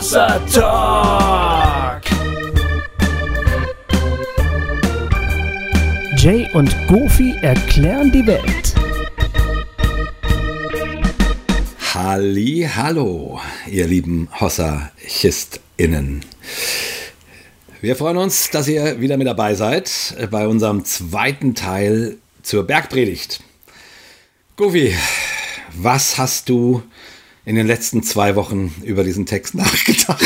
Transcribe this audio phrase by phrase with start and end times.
[0.00, 2.02] Hossa Talk.
[6.16, 8.74] Jay und Goofy erklären die Welt.
[11.92, 16.24] Halli, hallo, ihr lieben Hossa-ChistInnen.
[17.82, 23.42] Wir freuen uns, dass ihr wieder mit dabei seid bei unserem zweiten Teil zur Bergpredigt.
[24.56, 24.94] Goofy,
[25.74, 26.82] was hast du
[27.50, 30.24] in den letzten zwei Wochen über diesen Text nachgedacht?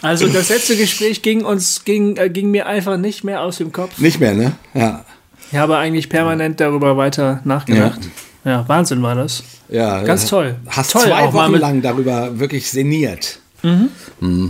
[0.00, 3.70] Also das letzte Gespräch ging uns ging, äh, ging mir einfach nicht mehr aus dem
[3.70, 3.98] Kopf.
[3.98, 4.52] Nicht mehr, ne?
[4.72, 5.04] Ja.
[5.52, 8.00] Ich habe eigentlich permanent darüber weiter nachgedacht.
[8.44, 9.44] Ja, ja Wahnsinn war das.
[9.68, 10.56] Ja, Ganz toll.
[10.66, 13.40] Hast toll, zwei Wochen lang darüber wirklich sinniert.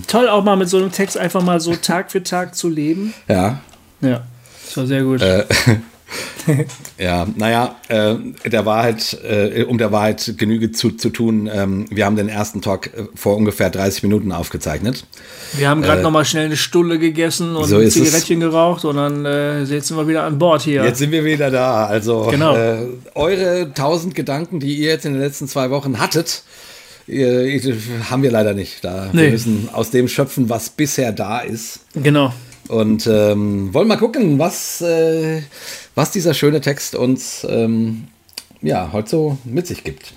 [0.07, 3.13] Toll auch mal mit so einem Text einfach mal so Tag für Tag zu leben.
[3.27, 3.59] Ja.
[4.03, 4.23] Ja,
[4.65, 5.21] das war sehr gut.
[5.21, 5.47] Äh,
[6.99, 8.15] Ja, naja, äh,
[8.49, 12.63] der Wahrheit, äh, um der Wahrheit Genüge zu, zu tun, ähm, wir haben den ersten
[12.63, 15.05] Talk äh, vor ungefähr 30 Minuten aufgezeichnet.
[15.55, 18.05] Wir haben gerade noch mal schnell eine Stulle gegessen und äh, so ein ist es.
[18.05, 20.85] Zigarettchen geraucht und dann äh, jetzt sind wir wieder an Bord hier.
[20.85, 21.87] Jetzt sind wir wieder da.
[21.87, 22.57] Also Genau.
[22.57, 26.45] äh, eure tausend Gedanken, die ihr jetzt in den letzten zwei Wochen hattet,
[27.09, 27.61] äh,
[28.09, 28.85] haben wir leider nicht.
[28.85, 29.31] Da wir Nee.
[29.31, 31.81] müssen aus dem schöpfen, was bisher da ist.
[31.95, 32.33] Genau.
[32.69, 35.43] Und ähm, wollen mal gucken, was, äh,
[35.97, 38.07] was dieser schöne Text uns ähm,
[38.63, 40.13] ja, heute so mit sich gibt.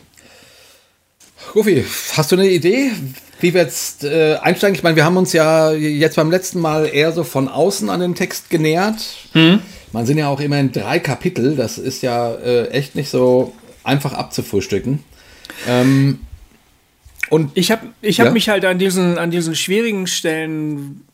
[1.55, 1.83] Rufi,
[2.15, 2.91] hast du eine Idee,
[3.39, 4.75] wie wir jetzt äh, einsteigen?
[4.75, 8.01] Ich meine, wir haben uns ja jetzt beim letzten Mal eher so von außen an
[8.01, 9.03] den Text genähert.
[9.33, 11.55] Man sind ja auch immerhin drei Kapitel.
[11.55, 14.99] Das ist ja äh, echt nicht so einfach abzufrühstücken.
[15.67, 16.19] Ähm,
[17.29, 18.31] und Ich habe ich hab Ja?
[18.33, 21.05] mich halt an diesen, an diesen schwierigen Stellen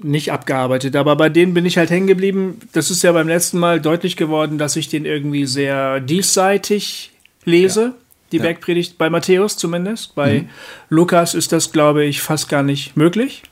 [0.00, 2.60] nicht abgearbeitet, aber bei denen bin ich halt hängen geblieben.
[2.72, 7.10] Das ist ja beim letzten Mal deutlich geworden, dass ich den irgendwie sehr diesseitig
[7.44, 7.94] lese.
[8.30, 8.42] Die Ja.
[8.42, 10.14] Bergpredigt bei Matthäus zumindest.
[10.14, 10.44] Bei
[10.90, 13.42] Lukas ist das, glaube ich, fast gar nicht möglich.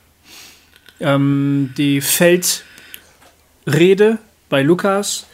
[0.99, 1.99] Ähm, die
[3.65, 4.19] Feldrede
[4.49, 5.25] bei Lukas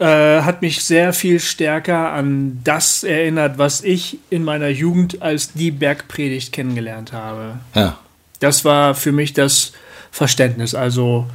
[0.00, 5.52] äh, hat mich sehr viel stärker an das erinnert, was ich in meiner Jugend als
[5.52, 7.60] die Bergpredigt kennengelernt habe.
[7.74, 7.98] ja,
[8.40, 9.72] Das war für mich das
[10.14, 10.76] Verständnis.
[10.76, 11.26] Also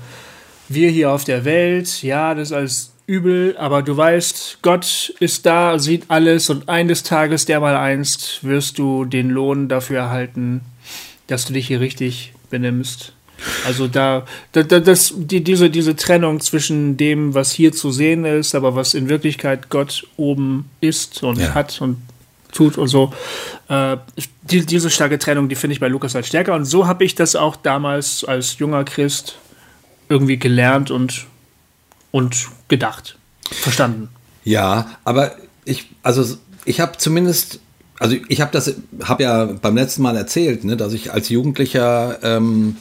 [0.69, 5.45] wir hier auf der Welt, ja, das ist alles übel, aber du weißt, Gott ist
[5.45, 10.61] da, sieht alles und eines Tages, der mal einst, wirst du den Lohn dafür erhalten,
[11.27, 13.11] dass du dich hier richtig benimmst.
[13.65, 18.23] Also da, da, da das, die, diese, diese Trennung zwischen dem, was hier zu sehen
[18.23, 21.53] ist, aber was in Wirklichkeit Gott oben ist und Ja.
[21.53, 21.97] hat und
[22.51, 23.13] tut und so.
[23.67, 23.97] Äh,
[24.43, 26.55] die, diese starke Trennung, die finde ich bei Lukas halt stärker.
[26.55, 29.37] Und so habe ich das auch damals als junger Christ
[30.09, 31.25] irgendwie gelernt und,
[32.11, 33.17] und gedacht.
[33.51, 34.09] Verstanden.
[34.43, 37.59] Ja, aber ich, also ich habe zumindest,
[37.99, 38.73] also ich habe das,
[39.03, 42.77] habe ja beim letzten Mal erzählt, ne, dass ich als Jugendlicher ähm,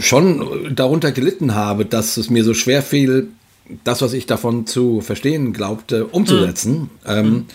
[0.00, 3.28] schon darunter gelitten habe, dass es mir so schwer fiel,
[3.84, 6.90] das, was ich davon zu verstehen glaubte, umzusetzen.
[7.06, 7.46] Ähm,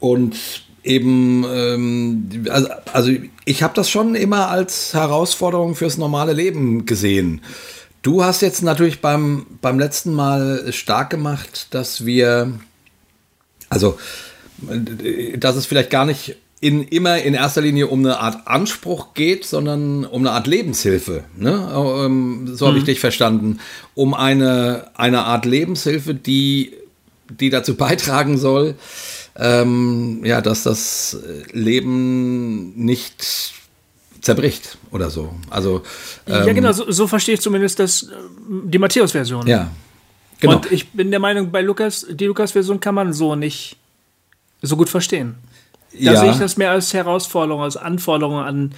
[0.00, 0.36] und
[0.84, 3.12] eben, ähm, also, also
[3.44, 7.42] ich habe das schon immer als Herausforderung fürs normale Leben gesehen.
[8.02, 12.58] Du hast jetzt natürlich beim, beim letzten Mal stark gemacht, dass wir,
[13.68, 13.98] also,
[15.36, 19.44] dass es vielleicht gar nicht in, immer in erster Linie um eine Art Anspruch geht,
[19.44, 21.24] sondern um eine Art Lebenshilfe.
[21.36, 21.70] Ne?
[21.74, 23.60] Ähm, So habe ich dich verstanden.
[23.94, 26.72] Um eine, eine Art Lebenshilfe, die,
[27.28, 28.74] die dazu beitragen soll,
[29.38, 31.18] ähm, ja, dass das
[31.52, 33.52] Leben nicht
[34.20, 35.32] zerbricht oder so.
[35.48, 35.82] Also,
[36.26, 38.06] ja, genau, so, so verstehe ich zumindest das, äh,
[38.64, 39.46] die Matthäus-Version.
[39.46, 39.70] ja.
[40.40, 40.56] Genau.
[40.56, 43.76] Und ich bin der Meinung, bei Lukas, die Lukas-Version kann man so nicht
[44.62, 45.34] so gut verstehen.
[45.92, 46.20] Da ja.
[46.20, 48.72] sehe ich das mehr als Herausforderung, als Anforderung an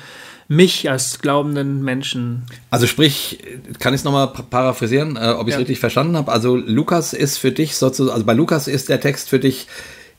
[0.49, 2.45] mich als glaubenden Menschen.
[2.71, 3.41] Also sprich,
[3.79, 5.59] kann ich es nochmal paraphrasieren, äh, ob ich es Ja.
[5.59, 6.33] richtig verstanden habe?
[6.33, 9.69] Also Lukas ist für dich sozusagen, also bei Lukas ist der Text für dich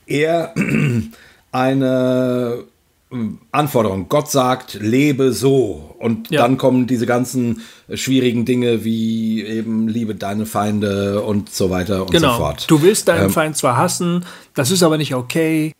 [0.06, 0.54] eher
[1.52, 2.64] eine
[3.12, 3.16] äh,
[3.50, 4.08] Anforderung.
[4.08, 5.94] Gott sagt, lebe so.
[5.98, 6.42] Und Ja.
[6.42, 7.60] dann kommen diese ganzen
[7.92, 12.32] schwierigen Dinge wie eben liebe deine Feinde und so weiter und Genau.
[12.32, 12.64] so fort.
[12.70, 15.72] Du willst deinen Ähm, Feind zwar hassen, das ist aber nicht okay.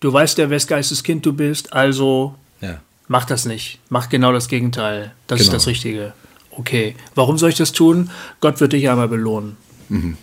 [0.00, 2.80] Du weißt ja, wes Geistes Kind du bist, also Ja.
[3.08, 3.80] mach das nicht.
[3.88, 5.12] Mach genau das Gegenteil.
[5.26, 5.56] Das ist Genau.
[5.56, 6.12] das Richtige.
[6.52, 6.94] Okay.
[7.16, 8.10] Warum soll ich das tun?
[8.40, 9.56] Gott wird dich einmal belohnen.
[9.90, 10.16] Und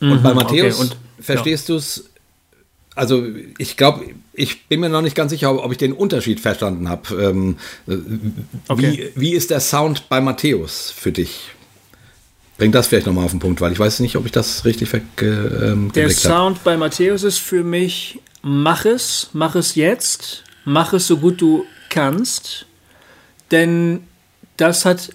[0.00, 2.10] bei Matthäus okay, und- verstehst du es?
[2.96, 3.24] Also
[3.58, 7.14] ich glaube, ich bin mir noch nicht ganz sicher, ob ich den Unterschied verstanden habe.
[7.22, 7.56] Ähm,
[7.86, 7.96] äh,
[8.68, 9.12] Okay.
[9.14, 11.50] wie, wie ist der Sound bei Matthäus für dich?
[12.58, 14.90] Bring das vielleicht nochmal auf den Punkt, weil ich weiß nicht, ob ich das richtig
[14.90, 16.10] Der weggeblickt habe.
[16.10, 21.40] Sound bei Matthäus ist für mich mach es, mach es jetzt, mach es so gut
[21.40, 22.66] du kannst,
[23.50, 24.04] denn
[24.56, 25.10] das hat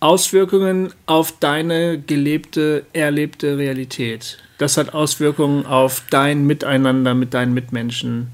[0.00, 4.38] Auswirkungen auf deine gelebte, erlebte Realität.
[4.58, 8.28] Das hat Auswirkungen auf dein Miteinander mit deinen Mitmenschen,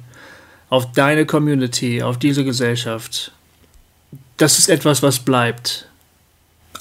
[0.69, 3.33] auf deine Community, auf diese Gesellschaft.
[4.37, 5.87] Das ist etwas, was bleibt.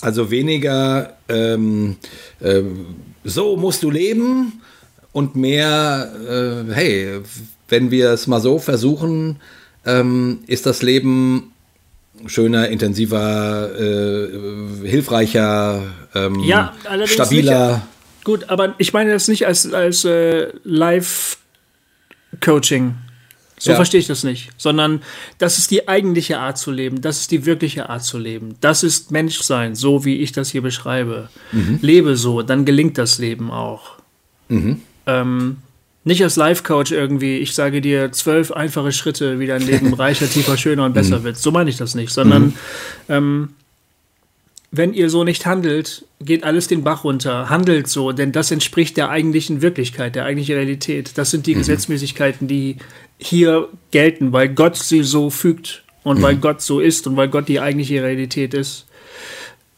[0.01, 1.97] Also weniger, ähm,
[2.39, 2.61] äh,
[3.23, 4.61] so musst du leben
[5.11, 6.11] und mehr,
[6.69, 7.21] äh, hey,
[7.67, 9.37] wenn wir es mal so versuchen,
[9.85, 11.51] ähm, ist das Leben
[12.25, 15.83] schöner, intensiver, äh, hilfreicher,
[16.15, 16.73] ähm, ja,
[17.05, 17.69] stabiler.
[17.69, 17.81] Nicht,
[18.23, 21.35] gut, aber ich meine das nicht als, als äh, Live-Coaching.
[23.59, 23.75] So ja.
[23.75, 24.49] verstehe ich das nicht.
[24.57, 25.01] Sondern
[25.37, 27.01] das ist die eigentliche Art zu leben.
[27.01, 28.55] Das ist die wirkliche Art zu leben.
[28.61, 31.29] Das ist Menschsein, so wie ich das hier beschreibe.
[31.51, 31.79] Mhm.
[31.81, 33.97] Lebe so, dann gelingt das Leben auch.
[34.47, 34.81] Mhm.
[35.05, 35.57] Ähm,
[36.05, 40.57] nicht als Life-Coach irgendwie, ich sage dir zwölf einfache Schritte, wie dein Leben reicher, tiefer,
[40.57, 41.23] schöner und besser mhm.
[41.25, 41.37] wird.
[41.37, 42.53] So meine ich das nicht, sondern mhm.
[43.09, 43.49] ähm,
[44.71, 47.49] wenn ihr so nicht handelt, geht alles den Bach runter.
[47.49, 51.17] Handelt so, denn das entspricht der eigentlichen Wirklichkeit, der eigentlichen Realität.
[51.17, 51.59] Das sind die mhm.
[51.59, 52.77] Gesetzmäßigkeiten, die
[53.17, 56.21] hier gelten, weil Gott sie so fügt und mhm.
[56.21, 58.85] weil Gott so ist und weil Gott die eigentliche Realität ist.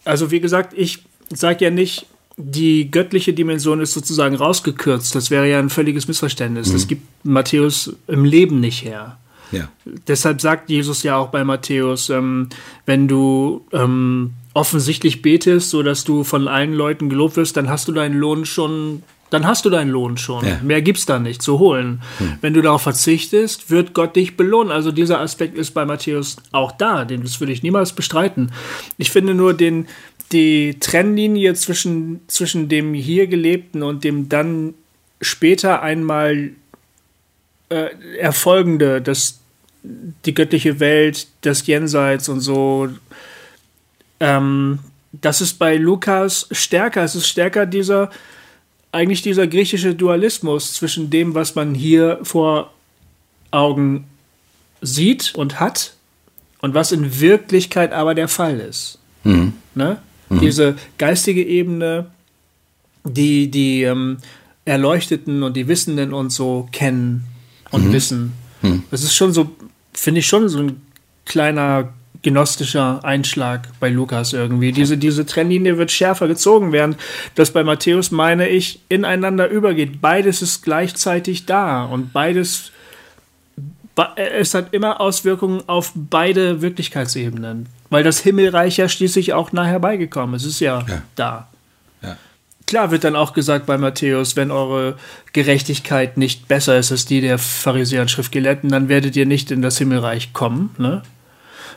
[0.04, 1.00] Also wie gesagt, ich
[1.30, 2.06] sage ja nicht,
[2.38, 5.16] die göttliche Dimension ist sozusagen rausgekürzt.
[5.16, 6.70] Das wäre ja ein völliges Missverständnis.
[6.70, 6.74] Mhm.
[6.74, 9.18] Das gibt Matthäus im Leben nicht her.
[9.52, 9.70] Ja.
[10.08, 12.50] Deshalb sagt Jesus ja auch bei Matthäus, ähm,
[12.86, 17.88] wenn du ähm, offensichtlich betest, so dass du von allen Leuten gelobt wirst, dann hast
[17.88, 20.46] du deinen Lohn schon, dann hast du deinen Lohn schon.
[20.46, 20.60] Ja.
[20.62, 22.02] Mehr gibt's da nicht zu holen.
[22.18, 22.34] Hm.
[22.42, 24.72] Wenn du darauf verzichtest, wird Gott dich belohnen.
[24.72, 28.52] Also dieser Aspekt ist bei Matthäus auch da, den das würde ich niemals bestreiten.
[28.98, 29.88] Ich finde nur den
[30.32, 34.74] die Trennlinie zwischen, zwischen dem hier gelebten und dem dann
[35.20, 36.52] später einmal
[37.70, 39.40] äh, erfolgende, das,
[39.84, 42.90] die göttliche Welt, das Jenseits und so,
[44.22, 44.80] ähm,
[45.12, 47.04] das ist bei Lukas stärker.
[47.04, 48.12] Es ist stärker dieser,
[48.92, 52.72] eigentlich dieser griechische Dualismus zwischen dem, was man hier vor
[53.50, 54.06] Augen
[54.80, 55.96] sieht und hat
[56.62, 59.00] und was in Wirklichkeit aber der Fall ist.
[59.24, 59.54] Mhm.
[59.76, 59.98] Ne?
[60.30, 60.40] Mhm.
[60.40, 62.12] Diese geistige Ebene,
[63.04, 64.18] die die ähm,
[64.66, 67.26] Erleuchteten und die Wissenden und so kennen
[67.72, 67.94] und mhm.
[67.94, 68.34] wissen.
[68.62, 68.84] Mhm.
[68.92, 69.52] Das ist schon so,
[69.94, 70.82] finde ich schon so ein
[71.26, 74.72] kleiner gnostischer Einschlag bei Lukas irgendwie.
[74.72, 76.98] Diese, diese Trennlinie wird schärfer gezogen, während
[77.36, 80.02] das bei Matthäus, meine ich, ineinander übergeht.
[80.02, 82.72] Beides ist gleichzeitig da und beides,
[84.16, 87.68] es hat immer Auswirkungen auf beide Wirklichkeitsebenen.
[87.90, 90.44] Weil das Himmelreich ja schließlich auch nah herbeigekommen ist.
[90.44, 91.02] Es ist ja, ja.
[91.16, 91.48] da.
[92.02, 92.18] Ja.
[92.66, 94.96] Klar wird dann auch gesagt bei Matthäus, wenn eure
[95.34, 99.62] Gerechtigkeit nicht besser ist als die der Pharisäer und Schriftgelehrten, dann werdet ihr nicht in
[99.62, 100.74] das Himmelreich kommen.
[100.78, 101.02] Ne?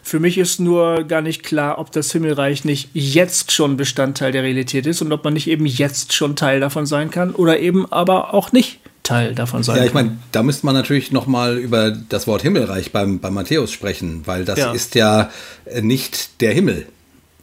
[0.07, 4.43] Für mich ist nur gar nicht klar, ob das Himmelreich nicht jetzt schon Bestandteil der
[4.43, 7.91] Realität ist und ob man nicht eben jetzt schon Teil davon sein kann oder eben
[7.91, 8.81] aber auch nicht.
[9.03, 12.43] Teil davon sein Ja, ich meine, da müsste man natürlich noch mal über das Wort
[12.43, 14.73] Himmelreich beim, beim Matthäus sprechen, weil das ja.
[14.73, 15.31] ist ja
[15.65, 16.87] äh, nicht der Himmel,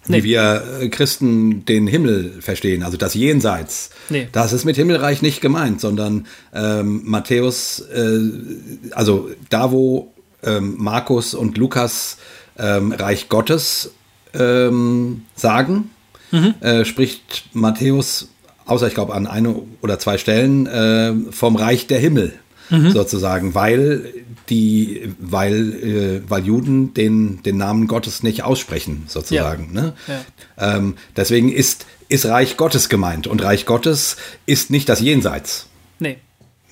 [0.07, 0.17] nee.
[0.17, 3.89] wie wir äh, Christen den Himmel verstehen, also das Jenseits.
[4.09, 4.27] Nee.
[4.31, 8.19] Das ist mit Himmelreich nicht gemeint, sondern ähm, Matthäus, äh,
[8.91, 10.13] also da, wo
[10.43, 12.17] ähm, Markus und Lukas
[12.61, 13.91] ähm, Reich Gottes
[14.33, 15.89] ähm, sagen,
[16.31, 16.53] mhm.
[16.61, 18.29] äh, spricht Matthäus
[18.65, 22.33] außer ich glaube an eine oder zwei Stellen, äh, vom Reich der Himmel
[22.69, 22.91] mhm.
[22.91, 24.13] sozusagen, weil
[24.49, 29.71] die, weil, äh, weil Juden den, den Namen Gottes nicht aussprechen, sozusagen.
[29.73, 29.81] Ja.
[29.81, 29.93] Ne?
[30.07, 30.75] Ja.
[30.75, 33.27] Ähm, deswegen ist, ist Reich Gottes gemeint.
[33.27, 35.67] Und Reich Gottes ist nicht das Jenseits.
[35.99, 36.17] Nee.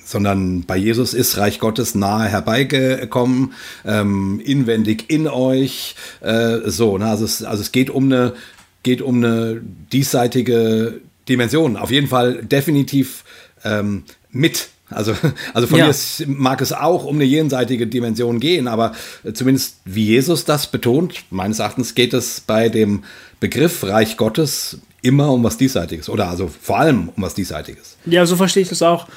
[0.10, 3.54] Sondern bei Jesus ist Reich Gottes nahe herbeigekommen,
[3.86, 5.96] ähm, inwendig in euch.
[6.22, 7.06] Äh, so, ne?
[7.06, 8.34] also, es, also es geht um eine,
[8.82, 9.62] geht um eine
[9.94, 11.78] diesseitige Dimensionen.
[11.78, 13.24] Auf jeden Fall definitiv
[13.64, 14.70] ähm, mit.
[14.90, 15.14] Also,
[15.54, 15.86] also von ja.
[15.86, 15.94] mir
[16.26, 18.94] mag es auch um eine jenseitige Dimension gehen, aber
[19.32, 23.04] zumindest wie Jesus das betont, meines Erachtens geht es bei dem
[23.40, 27.98] Begriff Reich Gottes immer um was Diesseitiges oder also vor allem um was Diesseitiges.
[28.06, 29.08] Ja, so verstehe ich das auch.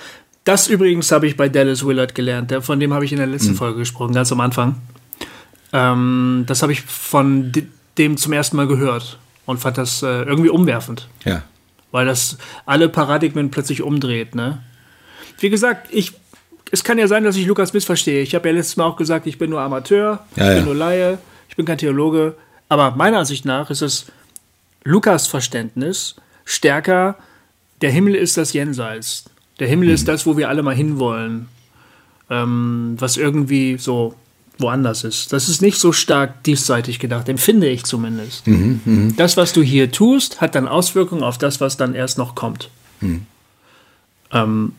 [0.44, 3.52] Das übrigens habe ich bei Dallas Willard gelernt, von dem habe ich in der letzten
[3.52, 3.56] mhm.
[3.56, 4.76] Folge gesprochen, ganz am Anfang.
[5.72, 7.52] Ähm, das habe ich von
[7.98, 11.08] dem zum ersten Mal gehört und fand das äh, irgendwie umwerfend.
[11.24, 11.42] Ja
[11.92, 14.34] weil das alle Paradigmen plötzlich umdreht.
[14.34, 14.60] Ne?
[15.38, 16.12] Wie gesagt, ich,
[16.72, 18.22] es kann ja sein, dass ich Lukas missverstehe.
[18.22, 20.64] Ich habe ja letztes Mal auch gesagt, ich bin nur Amateur, ja, ich bin ja.
[20.64, 21.18] nur Laie,
[21.48, 22.34] ich bin kein Theologe.
[22.68, 24.06] Aber meiner Ansicht nach ist es
[24.82, 27.16] Lukas Verständnis stärker,
[27.82, 29.26] der Himmel ist das Jenseits.
[29.62, 29.94] Der Himmel mhm.
[29.94, 31.46] ist das, wo wir alle mal hinwollen.
[32.28, 34.16] ähm, was irgendwie so
[34.58, 35.32] woanders ist.
[35.32, 38.44] Das ist nicht so stark diesseitig gedacht, empfinde ich zumindest.
[38.46, 42.34] Mhm, das, was du hier tust, hat dann Auswirkungen auf das, was dann erst noch
[42.34, 42.70] kommt.
[43.00, 43.26] Mhm.
[44.32, 44.72] Ähm,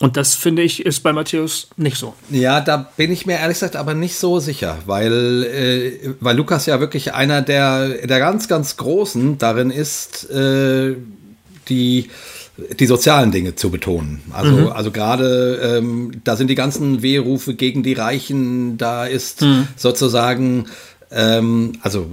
[0.00, 2.14] und das finde ich ist bei Matthäus nicht so.
[2.30, 6.64] Ja, da bin ich mir ehrlich gesagt aber nicht so sicher, weil, äh, weil Lukas
[6.64, 10.96] ja wirklich einer der, der ganz, ganz Großen darin ist, äh,
[11.68, 12.08] die
[12.78, 14.20] die sozialen Dinge zu betonen.
[14.32, 14.68] Also, mhm.
[14.68, 19.68] also gerade ähm, da sind die ganzen Wehrufe gegen die Reichen, da ist mhm.
[19.76, 20.66] sozusagen,
[21.10, 22.06] ähm, also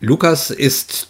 [0.00, 1.08] Lukas ist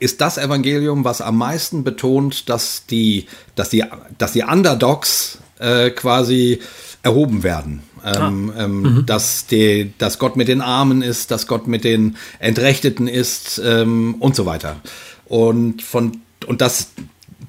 [0.00, 3.84] ist das Evangelium, was am meisten betont, dass die, dass die,
[4.16, 6.60] dass die Underdogs äh, quasi
[7.02, 7.82] erhoben werden.
[8.04, 8.62] Ähm, ah.
[8.62, 9.06] ähm, mhm.
[9.06, 14.14] dass, die, dass Gott mit den Armen ist, dass Gott mit den Entrechteten ist ähm,
[14.20, 14.76] und so weiter.
[15.26, 16.92] Und von und das,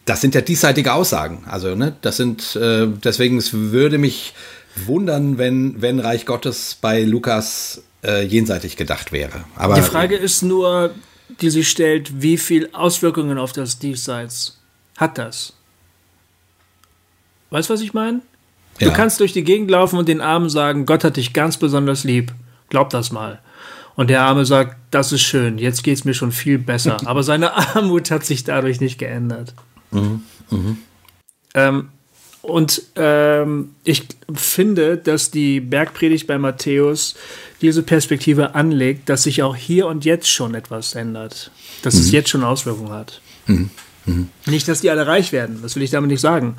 [0.09, 1.43] das sind ja diesseitige Aussagen.
[1.47, 4.33] Also, ne, das sind, äh, deswegen, es würde mich
[4.75, 9.43] wundern, wenn, wenn Reich Gottes bei Lukas äh, jenseitig gedacht wäre.
[9.55, 10.95] Aber, die Frage ist nur,
[11.41, 14.57] die sich stellt, wie viel Auswirkungen auf das Diesseits
[14.97, 15.53] hat das?
[17.51, 18.21] Weißt du, was ich meine?
[18.79, 18.91] Du ja.
[18.91, 22.33] kannst durch die Gegend laufen und den Armen sagen, Gott hat dich ganz besonders lieb.
[22.69, 23.41] Glaub das mal.
[23.95, 26.97] Und der Arme sagt, das ist schön, jetzt geht es mir schon viel besser.
[27.05, 29.53] Aber seine Armut hat sich dadurch nicht geändert.
[29.91, 30.21] Mhm.
[30.49, 30.77] Mhm.
[31.53, 31.89] Ähm,
[32.41, 37.15] und ähm, ich finde, dass die Bergpredigt bei Matthäus
[37.61, 41.51] diese Perspektive anlegt, dass sich auch hier und jetzt schon etwas ändert.
[41.81, 42.01] Dass mhm.
[42.01, 43.21] es jetzt schon Auswirkungen hat.
[43.47, 43.69] Mhm.
[44.05, 44.29] Mhm.
[44.45, 46.55] Nicht, dass die alle reich werden, das will ich damit nicht sagen.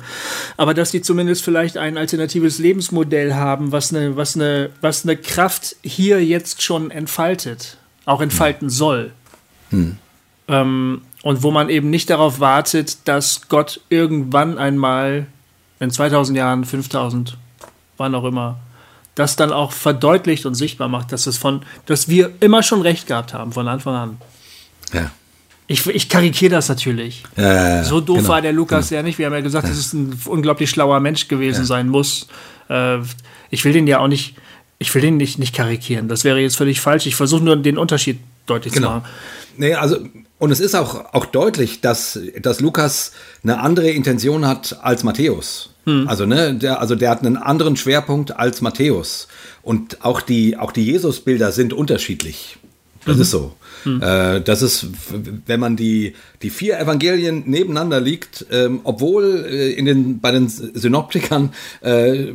[0.57, 5.17] Aber dass die zumindest vielleicht ein alternatives Lebensmodell haben, was eine, was eine, was eine
[5.17, 8.71] Kraft hier jetzt schon entfaltet, auch entfalten mhm.
[8.71, 9.11] soll.
[9.71, 9.97] Mhm.
[10.47, 15.27] Ähm, und wo man eben nicht darauf wartet, dass Gott irgendwann einmal
[15.79, 17.37] in 2000 Jahren, 5000,
[17.97, 18.59] wann auch immer,
[19.15, 23.07] das dann auch verdeutlicht und sichtbar macht, dass es von, dass wir immer schon recht
[23.07, 24.17] gehabt haben von Anfang an.
[24.93, 25.11] Ja.
[25.67, 27.23] Ich, ich karikiere das natürlich.
[27.37, 28.99] Ja, so doof genau, war der Lukas genau.
[28.99, 29.17] ja nicht.
[29.17, 32.27] Wir haben ja gesagt, dass es ein unglaublich schlauer Mensch gewesen sein muss.
[32.69, 32.97] Äh,
[33.49, 34.35] ich will den ja auch nicht,
[34.79, 36.07] ich will den nicht, nicht karikieren.
[36.07, 37.05] Das wäre jetzt völlig falsch.
[37.05, 38.87] Ich versuche nur den Unterschied deutlich genau.
[38.87, 39.09] zu machen.
[39.57, 39.97] Nee, also,
[40.41, 43.11] und es ist auch, auch deutlich, dass, dass Lukas
[43.43, 45.69] eine andere Intention hat als Matthäus.
[45.85, 46.07] Hm.
[46.07, 49.27] Also, ne, der, also der hat einen anderen Schwerpunkt als Matthäus.
[49.61, 52.57] Und auch die, auch die Jesusbilder sind unterschiedlich.
[53.05, 53.21] Das mhm.
[53.21, 53.53] ist so.
[53.83, 54.01] Hm.
[54.01, 54.87] Äh, das ist,
[55.45, 60.49] wenn man die, die vier Evangelien nebeneinander liegt, ähm, obwohl äh, in den, bei den
[60.49, 62.29] Synoptikern äh,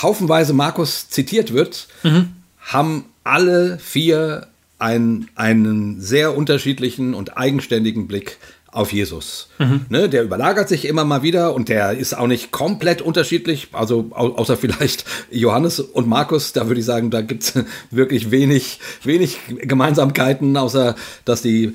[0.00, 2.28] haufenweise Markus zitiert wird, mhm.
[2.60, 4.46] haben alle vier
[4.80, 8.38] ein, einen sehr unterschiedlichen und eigenständigen Blick
[8.72, 9.48] auf Jesus.
[9.58, 9.86] Mhm.
[9.88, 14.10] Ne, der überlagert sich immer mal wieder und der ist auch nicht komplett unterschiedlich, also
[14.12, 17.54] außer vielleicht Johannes und Markus, da würde ich sagen, da gibt es
[17.90, 20.94] wirklich wenig, wenig Gemeinsamkeiten, außer
[21.24, 21.74] dass die,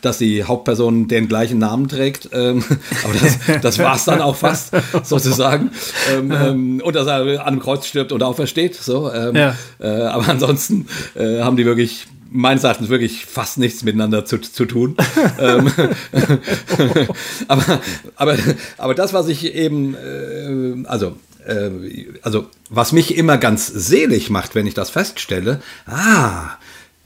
[0.00, 2.30] dass die Hauptperson den gleichen Namen trägt.
[2.32, 2.64] Ähm,
[3.04, 4.72] aber das, das war es dann auch fast,
[5.04, 5.70] sozusagen.
[6.12, 8.74] Ähm, ähm, und dass er an einem Kreuz stirbt und aufersteht.
[8.74, 9.54] So, ähm, ja.
[9.78, 14.64] äh, aber ansonsten äh, haben die wirklich meines Erachtens wirklich fast nichts miteinander zu, zu
[14.64, 14.96] tun.
[15.38, 15.70] Ähm,
[17.48, 17.80] aber,
[18.16, 18.36] aber,
[18.76, 21.70] aber das, was ich eben, äh, also, äh,
[22.22, 26.50] also, was mich immer ganz selig macht, wenn ich das feststelle, ah,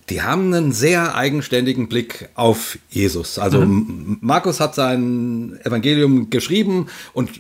[0.08, 3.38] die haben einen sehr eigenständigen Blick auf Jesus.
[3.38, 4.18] Also mhm.
[4.20, 7.30] Markus hat sein Evangelium geschrieben und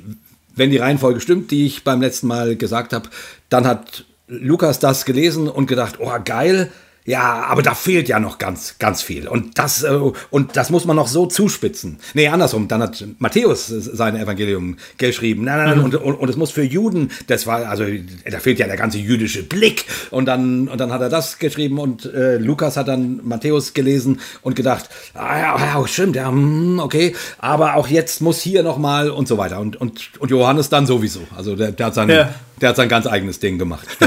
[0.54, 3.08] wenn die Reihenfolge stimmt, die ich beim letzten Mal gesagt habe,
[3.50, 6.72] dann hat Lukas das gelesen und gedacht, oh geil,
[7.06, 9.28] ja, aber da fehlt ja noch ganz, ganz viel.
[9.28, 9.98] Und das, äh,
[10.30, 11.98] und das muss man noch so zuspitzen.
[12.14, 12.66] Nee, andersrum.
[12.66, 15.44] Dann hat Matthäus sein Evangelium geschrieben.
[15.44, 15.78] Nein, nein, nein.
[15.78, 15.84] Mhm.
[15.84, 17.84] Und, und, und es muss für Juden, das war, also,
[18.28, 19.84] da fehlt ja der ganze jüdische Blick.
[20.10, 24.20] Und dann, und dann hat er das geschrieben und äh, Lukas hat dann Matthäus gelesen
[24.42, 27.14] und gedacht, ah ja, oh, stimmt, ja, hm, okay.
[27.38, 29.60] Aber auch jetzt muss hier noch mal und so weiter.
[29.60, 31.20] Und, und, und Johannes dann sowieso.
[31.36, 32.34] Also, der, der hat sein, ja.
[32.60, 33.86] Der hat sein ganz eigenes Ding gemacht.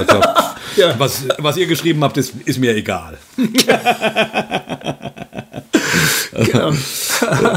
[0.75, 0.93] Ja.
[0.99, 3.17] Was, was ihr geschrieben habt, ist, ist mir egal.
[6.31, 6.71] genau.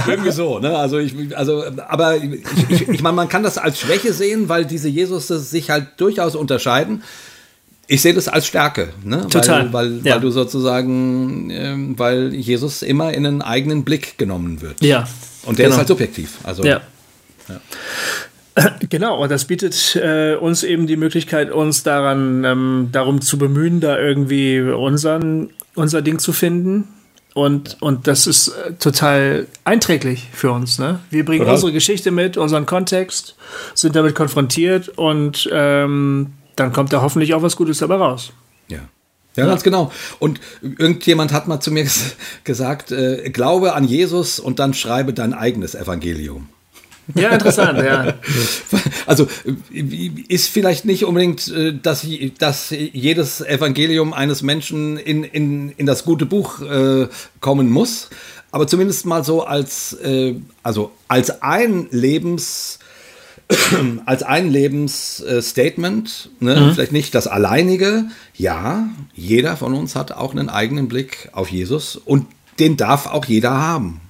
[0.09, 0.77] Irgendwie so, ne?
[0.77, 4.65] Also ich, also, aber ich, ich, ich meine, man kann das als Schwäche sehen, weil
[4.65, 7.03] diese Jesus sich halt durchaus unterscheiden.
[7.87, 9.27] Ich sehe das als Stärke, ne?
[9.29, 9.73] Total.
[9.73, 10.15] Weil, weil, ja.
[10.15, 14.83] weil du sozusagen, ähm, weil Jesus immer in einen eigenen Blick genommen wird.
[14.83, 15.07] Ja.
[15.45, 15.75] Und der genau.
[15.75, 16.39] ist halt subjektiv.
[16.45, 16.81] Also, ja.
[17.49, 17.61] ja.
[18.91, 23.81] Genau, und das bietet äh, uns eben die Möglichkeit, uns daran ähm, darum zu bemühen,
[23.81, 26.89] da irgendwie unseren, unser Ding zu finden.
[27.35, 30.79] Und, und das ist äh, total einträglich für uns.
[30.79, 31.01] Ne?
[31.11, 31.53] Wir bringen Oder?
[31.53, 33.37] unsere Geschichte mit, unseren Kontext,
[33.75, 38.33] sind damit konfrontiert und ähm, dann kommt da hoffentlich auch was Gutes dabei raus.
[38.69, 38.81] Ja.
[39.35, 39.91] Ja, ganz genau.
[40.19, 41.87] Und irgendjemand hat mal zu mir
[42.45, 46.51] gesagt, äh, glaube an Jesus und dann schreibe dein eigenes Evangelium.
[47.15, 48.15] Ja, interessant, ja.
[49.07, 49.27] Also
[50.29, 52.07] ist vielleicht nicht unbedingt, äh, dass,
[52.39, 57.09] dass jedes Evangelium eines Menschen in, in, in das gute Buch äh,
[57.41, 58.09] kommen muss,
[58.53, 62.79] aber zumindest mal so als, äh, also als ein Lebens,
[64.07, 66.61] als ein Lebensstatement, ne?
[66.61, 66.75] mhm.
[66.75, 68.05] vielleicht nicht das alleinige.
[68.35, 72.27] Ja, jeder von uns hat auch einen eigenen Blick auf Jesus und
[72.59, 74.02] den darf auch jeder haben.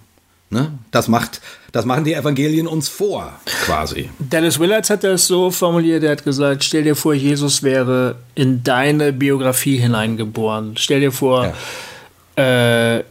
[0.53, 0.71] Ne?
[0.91, 1.41] Das macht,
[1.73, 3.33] das machen die Evangelien uns vor,
[3.65, 4.11] quasi.
[4.19, 8.63] Dennis Willards hat das so formuliert, er hat gesagt, stell dir vor, Jesus wäre in
[8.63, 10.75] deine Biografie hineingeboren.
[10.77, 11.55] Stell dir vor,
[12.37, 12.99] ja.
[12.99, 13.05] äh,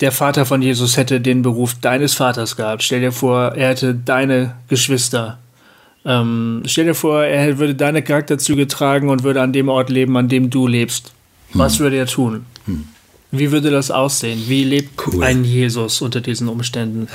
[0.00, 2.82] der Vater von Jesus hätte den Beruf deines Vaters gehabt.
[2.82, 5.38] Stell dir vor, er hätte deine Geschwister.
[6.06, 10.16] Ähm, stell dir vor, er würde deine Charakterzüge tragen und würde an dem Ort leben,
[10.16, 11.12] an dem du lebst.
[11.52, 11.80] Was hm.
[11.80, 12.46] würde er tun?
[12.64, 12.88] Hm.
[13.30, 14.44] Wie würde das aussehen?
[14.46, 15.22] Wie lebt cool.
[15.22, 17.08] ein Jesus unter diesen Umständen?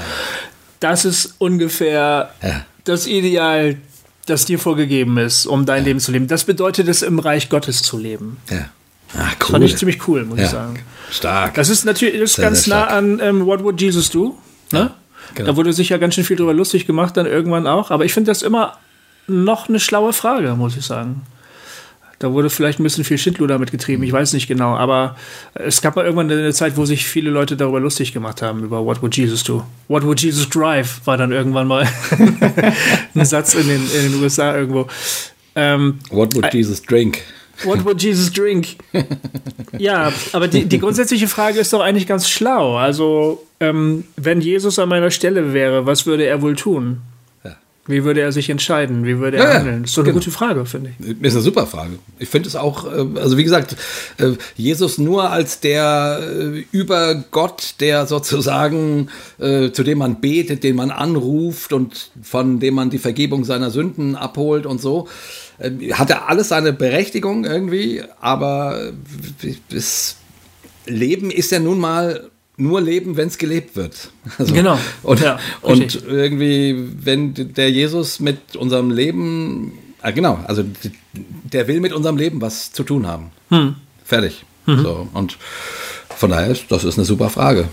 [0.79, 2.65] Das ist ungefähr ja.
[2.83, 3.77] das Ideal,
[4.25, 5.87] das dir vorgegeben ist, um dein ja.
[5.87, 6.27] Leben zu leben.
[6.27, 8.37] Das bedeutet es, im Reich Gottes zu leben.
[8.49, 8.69] Ja.
[9.15, 9.35] Ah, cool.
[9.39, 10.45] Das fand ich ziemlich cool, muss ja.
[10.45, 10.79] ich sagen.
[11.11, 11.53] Stark.
[11.55, 14.37] Das ist natürlich das ist sehr, ganz sehr nah an ähm, What Would Jesus Do?
[14.71, 14.91] Ne?
[15.35, 15.47] Genau.
[15.47, 17.91] Da wurde sich ja ganz schön viel drüber lustig gemacht, dann irgendwann auch.
[17.91, 18.77] Aber ich finde das immer
[19.27, 21.21] noch eine schlaue Frage, muss ich sagen.
[22.23, 24.77] Da wurde vielleicht ein bisschen viel Schindluder damit getrieben, ich weiß nicht genau.
[24.77, 25.17] Aber
[25.55, 28.85] es gab mal irgendwann eine Zeit, wo sich viele Leute darüber lustig gemacht haben, über
[28.85, 29.65] What would Jesus do?
[29.89, 31.01] What would Jesus drive?
[31.03, 31.85] War dann irgendwann mal
[33.13, 34.87] ein Satz in den, in den USA irgendwo.
[35.57, 37.19] Ähm, What would Jesus drink?
[37.65, 38.77] What would Jesus drink?
[39.77, 42.77] ja, aber die, die grundsätzliche Frage ist doch eigentlich ganz schlau.
[42.77, 47.01] Also, ähm, wenn Jesus an meiner Stelle wäre, was würde er wohl tun?
[47.85, 49.05] Wie würde er sich entscheiden?
[49.05, 49.81] Wie würde er ja, handeln?
[49.81, 50.23] Das ist doch eine genau.
[50.23, 51.21] gute Frage, finde ich.
[51.21, 51.99] Ist eine super Frage.
[52.17, 53.75] Ich finde es auch, äh, also wie gesagt,
[54.19, 60.75] äh, Jesus nur als der äh, über Gott, der sozusagen, zu dem man betet, den
[60.75, 65.07] man anruft und von dem man die Vergebung seiner Sünden abholt und so,
[65.91, 68.91] hat er alles seine Berechtigung irgendwie, aber
[69.69, 70.17] das
[70.85, 74.11] Leben ist ja nun mal nur leben, wenn es gelebt wird.
[74.37, 74.77] Also, genau.
[75.03, 80.63] Und, ja, und irgendwie, wenn der Jesus mit unserem Leben, ah, genau, also
[81.13, 83.31] der will mit unserem Leben was zu tun haben.
[83.49, 83.75] Hm.
[84.03, 84.45] Fertig.
[84.65, 84.81] Mhm.
[84.81, 85.37] So, und
[86.09, 87.69] von daher, ist das ist eine super Frage.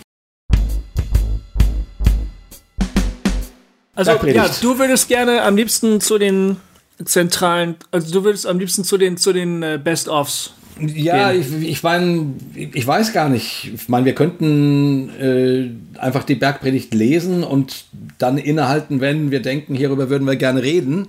[3.95, 6.57] Also, ja, du würdest gerne am liebsten zu den
[7.05, 10.55] zentralen, also du würdest am liebsten zu den, zu den äh, Best-ofs
[10.87, 13.71] ja, ich, ich meine, ich weiß gar nicht.
[13.75, 17.85] Ich meine, wir könnten äh, einfach die Bergpredigt lesen und
[18.19, 21.09] dann innehalten, wenn wir denken, hierüber würden wir gerne reden.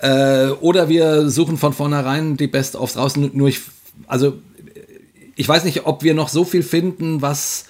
[0.00, 3.16] Äh, oder wir suchen von vornherein die Best-ofs raus.
[3.16, 3.60] Nur ich,
[4.06, 4.34] also
[5.36, 7.66] ich weiß nicht, ob wir noch so viel finden, was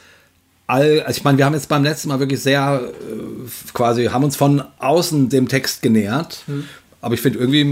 [0.67, 4.25] all, also ich meine, wir haben jetzt beim letzten Mal wirklich sehr äh, quasi, haben
[4.25, 6.43] uns von außen dem Text genähert.
[6.47, 6.65] Hm.
[7.01, 7.65] Aber ich finde irgendwie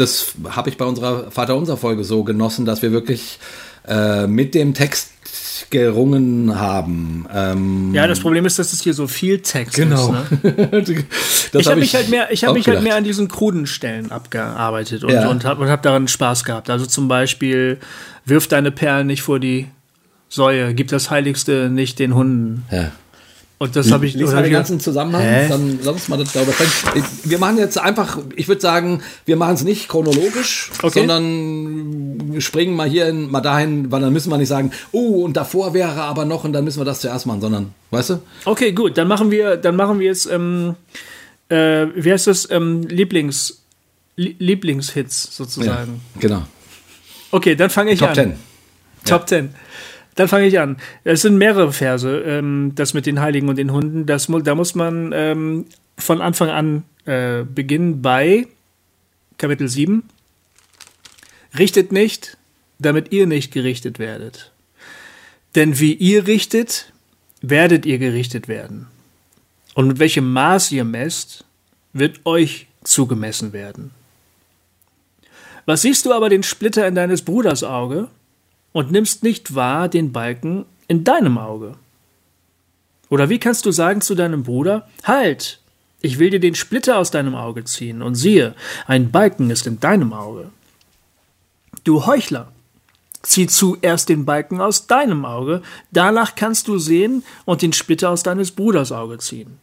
[0.00, 3.38] das habe ich bei unserer Vaterunser-Folge so genossen, dass wir wirklich
[3.86, 5.10] äh, mit dem Text
[5.70, 7.26] gerungen haben.
[7.32, 10.16] Ähm, ja, das Problem ist, dass es hier so viel Text genau.
[10.32, 10.44] ist.
[10.44, 10.80] Ne?
[11.52, 15.04] ich habe mich, halt mehr, ich hab mich halt mehr an diesen kruden Stellen abgearbeitet
[15.04, 15.28] und, ja.
[15.28, 16.70] und habe hab daran Spaß gehabt.
[16.70, 17.78] Also zum Beispiel,
[18.24, 19.68] wirf deine Perlen nicht vor die
[20.28, 22.64] Säue, gib das Heiligste nicht den Hunden.
[22.70, 22.90] Ja.
[23.62, 24.14] Und das habe ich.
[24.14, 25.46] Lies mal den ganzen Zusammenhang, Hä?
[25.50, 27.04] dann uns mal darüber sprechen.
[27.24, 31.00] Wir machen jetzt einfach, ich würde sagen, wir machen es nicht chronologisch, okay.
[31.00, 35.36] sondern springen mal hier in, mal dahin, weil dann müssen wir nicht sagen, oh, und
[35.36, 38.22] davor wäre aber noch und dann müssen wir das zuerst machen, sondern, weißt du?
[38.46, 40.76] Okay, gut, dann machen wir, dann machen wir jetzt, ähm,
[41.50, 43.62] äh, wie heißt das, ähm, Lieblings,
[44.16, 46.00] Lieblingshits sozusagen.
[46.14, 46.42] Ja, genau.
[47.30, 48.14] Okay, dann fange ich Top an.
[48.14, 48.34] Top 10.
[49.04, 49.26] Top ja.
[49.26, 49.54] 10.
[50.14, 50.76] Dann fange ich an.
[51.04, 54.06] Es sind mehrere Verse, ähm, das mit den Heiligen und den Hunden.
[54.06, 58.46] Das, da muss man ähm, von Anfang an äh, beginnen bei
[59.38, 60.02] Kapitel 7.
[61.58, 62.36] Richtet nicht,
[62.78, 64.52] damit ihr nicht gerichtet werdet.
[65.54, 66.92] Denn wie ihr richtet,
[67.40, 68.86] werdet ihr gerichtet werden.
[69.74, 71.44] Und mit welchem Maß ihr messt,
[71.92, 73.90] wird euch zugemessen werden.
[75.66, 78.08] Was siehst du aber den Splitter in deines Bruders Auge
[78.72, 81.74] und nimmst nicht wahr den Balken in deinem Auge?
[83.08, 85.60] Oder wie kannst du sagen zu deinem Bruder, halt,
[86.00, 88.54] ich will dir den Splitter aus deinem Auge ziehen, und siehe,
[88.86, 90.50] ein Balken ist in deinem Auge.
[91.84, 92.52] Du Heuchler,
[93.22, 98.22] zieh zuerst den Balken aus deinem Auge, danach kannst du sehen und den Splitter aus
[98.22, 99.58] deines Bruders Auge ziehen.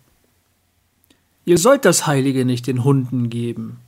[1.46, 3.80] Ihr sollt das Heilige nicht den Hunden geben,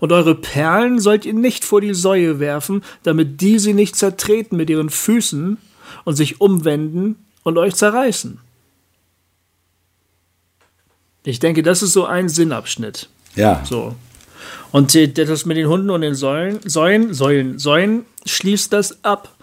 [0.00, 4.56] Und eure Perlen sollt ihr nicht vor die Säue werfen, damit die sie nicht zertreten
[4.56, 5.58] mit ihren Füßen
[6.04, 8.38] und sich umwenden und euch zerreißen.
[11.24, 13.08] Ich denke, das ist so ein Sinnabschnitt.
[13.36, 13.62] Ja.
[13.64, 13.94] So.
[14.72, 19.34] Und das mit den Hunden und den Säulen, Säulen, Säulen, Säulen schließt das ab.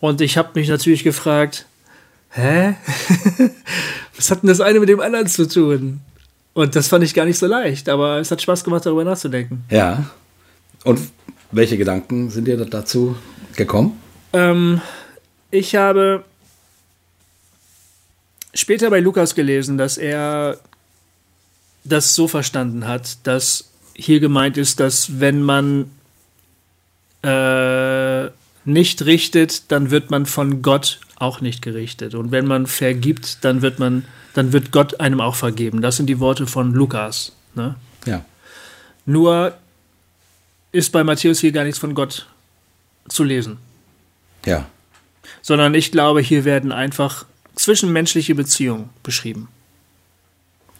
[0.00, 1.66] Und ich habe mich natürlich gefragt,
[2.30, 2.74] hä?
[4.16, 6.00] Was hat denn das eine mit dem anderen zu tun?
[6.54, 9.64] Und das fand ich gar nicht so leicht, aber es hat Spaß gemacht, darüber nachzudenken.
[9.70, 10.10] Ja.
[10.84, 11.00] Und
[11.50, 13.16] welche Gedanken sind dir dazu
[13.56, 13.98] gekommen?
[14.32, 14.80] Ähm,
[15.50, 16.24] ich habe
[18.54, 20.58] später bei Lukas gelesen, dass er
[21.84, 25.90] das so verstanden hat, dass hier gemeint ist, dass wenn man
[27.22, 28.30] äh,
[28.64, 32.14] nicht richtet, dann wird man von Gott auch nicht gerichtet.
[32.14, 35.82] Und wenn man vergibt, dann wird man, dann wird Gott einem auch vergeben.
[35.82, 37.32] Das sind die Worte von Lukas.
[37.54, 37.76] Ne?
[38.06, 38.24] Ja.
[39.04, 39.54] Nur
[40.72, 42.26] ist bei Matthäus hier gar nichts von Gott
[43.08, 43.58] zu lesen.
[44.46, 44.66] Ja.
[45.42, 49.48] Sondern ich glaube, hier werden einfach zwischenmenschliche Beziehungen beschrieben.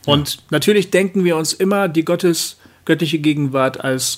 [0.06, 0.40] Und ja.
[0.50, 4.16] natürlich denken wir uns immer die Gottes, göttliche Gegenwart als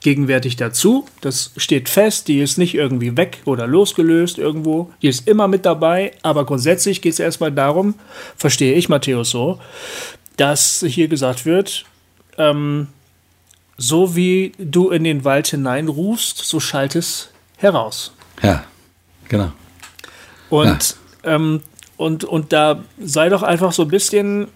[0.00, 1.06] gegenwärtig dazu.
[1.20, 4.90] Das steht fest, die ist nicht irgendwie weg oder losgelöst irgendwo.
[5.02, 7.94] Die ist immer mit dabei, aber grundsätzlich geht es erstmal darum,
[8.36, 9.60] verstehe ich Matthäus so,
[10.36, 11.84] dass hier gesagt wird,
[12.38, 12.88] ähm,
[13.76, 18.12] so wie du in den Wald hineinrufst, so schallt es heraus.
[18.42, 18.64] Ja,
[19.28, 19.52] genau.
[20.48, 21.34] Und, ja.
[21.34, 21.62] ähm,
[21.96, 24.48] und, und da sei doch einfach so ein bisschen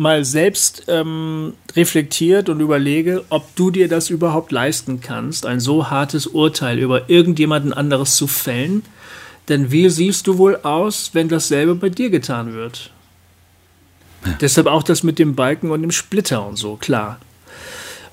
[0.00, 5.90] mal selbst ähm, reflektiert und überlege, ob du dir das überhaupt leisten kannst, ein so
[5.90, 8.82] hartes Urteil über irgendjemanden anderes zu fällen.
[9.50, 12.92] Denn wie siehst du wohl aus, wenn dasselbe bei dir getan wird?
[14.24, 14.32] Ja.
[14.40, 17.20] Deshalb auch das mit dem Balken und dem Splitter und so, klar.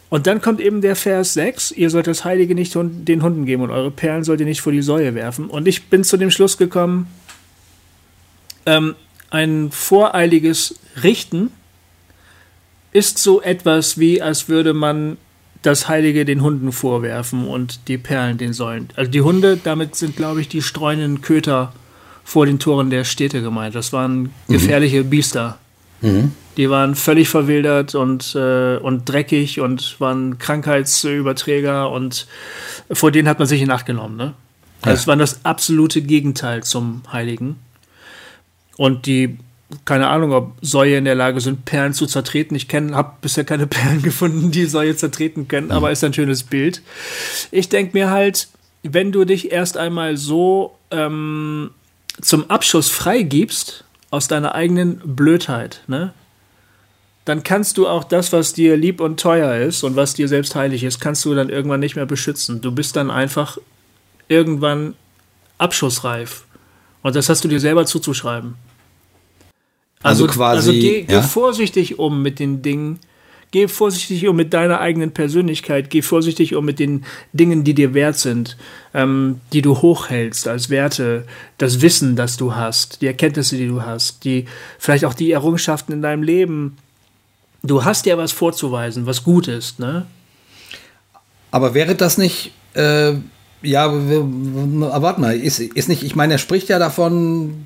[0.10, 3.64] Und dann kommt eben der Vers 6, ihr sollt das Heilige nicht den Hunden geben
[3.64, 5.50] und eure Perlen sollt ihr nicht vor die Säue werfen.
[5.50, 7.08] Und ich bin zu dem Schluss gekommen,
[8.66, 8.96] ähm,
[9.30, 11.52] ein voreiliges Richten
[12.98, 15.18] ist so etwas wie, als würde man
[15.62, 18.90] das Heilige den Hunden vorwerfen und die Perlen den Säulen.
[18.96, 21.74] Also die Hunde, damit sind, glaube ich, die streunenden Köter
[22.24, 23.76] vor den Toren der Städte gemeint.
[23.76, 24.30] Das waren mhm.
[24.48, 25.10] gefährliche mhm.
[25.10, 25.58] Biester.
[26.02, 26.32] Mhm.
[26.58, 32.28] Die waren völlig verwildert und, äh, und dreckig und waren Krankheitsüberträger und
[32.92, 34.18] vor denen hat man sich in Acht genommen.
[34.18, 34.34] Ne?
[34.82, 34.94] Also ja.
[34.94, 37.58] es war das absolute Gegenteil zum Heiligen.
[38.78, 39.38] Und die
[39.86, 42.56] keine Ahnung, ob Säue in der Lage sind, Perlen zu zertreten.
[42.56, 46.82] Ich habe bisher keine Perlen gefunden, die Säue zertreten können, aber ist ein schönes Bild.
[47.52, 48.48] Ich denke mir halt,
[48.84, 51.72] wenn du dich erst einmal so ähm,
[52.22, 56.14] zum Abschuss freigibst aus deiner eigenen Blödheit, ne?
[57.26, 60.56] dann kannst du auch das, was dir lieb und teuer ist und was dir selbst
[60.56, 62.62] heilig ist, kannst du dann irgendwann nicht mehr beschützen.
[62.62, 63.58] Du bist dann einfach
[64.30, 64.96] irgendwann
[65.58, 66.46] abschussreif.
[67.02, 68.56] Und das hast du dir selber zuzuschreiben.
[70.08, 70.58] Also, also quasi.
[70.58, 71.22] Also geh, ja?
[71.22, 73.00] geh vorsichtig um mit den Dingen.
[73.52, 75.90] Geh vorsichtig um mit deiner eigenen Persönlichkeit.
[75.90, 78.58] Geh vorsichtig um mit den Dingen, die dir wert sind,
[78.94, 81.26] ähm, die du hochhältst als Werte.
[81.58, 84.46] Das Wissen, das du hast, die Erkenntnisse, die du hast, die
[84.80, 86.78] vielleicht auch die Errungenschaften in deinem Leben.
[87.64, 90.06] Du hast ja was vorzuweisen, was gut ist, ne?
[91.52, 93.14] Aber wäre das nicht, äh,
[93.62, 97.66] ja, warte mal, ist, ist nicht, ich meine, er spricht ja davon,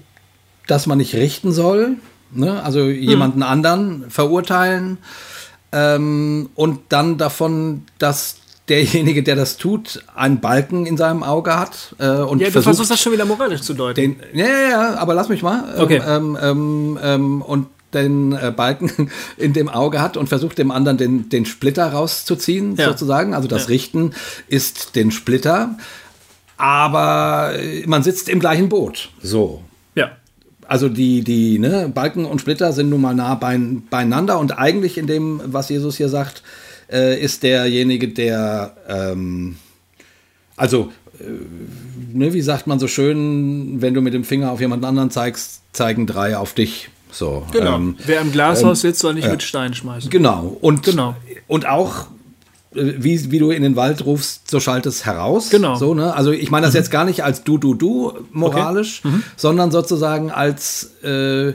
[0.68, 1.98] dass man nicht richten soll,
[2.34, 2.64] Ne?
[2.64, 3.50] Also jemanden hm.
[3.50, 4.98] anderen verurteilen
[5.72, 8.36] ähm, und dann davon, dass
[8.70, 11.96] derjenige, der das tut, einen Balken in seinem Auge hat.
[12.00, 13.96] Äh, und ja, du versucht, versuchst das schon wieder moralisch zu deuten.
[13.96, 15.74] Den, ja, ja, ja, aber lass mich mal.
[15.76, 16.02] Ähm, okay.
[16.08, 20.98] Ähm, ähm, ähm, und den äh, Balken in dem Auge hat und versucht dem anderen
[20.98, 22.88] den, den Splitter rauszuziehen, ja.
[22.88, 23.34] sozusagen.
[23.34, 23.68] Also das ja.
[23.70, 24.14] Richten
[24.48, 25.76] ist den Splitter,
[26.58, 27.54] aber
[27.86, 29.10] man sitzt im gleichen Boot.
[29.22, 29.64] So.
[30.72, 34.98] Also die, die ne, Balken und Splitter sind nun mal nah bein, beieinander und eigentlich
[34.98, 36.44] in dem, was Jesus hier sagt,
[36.90, 39.58] äh, ist derjenige, der, ähm,
[40.56, 41.24] also, äh,
[42.14, 45.62] ne, wie sagt man so schön, wenn du mit dem Finger auf jemand anderen zeigst,
[45.74, 46.88] zeigen drei auf dich.
[47.12, 47.76] So, genau.
[47.76, 50.10] Ähm, Wer im Glashaus ähm, sitzt, soll nicht äh, mit Steinen schmeißen.
[50.10, 50.58] Genau.
[50.62, 51.18] Und, genau.
[51.50, 52.06] und auch
[52.74, 55.50] wie, wie du in den Wald rufst, so schallt es heraus.
[55.50, 55.76] Genau.
[55.76, 56.14] So, ne?
[56.14, 56.80] Also ich meine das mhm.
[56.80, 59.16] jetzt gar nicht als du, du, du moralisch, okay.
[59.16, 59.24] mhm.
[59.36, 61.54] sondern sozusagen als, äh,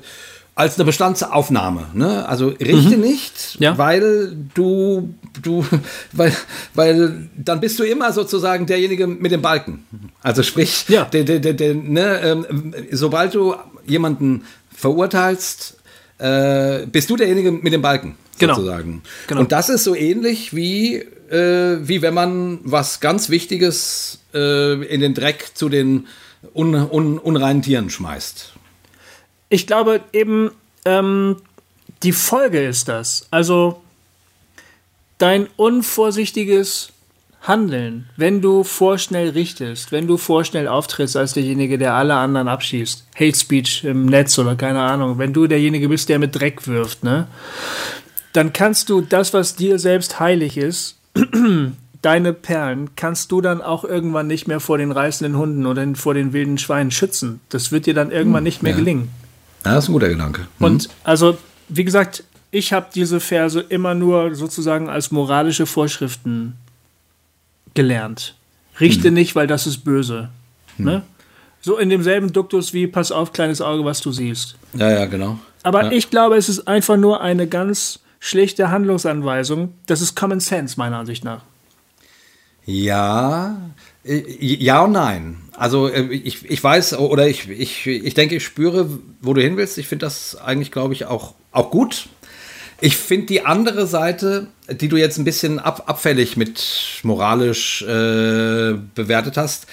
[0.55, 1.87] als eine Bestandsaufnahme.
[1.94, 2.29] Ne?
[2.29, 3.02] Also richte mhm.
[3.02, 3.79] nicht, ja.
[3.79, 5.64] weil du, du,
[6.12, 6.37] weil,
[6.74, 9.87] weil dann bist du immer sozusagen derjenige mit dem Balken.
[10.22, 11.05] Also sprich, ja.
[11.05, 13.55] der, der, der, der, ne, ähm, sobald du
[13.87, 15.79] jemanden verurteilst,
[16.18, 18.55] äh, bist du derjenige mit dem Balken genau.
[18.55, 19.03] sozusagen.
[19.27, 19.40] Genau.
[19.40, 20.96] Und das ist so ähnlich wie
[21.31, 26.07] äh, wie wenn man was ganz Wichtiges äh, in den Dreck zu den
[26.55, 28.53] un, un, unreinen Tieren schmeißt.
[29.49, 30.51] Ich glaube eben,
[30.85, 31.37] ähm,
[32.03, 33.27] die Folge ist das.
[33.31, 33.83] Also
[35.18, 36.92] dein unvorsichtiges
[37.42, 43.07] Handeln, wenn du vorschnell richtest, wenn du vorschnell auftrittst als derjenige, der alle anderen abschießt,
[43.14, 47.05] Hate Speech im Netz oder keine Ahnung, wenn du derjenige bist, der mit Dreck wirft,
[47.05, 47.29] ne,
[48.37, 50.99] dann kannst du das, was dir selbst heilig ist,
[52.03, 56.12] deine Perlen, kannst du dann auch irgendwann nicht mehr vor den reißenden Hunden oder vor
[56.12, 57.40] den wilden Schweinen schützen.
[57.49, 58.79] Das wird dir dann irgendwann nicht mehr ja.
[58.79, 59.09] gelingen.
[59.64, 60.42] Ja, das ist ein guter Gedanke.
[60.59, 60.66] Mhm.
[60.66, 66.55] Und also, wie gesagt, ich habe diese Verse immer nur sozusagen als moralische Vorschriften
[67.75, 68.35] gelernt.
[68.79, 69.14] Richte hm.
[69.14, 70.29] nicht, weil das ist böse.
[70.77, 70.85] Hm.
[70.85, 71.03] Ne?
[71.61, 74.57] So in demselben Duktus wie pass auf, kleines Auge, was du siehst.
[74.75, 75.38] Ja, ja, genau.
[75.62, 75.92] Aber ja.
[75.92, 79.74] ich glaube, es ist einfach nur eine ganz schlechte Handlungsanweisung.
[79.87, 81.42] Das ist Common Sense, meiner Ansicht nach.
[82.64, 83.57] Ja,
[84.05, 85.37] äh, ja und nein.
[85.57, 89.57] Also äh, ich, ich weiß oder ich, ich, ich denke, ich spüre, wo du hin
[89.57, 89.79] willst.
[89.79, 92.09] Ich finde das eigentlich, glaube ich, auch, auch gut.
[92.81, 98.74] Ich finde die andere Seite, die du jetzt ein bisschen ab, abfällig mit moralisch äh,
[98.94, 99.66] bewertet hast,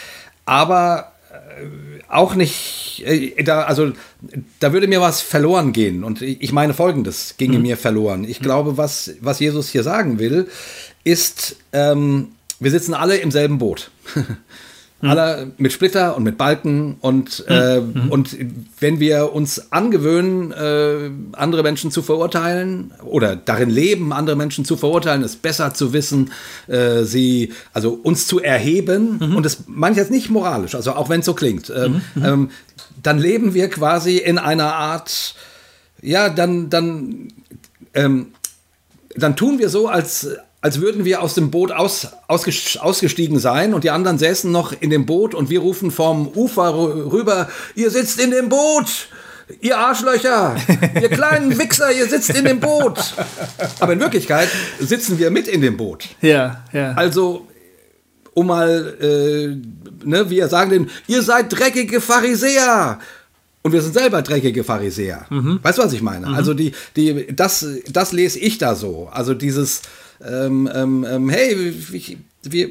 [0.45, 3.91] aber äh, auch nicht, äh, da, also
[4.59, 6.03] da würde mir was verloren gehen.
[6.03, 7.63] Und ich meine folgendes ginge mhm.
[7.63, 8.23] mir verloren.
[8.23, 10.47] Ich glaube, was, was Jesus hier sagen will,
[11.03, 13.91] ist, ähm, wir sitzen alle im selben Boot.
[15.03, 15.09] Mhm.
[15.09, 17.53] Alle mit Splitter und mit Balken und, mhm.
[17.53, 18.09] äh, mhm.
[18.09, 18.37] und
[18.79, 24.77] wenn wir uns angewöhnen, äh, andere Menschen zu verurteilen oder darin leben, andere Menschen zu
[24.77, 26.31] verurteilen, es besser zu wissen,
[26.67, 29.35] äh, sie, also uns zu erheben mhm.
[29.35, 32.21] und das manches nicht moralisch, also auch wenn es so klingt, ähm, mhm.
[32.21, 32.25] Mhm.
[32.25, 32.49] ähm,
[33.01, 35.35] dann leben wir quasi in einer Art,
[36.01, 37.27] ja, dann, dann,
[37.93, 38.27] ähm,
[39.17, 40.29] dann tun wir so, als
[40.63, 44.89] als würden wir aus dem Boot aus, ausgestiegen sein und die anderen säßen noch in
[44.89, 49.09] dem Boot und wir rufen vom Ufer rüber, ihr sitzt in dem Boot!
[49.59, 50.55] Ihr Arschlöcher,
[51.01, 52.97] ihr kleinen Wichser, ihr sitzt in dem Boot.
[53.81, 54.47] Aber in Wirklichkeit
[54.79, 56.07] sitzen wir mit in dem Boot.
[56.21, 56.93] Ja, ja.
[56.93, 57.45] Also,
[58.33, 62.99] um mal, äh, ne, wir sagen denn, ihr seid dreckige Pharisäer.
[63.63, 65.25] Und wir sind selber dreckige Pharisäer.
[65.29, 65.59] Mhm.
[65.61, 66.27] Weißt du, was ich meine?
[66.27, 66.35] Mhm.
[66.35, 69.09] Also, die, die, das, das lese ich da so.
[69.11, 69.81] Also, dieses,
[70.25, 72.69] ähm, ähm, ähm, hey, ich, wir,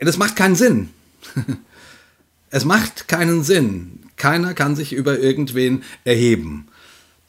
[0.00, 0.90] das macht keinen Sinn.
[2.50, 4.00] es macht keinen Sinn.
[4.16, 6.68] Keiner kann sich über irgendwen erheben.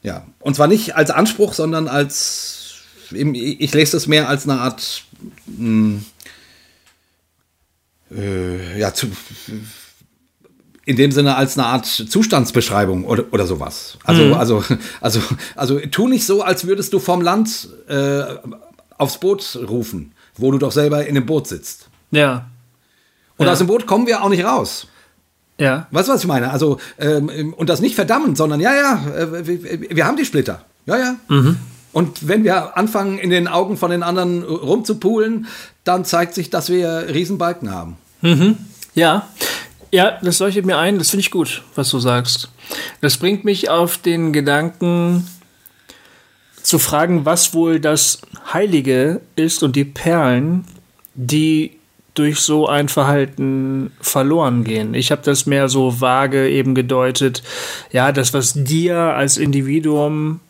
[0.02, 2.74] Ja, und zwar nicht als Anspruch, sondern als,
[3.10, 5.04] ich lese das mehr als eine Art,
[5.46, 6.04] mh, hm,
[8.16, 9.06] äh, ja, zu,
[10.84, 13.98] in dem Sinne als eine Art Zustandsbeschreibung oder, oder sowas.
[14.04, 14.34] Also, mhm.
[14.34, 14.64] also,
[15.00, 15.20] also,
[15.54, 18.24] also tu nicht so, als würdest du vom Land äh,
[19.02, 21.88] aufs Boot rufen, wo du doch selber in dem Boot sitzt.
[22.12, 22.46] Ja.
[23.36, 23.52] Und ja.
[23.52, 24.86] aus dem Boot kommen wir auch nicht raus.
[25.58, 25.86] Ja.
[25.90, 26.50] Weißt du, was ich meine?
[26.50, 30.64] Also, ähm, und das nicht verdammen, sondern ja, ja, äh, wir, wir, haben die Splitter.
[30.86, 31.16] Ja, ja.
[31.28, 31.56] Mhm.
[31.92, 35.46] Und wenn wir anfangen, in den Augen von den anderen rumzupulen,
[35.84, 37.96] dann zeigt sich, dass wir Riesenbalken haben.
[38.22, 38.56] Mhm.
[38.94, 39.28] Ja.
[39.90, 40.98] Ja, das leuchtet mir ein.
[40.98, 42.48] Das finde ich gut, was du sagst.
[43.00, 45.28] Das bringt mich auf den Gedanken,
[46.62, 48.20] zu fragen, was wohl das
[48.52, 50.64] Heilige ist und die Perlen,
[51.14, 51.72] die
[52.14, 54.94] durch so ein Verhalten verloren gehen.
[54.94, 57.42] Ich habe das mehr so vage eben gedeutet,
[57.90, 60.40] ja, das, was dir als Individuum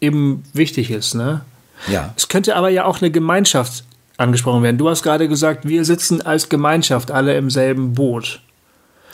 [0.00, 1.40] eben wichtig ist, ne?
[1.88, 2.12] Ja.
[2.16, 3.84] Es könnte aber ja auch eine Gemeinschaft
[4.16, 4.78] angesprochen werden.
[4.78, 8.40] Du hast gerade gesagt, wir sitzen als Gemeinschaft alle im selben Boot.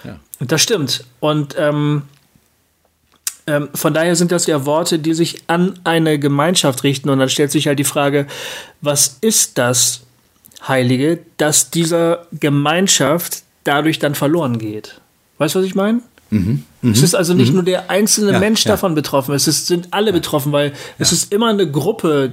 [0.02, 0.16] Ja.
[0.40, 1.04] Und das stimmt.
[1.20, 2.02] Und ähm,
[3.46, 7.10] ähm, von daher sind das ja Worte, die sich an eine Gemeinschaft richten.
[7.10, 8.26] Und dann stellt sich halt die Frage,
[8.80, 10.02] was ist das
[10.66, 15.00] Heilige, dass dieser Gemeinschaft dadurch dann verloren geht?
[15.38, 16.00] Weißt du, was ich meine?
[16.30, 17.56] Mhm, es ist also nicht mhm.
[17.56, 18.94] nur der einzelne ja, Mensch davon ja.
[18.96, 20.12] betroffen, es ist, sind alle ja.
[20.12, 22.32] betroffen, weil es ist immer eine Gruppe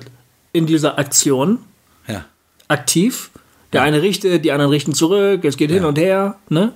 [0.54, 1.60] in dieser Aktion
[2.72, 3.32] aktiv.
[3.74, 6.36] Der eine richtet, die anderen richten zurück, es geht hin und her.
[6.50, 6.74] Ne?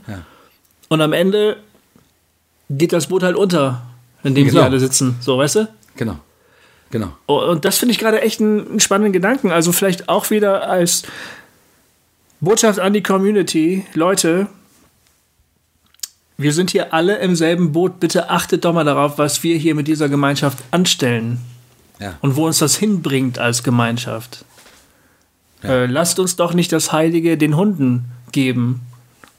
[0.87, 1.57] Und am Ende
[2.69, 3.81] geht das Boot halt unter
[4.25, 4.59] in dem genau.
[4.59, 5.15] sie alle sitzen.
[5.21, 5.67] So, weißt du?
[5.95, 6.19] Genau.
[6.91, 7.15] Genau.
[7.27, 9.51] Oh, und das finde ich gerade echt einen, einen spannenden Gedanken.
[9.51, 11.03] Also vielleicht auch wieder als
[12.41, 13.85] Botschaft an die Community.
[13.93, 14.47] Leute,
[16.37, 17.99] wir sind hier alle im selben Boot.
[17.99, 21.39] Bitte achtet doch mal darauf, was wir hier mit dieser Gemeinschaft anstellen.
[21.99, 22.15] Ja.
[22.21, 24.43] Und wo uns das hinbringt als Gemeinschaft.
[25.63, 25.69] Ja.
[25.69, 28.81] Äh, lasst uns doch nicht das Heilige den Hunden geben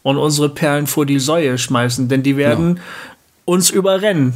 [0.03, 2.87] und unsere Perlen vor die Säue schmeißen, denn die werden genau.
[3.44, 4.35] uns überrennen.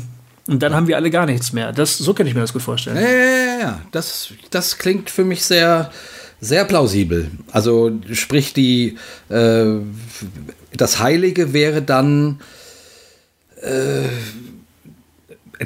[0.50, 1.72] Und dann haben wir alle gar nichts mehr.
[1.72, 2.96] Das, so kann ich mir das gut vorstellen.
[2.96, 3.80] Ja, ja, ja.
[3.92, 5.92] Das, das klingt für mich sehr,
[6.40, 7.30] sehr plausibel.
[7.52, 9.76] Also sprich die äh,
[10.76, 12.40] das Heilige wäre dann
[13.62, 14.08] äh,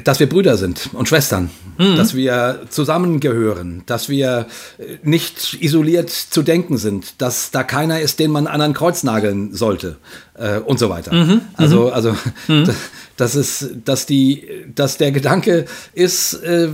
[0.03, 1.95] dass wir Brüder sind und Schwestern, mhm.
[1.95, 8.19] dass wir zusammengehören, dass wir äh, nicht isoliert zu denken sind, dass da keiner ist,
[8.19, 9.95] den man an ein Kreuz nageln sollte
[10.33, 11.13] äh, und so weiter.
[11.13, 11.41] Mhm.
[11.53, 11.93] Also, mhm.
[11.93, 12.17] also
[12.47, 12.69] mhm.
[13.17, 16.69] das ist, dass die, dass der Gedanke ist, äh,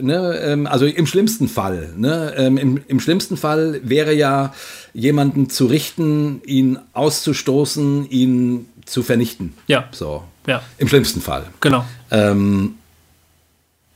[0.00, 4.54] ne, ähm, also im schlimmsten Fall, ne, ähm, im, im schlimmsten Fall wäre ja
[4.94, 9.54] jemanden zu richten, ihn auszustoßen, ihn zu vernichten.
[9.66, 9.88] Ja.
[9.92, 10.24] So.
[10.46, 10.62] Ja.
[10.78, 11.46] Im schlimmsten Fall.
[11.60, 11.84] Genau.
[12.10, 12.74] Ähm,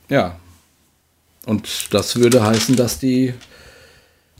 [0.08, 0.36] ja.
[1.44, 3.34] Und das würde heißen, dass die,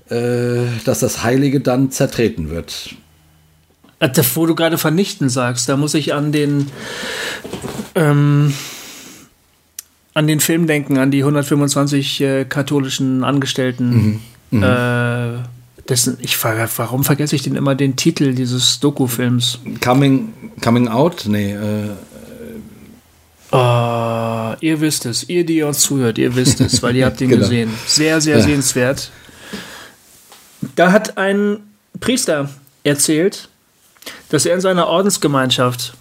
[0.09, 2.95] äh, dass das Heilige dann zertreten wird.
[3.99, 6.71] Äh, wo du gerade vernichten sagst, da muss ich an den
[7.95, 8.53] ähm,
[10.15, 14.21] an den Film denken, an die 125 äh, katholischen Angestellten.
[14.51, 14.59] Mhm.
[14.59, 14.63] Mhm.
[14.63, 19.61] Äh, dessen, ich warum vergesse ich denn immer den Titel dieses Doku-Films?
[19.83, 20.33] Coming,
[20.63, 21.25] Coming Out?
[21.27, 21.91] Nee, äh,
[23.53, 27.29] Oh, ihr wisst es, ihr, die uns zuhört, ihr wisst es, weil ihr habt ihn
[27.31, 27.43] genau.
[27.43, 27.71] gesehen.
[27.87, 28.43] Sehr, sehr ja.
[28.43, 29.11] sehenswert.
[30.75, 31.59] Da hat ein
[32.01, 32.51] Priester
[32.83, 33.49] erzählt,
[34.29, 35.95] dass er in seiner Ordensgemeinschaft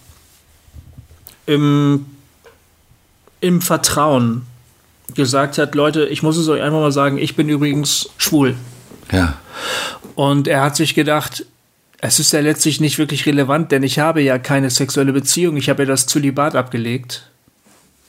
[1.46, 2.06] im,
[3.40, 4.46] im Vertrauen
[5.14, 8.56] gesagt hat, Leute, ich muss es euch einfach mal sagen, ich bin übrigens schwul.
[9.12, 9.34] Ja.
[10.14, 11.46] Und er hat sich gedacht,
[12.00, 15.68] es ist ja letztlich nicht wirklich relevant, denn ich habe ja keine sexuelle Beziehung, ich
[15.68, 17.30] habe ja das Zölibat abgelegt.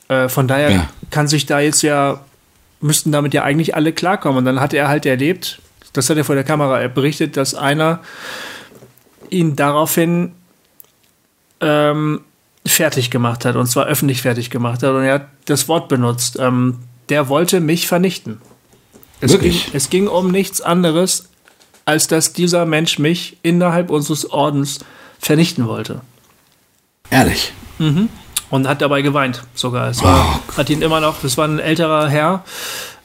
[0.07, 0.89] Äh, von daher ja.
[1.09, 2.21] kann sich da jetzt ja,
[2.81, 4.39] müssten damit ja eigentlich alle klarkommen.
[4.39, 5.61] Und dann hat er halt erlebt,
[5.93, 8.01] das hat er vor der Kamera berichtet, dass einer
[9.29, 10.33] ihn daraufhin
[11.61, 12.21] ähm,
[12.65, 14.91] fertig gemacht hat, und zwar öffentlich fertig gemacht hat.
[14.91, 16.37] Und er hat das Wort benutzt.
[16.39, 18.41] Ähm, der wollte mich vernichten.
[19.21, 21.29] Es ging, es ging um nichts anderes,
[21.85, 24.79] als dass dieser Mensch mich innerhalb unseres Ordens
[25.19, 26.01] vernichten wollte.
[27.09, 27.53] Ehrlich.
[27.79, 28.09] Mhm.
[28.49, 29.89] Und hat dabei geweint sogar.
[29.89, 30.57] Es war, oh.
[30.57, 32.43] hat ihn immer noch, das war ein älterer Herr,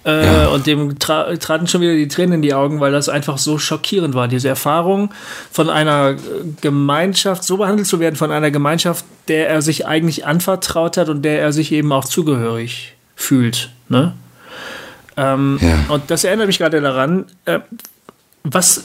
[0.05, 0.47] äh, ja.
[0.49, 3.59] Und dem tra traten schon wieder die Tränen in die Augen, weil das einfach so
[3.59, 4.29] schockierend war.
[4.29, 5.13] Diese Erfahrung
[5.51, 6.17] von einer
[6.61, 11.23] Gemeinschaft, so behandelt zu werden von einer Gemeinschaft, der er sich eigentlich anvertraut hat und
[11.23, 13.71] der er sich eben auch zugehörig fühlt.
[13.89, 14.15] Ne?
[15.17, 15.95] Ähm, ja.
[15.95, 17.61] Und das erinnert mich gerade daran, äh,
[18.43, 18.85] was,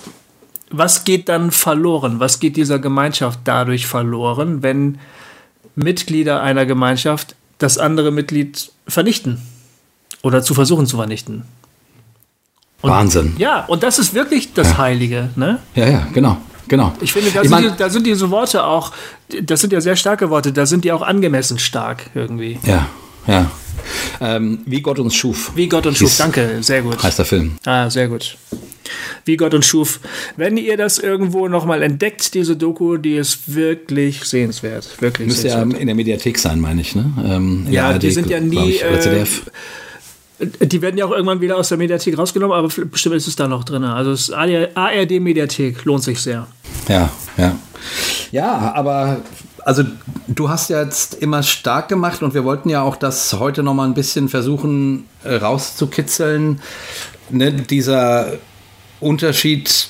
[0.70, 2.20] was geht dann verloren?
[2.20, 5.00] Was geht dieser Gemeinschaft dadurch verloren, wenn
[5.76, 9.42] Mitglieder einer Gemeinschaft das andere Mitglied vernichten
[10.22, 11.44] oder zu versuchen zu vernichten?
[12.82, 13.36] Und, Wahnsinn.
[13.38, 14.78] Ja, und das ist wirklich das ja.
[14.78, 15.60] Heilige, ne?
[15.76, 16.38] Ja, ja, genau.
[16.68, 16.94] Genau.
[17.00, 18.92] Ich finde, da, ich sind, die, da sind diese Worte auch,
[19.42, 22.60] das sind ja sehr starke Worte, da sind die auch angemessen stark irgendwie.
[22.64, 22.88] Ja,
[23.26, 23.50] ja.
[24.20, 25.52] Ähm, wie Gott uns schuf.
[25.56, 27.02] Wie Gott uns schuf, danke, sehr gut.
[27.02, 27.58] Heißt der Film.
[27.66, 28.38] Ah, sehr gut.
[29.26, 30.00] Wie Gott uns schuf.
[30.36, 35.02] Wenn ihr das irgendwo nochmal entdeckt, diese Doku, die ist wirklich sehenswert.
[35.02, 37.14] Wirklich Müsste ja in der Mediathek sein, meine ich, ne?
[37.26, 38.72] Ähm, ja, die sind ja nie.
[38.72, 39.26] Ich, äh,
[40.40, 43.48] die werden ja auch irgendwann wieder aus der Mediathek rausgenommen, aber bestimmt ist es da
[43.48, 43.84] noch drin.
[43.84, 46.48] Also das ARD Mediathek lohnt sich sehr.
[46.88, 47.56] Ja, ja.
[48.32, 49.22] Ja, aber
[49.64, 49.84] also
[50.28, 53.74] du hast ja jetzt immer stark gemacht und wir wollten ja auch das heute noch
[53.74, 56.62] mal ein bisschen versuchen äh, rauszukitzeln.
[57.30, 58.34] Ne, dieser
[59.00, 59.90] Unterschied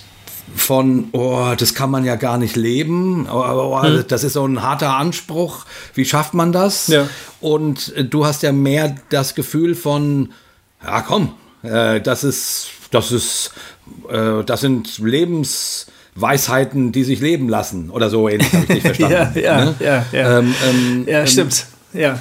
[0.58, 4.06] von, oh, das kann man ja gar nicht leben, oh, oh, hm.
[4.08, 6.88] das ist so ein harter Anspruch, wie schafft man das?
[6.88, 7.08] Ja.
[7.40, 10.30] Und äh, du hast ja mehr das Gefühl von,
[10.84, 13.52] ja komm, äh, das ist, das ist,
[14.10, 19.32] äh, das sind Lebensweisheiten, die sich leben lassen oder so ähnlich, habe ich nicht verstanden.
[19.36, 19.76] ja, ja, ne?
[19.80, 20.40] ja, ja.
[20.40, 22.20] Ähm, ähm, ja, ähm, stimmt, ja.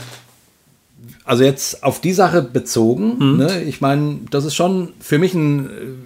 [1.25, 3.37] Also jetzt auf die Sache bezogen, mhm.
[3.39, 3.63] ne?
[3.63, 6.06] ich meine, das ist schon für mich ein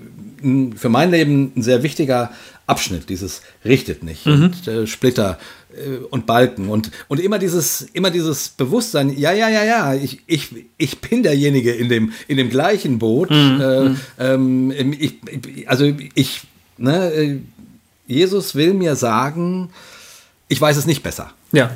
[0.76, 2.32] für mein Leben ein sehr wichtiger
[2.66, 4.44] Abschnitt, dieses richtet nicht mhm.
[4.44, 5.38] und äh, Splitter
[5.72, 10.20] äh, und Balken und, und immer dieses, immer dieses Bewusstsein, ja, ja, ja, ja, ich,
[10.26, 10.48] ich,
[10.78, 13.30] ich bin derjenige in dem, in dem gleichen Boot.
[13.30, 13.60] Mhm.
[13.60, 14.72] Äh, mhm.
[14.72, 15.18] ähm, ich,
[15.68, 16.42] also ich,
[16.78, 17.38] ne, äh,
[18.06, 19.70] Jesus will mir sagen,
[20.48, 21.32] ich weiß es nicht besser.
[21.52, 21.70] Ja.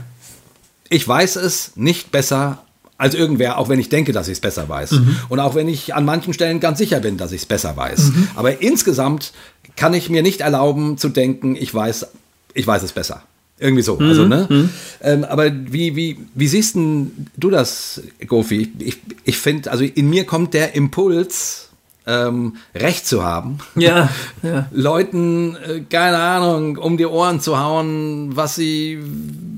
[0.88, 2.63] Ich weiß es nicht besser
[2.96, 4.92] als irgendwer, auch wenn ich denke, dass ich es besser weiß.
[4.92, 5.16] Mhm.
[5.28, 8.12] Und auch wenn ich an manchen Stellen ganz sicher bin, dass ich es besser weiß.
[8.12, 8.28] Mhm.
[8.36, 9.32] Aber insgesamt
[9.76, 12.06] kann ich mir nicht erlauben zu denken, ich weiß,
[12.54, 13.22] ich weiß es besser.
[13.58, 13.96] Irgendwie so.
[13.96, 14.08] Mhm.
[14.08, 14.46] Also, ne?
[14.48, 14.70] Mhm.
[15.00, 18.72] Ähm, aber wie, wie, wie siehst du das, Gofi?
[18.78, 21.68] Ich, ich finde, also in mir kommt der Impuls,
[22.06, 23.58] ähm, Recht zu haben.
[23.76, 24.10] Ja,
[24.42, 24.66] ja.
[24.72, 28.98] Leuten, äh, keine Ahnung, um die Ohren zu hauen, was sie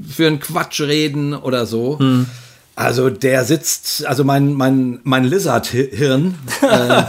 [0.08, 1.98] für einen Quatsch reden oder so.
[2.00, 2.26] Mhm.
[2.76, 7.02] Also der sitzt, also mein, mein, mein Lizard-Hirn äh,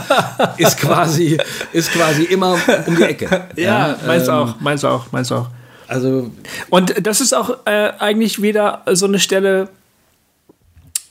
[0.56, 1.38] ist, quasi,
[1.74, 3.48] ist quasi immer um die Ecke.
[3.54, 5.48] Ja, ja meins ähm, auch, meins auch, meins auch.
[5.86, 6.30] Also
[6.70, 9.68] und das ist auch äh, eigentlich wieder so eine Stelle,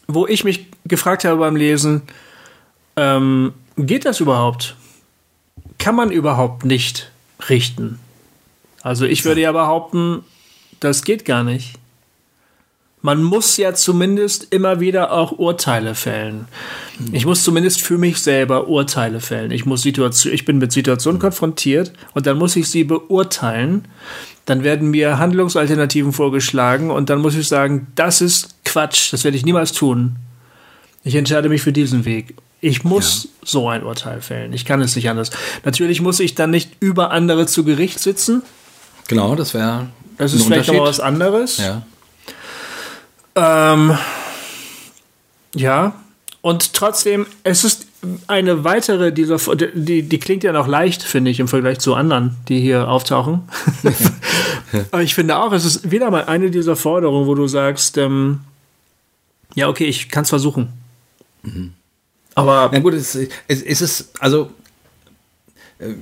[0.07, 2.01] wo ich mich gefragt habe beim Lesen,
[2.95, 4.75] ähm, geht das überhaupt?
[5.77, 7.11] Kann man überhaupt nicht
[7.47, 7.99] richten?
[8.81, 10.23] Also ich würde ja behaupten,
[10.79, 11.75] das geht gar nicht
[13.07, 16.49] man muss ja zumindest immer wieder auch Urteile fällen.
[17.13, 19.51] Ich muss zumindest für mich selber Urteile fällen.
[19.51, 23.85] Ich muss Situation, ich bin mit Situationen konfrontiert und dann muss ich sie beurteilen.
[24.43, 29.37] Dann werden mir Handlungsalternativen vorgeschlagen und dann muss ich sagen, das ist Quatsch, das werde
[29.37, 30.17] ich niemals tun.
[31.05, 32.35] Ich entscheide mich für diesen Weg.
[32.59, 33.29] Ich muss ja.
[33.45, 34.51] so ein Urteil fällen.
[34.51, 35.29] Ich kann es nicht anders.
[35.63, 38.41] Natürlich muss ich dann nicht über andere zu Gericht sitzen.
[39.07, 39.87] Genau, das wäre.
[40.17, 41.59] Das ist vielleicht noch was anderes.
[41.59, 41.83] Ja.
[43.37, 43.97] Ähm,
[45.55, 45.93] ja,
[46.41, 47.87] und trotzdem, es ist
[48.27, 52.35] eine weitere dieser, die, die klingt ja noch leicht, finde ich, im Vergleich zu anderen,
[52.47, 53.47] die hier auftauchen.
[54.91, 58.41] Aber ich finde auch, es ist wieder mal eine dieser Forderungen, wo du sagst, ähm,
[59.55, 60.69] ja, okay, ich kann es versuchen.
[61.43, 61.73] Mhm.
[62.33, 62.69] Aber.
[62.71, 64.51] Na gut, es, es, es ist, also,
[65.79, 65.93] äh,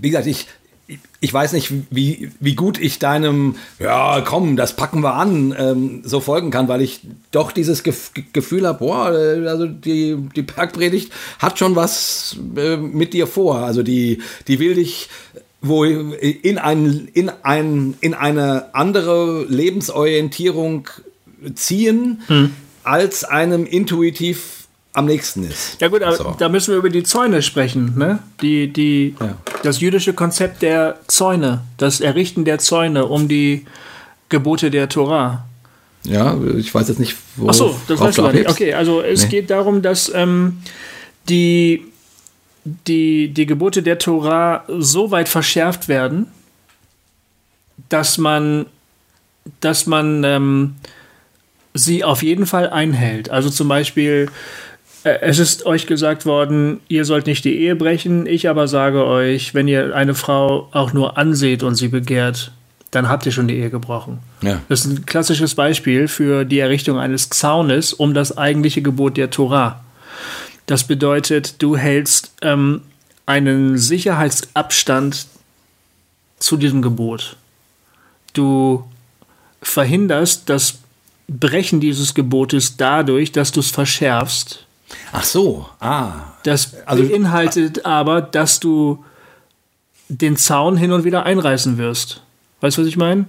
[0.00, 0.46] wie gesagt, ich,
[1.20, 6.02] ich weiß nicht, wie, wie gut ich deinem, ja, komm, das packen wir an, ähm,
[6.04, 10.42] so folgen kann, weil ich doch dieses Gef Gefühl habe, boah, äh, also die, die
[10.42, 13.58] Bergpredigt hat schon was äh, mit dir vor.
[13.58, 15.08] Also die, die will dich
[15.62, 20.88] wo in, ein, in, ein, in eine andere Lebensorientierung
[21.54, 22.50] ziehen, hm.
[22.82, 24.61] als einem intuitiv
[24.94, 25.80] am nächsten ist.
[25.80, 26.36] Ja gut, aber so.
[26.38, 28.18] da müssen wir über die Zäune sprechen, ne?
[28.42, 29.36] Die, die, ja.
[29.62, 33.66] Das jüdische Konzept der Zäune, das Errichten der Zäune um die
[34.28, 35.44] Gebote der Torah.
[36.04, 37.48] Ja, ich weiß jetzt nicht, wo.
[37.48, 38.48] Ach so, das weißt du nicht.
[38.48, 39.28] Okay, also es nee.
[39.28, 40.58] geht darum, dass ähm,
[41.28, 41.84] die,
[42.64, 46.26] die, die Gebote der Torah so weit verschärft werden,
[47.88, 48.66] dass man,
[49.60, 50.74] dass man ähm,
[51.72, 53.30] sie auf jeden Fall einhält.
[53.30, 54.28] Also zum Beispiel
[55.04, 58.26] es ist euch gesagt worden, ihr sollt nicht die Ehe brechen.
[58.26, 62.52] Ich aber sage euch, wenn ihr eine Frau auch nur anseht und sie begehrt,
[62.92, 64.20] dann habt ihr schon die Ehe gebrochen.
[64.42, 64.60] Ja.
[64.68, 69.30] Das ist ein klassisches Beispiel für die Errichtung eines Zaunes um das eigentliche Gebot der
[69.30, 69.82] Torah.
[70.66, 72.82] Das bedeutet, du hältst ähm,
[73.26, 75.26] einen Sicherheitsabstand
[76.38, 77.36] zu diesem Gebot.
[78.34, 78.84] Du
[79.62, 80.78] verhinderst das
[81.28, 84.66] Brechen dieses Gebotes dadurch, dass du es verschärfst
[85.12, 86.12] Ach so, ah.
[86.42, 89.04] Das also, beinhaltet aber, dass du
[90.08, 92.22] den Zaun hin und wieder einreißen wirst.
[92.60, 93.26] Weißt du, was ich meine?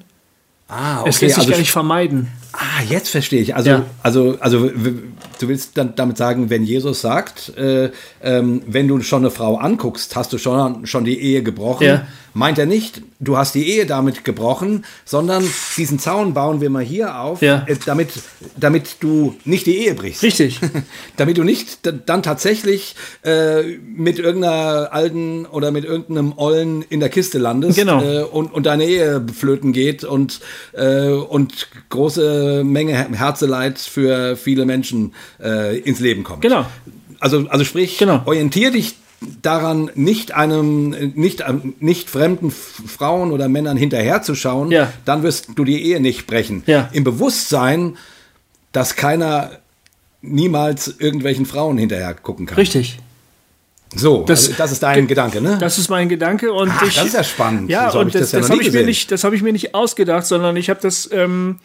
[0.68, 1.10] Ah, okay.
[1.10, 2.32] Es lässt sich also, gar nicht vermeiden.
[2.54, 3.56] Ah, jetzt verstehe ich.
[3.56, 3.86] Also, ja.
[4.02, 4.72] also, also
[5.44, 7.92] du willst dann damit sagen, wenn Jesus sagt, äh,
[8.22, 11.86] ähm, wenn du schon eine Frau anguckst, hast du schon, schon die Ehe gebrochen.
[11.86, 12.08] Ja.
[12.36, 15.44] Meint er nicht, du hast die Ehe damit gebrochen, sondern
[15.78, 17.64] diesen Zaun bauen wir mal hier auf, ja.
[17.68, 18.10] äh, damit,
[18.58, 20.24] damit du nicht die Ehe brichst.
[20.24, 20.60] Richtig.
[21.18, 23.64] damit du nicht dann tatsächlich äh,
[23.96, 28.02] mit irgendeiner alten oder mit irgendeinem Ollen in der Kiste landest genau.
[28.02, 30.40] Äh, und, und deine Ehe flöten geht und,
[30.72, 36.42] äh, und große Menge Herzeleid für viele Menschen äh, ins Leben kommt.
[36.42, 36.66] Genau.
[37.20, 38.22] Also, also sprich, genau.
[38.26, 38.96] orientier dich
[39.42, 41.44] daran, nicht einem, nicht,
[41.80, 44.92] nicht fremden Frauen oder Männern hinterherzuschauen, ja.
[45.06, 46.64] dann wirst du die Ehe nicht brechen.
[46.66, 46.90] Ja.
[46.92, 47.98] Im Bewusstsein,
[48.72, 49.52] dass keiner
[50.22, 52.58] niemals irgendwelchen Frauen hinterher gucken kann.
[52.58, 53.00] Richtig.
[53.96, 55.58] So, das, also das ist dein Gedanke, ne?
[55.60, 57.70] Das ist mein Gedanke und Ach, ich, das ist ja spannend.
[57.70, 59.76] Ja, so und das, das, das habe ich mir nicht, das habe ich mir nicht
[59.76, 61.60] ausgedacht, sondern ich habe das ähm,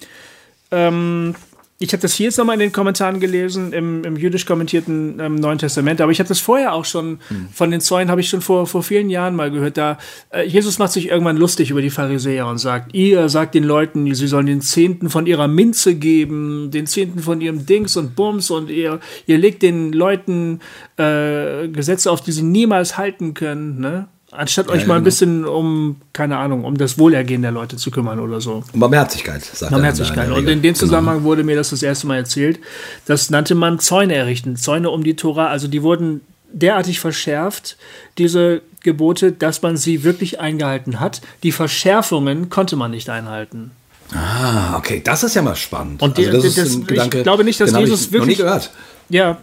[0.71, 1.35] ähm,
[1.81, 5.37] ich habe das hier jetzt nochmal in den Kommentaren gelesen, im, im jüdisch kommentierten ähm,
[5.37, 7.49] Neuen Testament, aber ich habe das vorher auch schon, hm.
[7.53, 9.77] von den Zäunen habe ich schon vor, vor vielen Jahren mal gehört.
[9.77, 9.99] Da
[10.31, 14.13] äh, Jesus macht sich irgendwann lustig über die Pharisäer und sagt, ihr sagt den Leuten,
[14.13, 18.51] sie sollen den Zehnten von ihrer Minze geben, den Zehnten von ihrem Dings und Bums
[18.51, 20.59] und ihr, ihr legt den Leuten
[20.97, 24.09] äh, Gesetze auf, die sie niemals halten können, ne?
[24.31, 25.05] Anstatt ja, euch mal ein genau.
[25.05, 28.63] bisschen um, keine Ahnung, um das Wohlergehen der Leute zu kümmern oder so.
[28.75, 30.31] Um Barmherzigkeit, sagt Barmherzigkeit.
[30.31, 30.75] Und in dem genau.
[30.75, 31.29] Zusammenhang genau.
[31.29, 32.59] wurde mir das das erste Mal erzählt.
[33.07, 34.57] Das nannte man Zäune errichten.
[34.57, 35.47] Zäune um die Tora.
[35.47, 36.21] Also die wurden
[36.53, 37.77] derartig verschärft,
[38.19, 41.23] diese Gebote, dass man sie wirklich eingehalten hat.
[41.43, 43.71] Die Verschärfungen konnte man nicht einhalten.
[44.15, 46.03] Ah, okay, das ist ja mal spannend.
[46.03, 48.39] Und die, also das das, Gedanke, ich glaube nicht, dass Jesus wirklich.
[48.39, 48.71] Noch nie gehört.
[49.11, 49.39] Ja,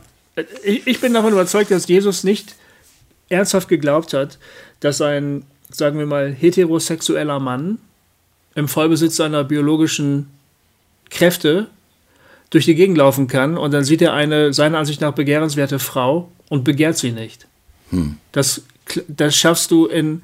[0.64, 2.56] ich, ich bin davon überzeugt, dass Jesus nicht
[3.30, 4.38] ernsthaft geglaubt hat,
[4.86, 7.80] dass ein, sagen wir mal, heterosexueller Mann
[8.54, 10.30] im Vollbesitz seiner biologischen
[11.10, 11.68] Kräfte
[12.52, 16.32] durch die Gegend laufen kann und dann sieht er eine seiner Ansicht nach begehrenswerte Frau
[16.50, 17.48] und begehrt sie nicht.
[17.90, 18.18] Hm.
[18.32, 18.62] Das,
[19.08, 20.22] das schaffst du in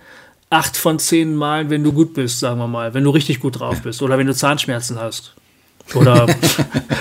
[0.51, 3.59] acht von zehn Malen, wenn du gut bist, sagen wir mal, wenn du richtig gut
[3.59, 5.34] drauf bist oder wenn du Zahnschmerzen hast.
[5.96, 6.26] Oder,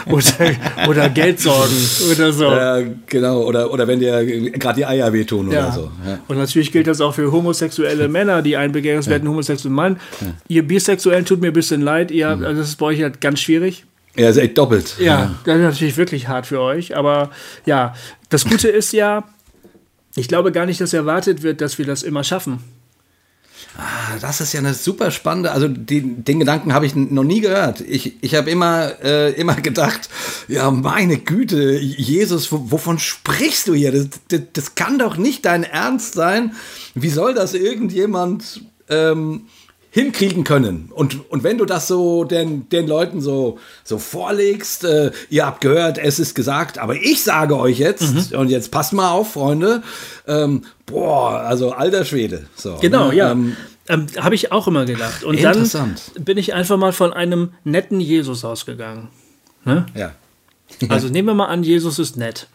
[0.07, 1.77] oder, oder Geldsorgen
[2.11, 2.45] oder so.
[2.45, 5.61] Ja, genau, oder, oder wenn dir gerade die Eier wehtun ja.
[5.61, 5.91] oder so.
[6.05, 6.19] Ja.
[6.27, 9.31] Und natürlich gilt das auch für homosexuelle Männer, die einen begehrenswerten ja.
[9.31, 10.01] homosexuellen Mann.
[10.49, 13.41] Ihr Bisexuellen tut mir ein bisschen leid, ihr, also das ist bei euch halt ganz
[13.41, 13.85] schwierig.
[14.17, 14.97] Ja, ist echt doppelt.
[14.99, 16.97] Ja, das ist natürlich wirklich hart für euch.
[16.97, 17.31] Aber
[17.67, 17.95] ja,
[18.29, 19.25] das Gute ist ja,
[20.17, 22.59] ich glaube gar nicht, dass erwartet wird, dass wir das immer schaffen.
[23.83, 27.41] Ah, das ist ja eine super spannende, also den, den Gedanken habe ich noch nie
[27.41, 27.81] gehört.
[27.81, 30.11] Ich, ich habe immer, äh, immer gedacht,
[30.49, 33.91] ja, meine Güte, Jesus, wovon sprichst du hier?
[33.91, 36.55] Das, das, das, kann doch nicht dein Ernst sein.
[36.95, 38.61] Wie soll das irgendjemand
[38.91, 39.47] ähm,
[39.91, 40.89] hinkriegen können.
[40.95, 45.61] Und, und wenn du das so den, den Leuten so, so vorlegst, äh, ihr habt
[45.61, 48.39] gehört, es ist gesagt, aber ich sage euch jetzt, mhm.
[48.39, 49.83] und jetzt passt mal auf, Freunde,
[50.29, 52.47] ähm, boah, also alter Schwede.
[52.55, 53.17] So, genau, ne?
[53.17, 53.33] ja.
[53.33, 53.57] Ähm,
[53.91, 55.25] ähm, Habe ich auch immer gedacht.
[55.25, 55.69] Und dann
[56.21, 59.09] bin ich einfach mal von einem netten Jesus ausgegangen.
[59.65, 59.87] Ne?
[59.95, 60.15] Ja.
[60.89, 62.47] also nehmen wir mal an, Jesus ist nett.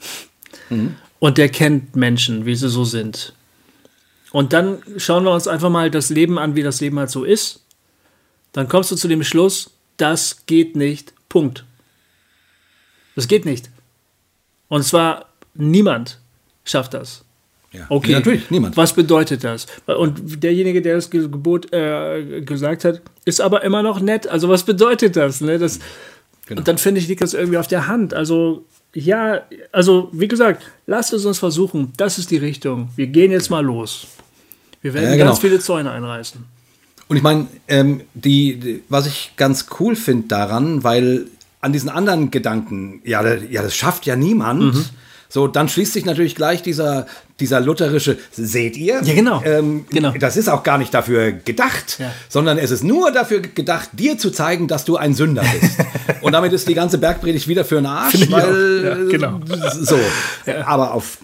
[0.69, 0.95] Mhm.
[1.19, 3.33] Und der kennt Menschen, wie sie so sind.
[4.31, 7.23] Und dann schauen wir uns einfach mal das Leben an, wie das Leben halt so
[7.23, 7.63] ist.
[8.53, 11.13] Dann kommst du zu dem Schluss, das geht nicht.
[11.27, 11.65] Punkt.
[13.15, 13.69] Das geht nicht.
[14.69, 16.19] Und zwar niemand
[16.63, 17.24] schafft das.
[17.75, 18.77] Ja, okay, natürlich, niemand.
[18.77, 19.67] Was bedeutet das?
[19.85, 24.27] Und derjenige, der das Gebot äh, gesagt hat, ist aber immer noch nett.
[24.27, 25.41] Also was bedeutet das?
[25.41, 25.59] Ne?
[25.59, 25.79] das
[26.45, 26.59] genau.
[26.59, 28.13] Und dann finde ich, liegt das irgendwie auf der Hand.
[28.13, 31.91] Also ja, also wie gesagt, lasst es uns versuchen.
[31.97, 32.89] Das ist die Richtung.
[32.95, 34.07] Wir gehen jetzt mal los.
[34.81, 35.25] Wir werden ja, genau.
[35.31, 36.43] ganz viele Zäune einreißen.
[37.07, 41.27] Und ich meine, ähm, die, die, was ich ganz cool finde daran, weil
[41.61, 44.75] an diesen anderen Gedanken, ja, ja, das schafft ja niemand.
[44.75, 44.85] Mhm.
[45.27, 47.07] So, dann schließt sich natürlich gleich dieser,
[47.39, 49.01] dieser lutherische, seht ihr?
[49.03, 49.41] Ja, genau.
[49.43, 50.13] Ähm, genau.
[50.19, 52.11] Das ist auch gar nicht dafür gedacht, ja.
[52.29, 55.77] sondern es ist nur dafür gedacht, dir zu zeigen, dass du ein Sünder bist.
[56.21, 59.41] Und damit ist die ganze Bergpredigt wieder für einen Arsch, weil, ja, genau.
[59.73, 59.99] so.
[60.45, 60.65] Ja.
[60.65, 61.17] Aber auf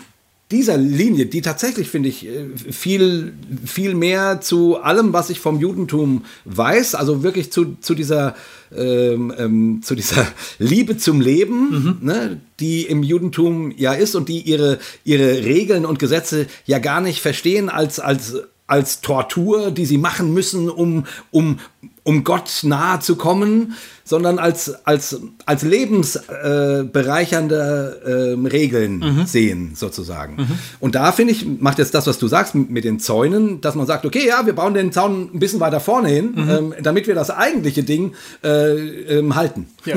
[0.51, 3.33] dieser Linie, die tatsächlich, finde ich, äh, viel,
[3.65, 8.35] viel mehr zu allem, was ich vom Judentum weiß, also wirklich zu, zu, dieser,
[8.75, 10.27] ähm, ähm, zu dieser
[10.59, 11.97] Liebe zum Leben, mhm.
[12.01, 17.01] ne, die im Judentum ja ist und die ihre, ihre Regeln und Gesetze ja gar
[17.01, 18.35] nicht verstehen als, als,
[18.67, 21.59] als Tortur, die sie machen müssen, um, um,
[22.03, 23.75] um Gott nahe zu kommen,
[24.11, 29.25] sondern als, als, als lebensbereichernde äh, Regeln mhm.
[29.25, 30.35] sehen, sozusagen.
[30.35, 30.59] Mhm.
[30.81, 33.87] Und da finde ich, macht jetzt das, was du sagst mit den Zäunen, dass man
[33.87, 36.49] sagt, okay, ja, wir bauen den Zaun ein bisschen weiter vorne hin, mhm.
[36.49, 39.67] ähm, damit wir das eigentliche Ding äh, ähm, halten.
[39.85, 39.95] Ja,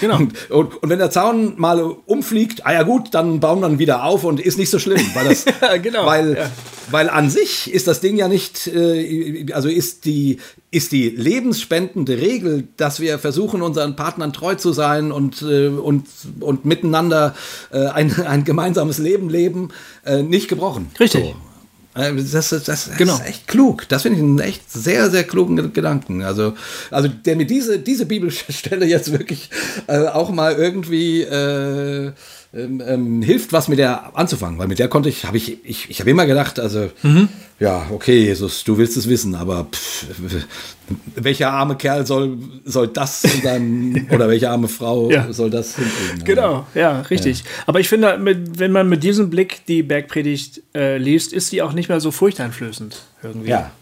[0.00, 0.16] genau.
[0.18, 3.78] und, und, und, wenn der Zaun mal umfliegt, ah ja gut, dann bauen wir ihn
[3.78, 6.04] wieder auf und ist nicht so schlimm, weil das, ja, genau.
[6.04, 6.50] weil, ja.
[6.90, 10.38] weil an sich ist das Ding ja nicht, äh, also ist die,
[10.70, 16.06] ist die lebensspendende Regel, dass wir versuchen, unseren Partnern treu zu sein und, äh, und,
[16.40, 17.34] und miteinander
[17.72, 19.70] äh, ein, ein gemeinsames Leben leben,
[20.04, 20.90] äh, nicht gebrochen.
[21.00, 21.24] Richtig.
[21.24, 21.34] So.
[21.98, 23.14] Äh, das, das, das genau.
[23.14, 23.88] ist echt klug.
[23.88, 26.22] Das finde ich einen echt sehr, sehr klugen Gedanken.
[26.22, 26.54] Also,
[26.90, 29.50] also der mir diese, diese Bibelstelle jetzt wirklich
[29.86, 32.12] äh, auch mal irgendwie äh,
[32.54, 34.58] ähm, ähm, hilft, was mit der anzufangen.
[34.58, 37.28] Weil mit der konnte ich, habe ich, ich, ich habe immer gedacht, also, mhm.
[37.60, 40.06] ja, okay, Jesus, du willst es wissen, aber pff,
[41.14, 45.30] welcher arme Kerl soll, soll das dann, oder welche arme Frau ja.
[45.30, 46.24] soll das hinkriegen?
[46.24, 47.40] Genau, ja, richtig.
[47.40, 47.44] Ja.
[47.66, 51.60] Aber ich finde, mit, wenn man mit diesem Blick die Bergpredigt äh, liest, ist sie
[51.60, 53.50] auch nicht mehr so furchteinflößend irgendwie.
[53.50, 53.72] Ja,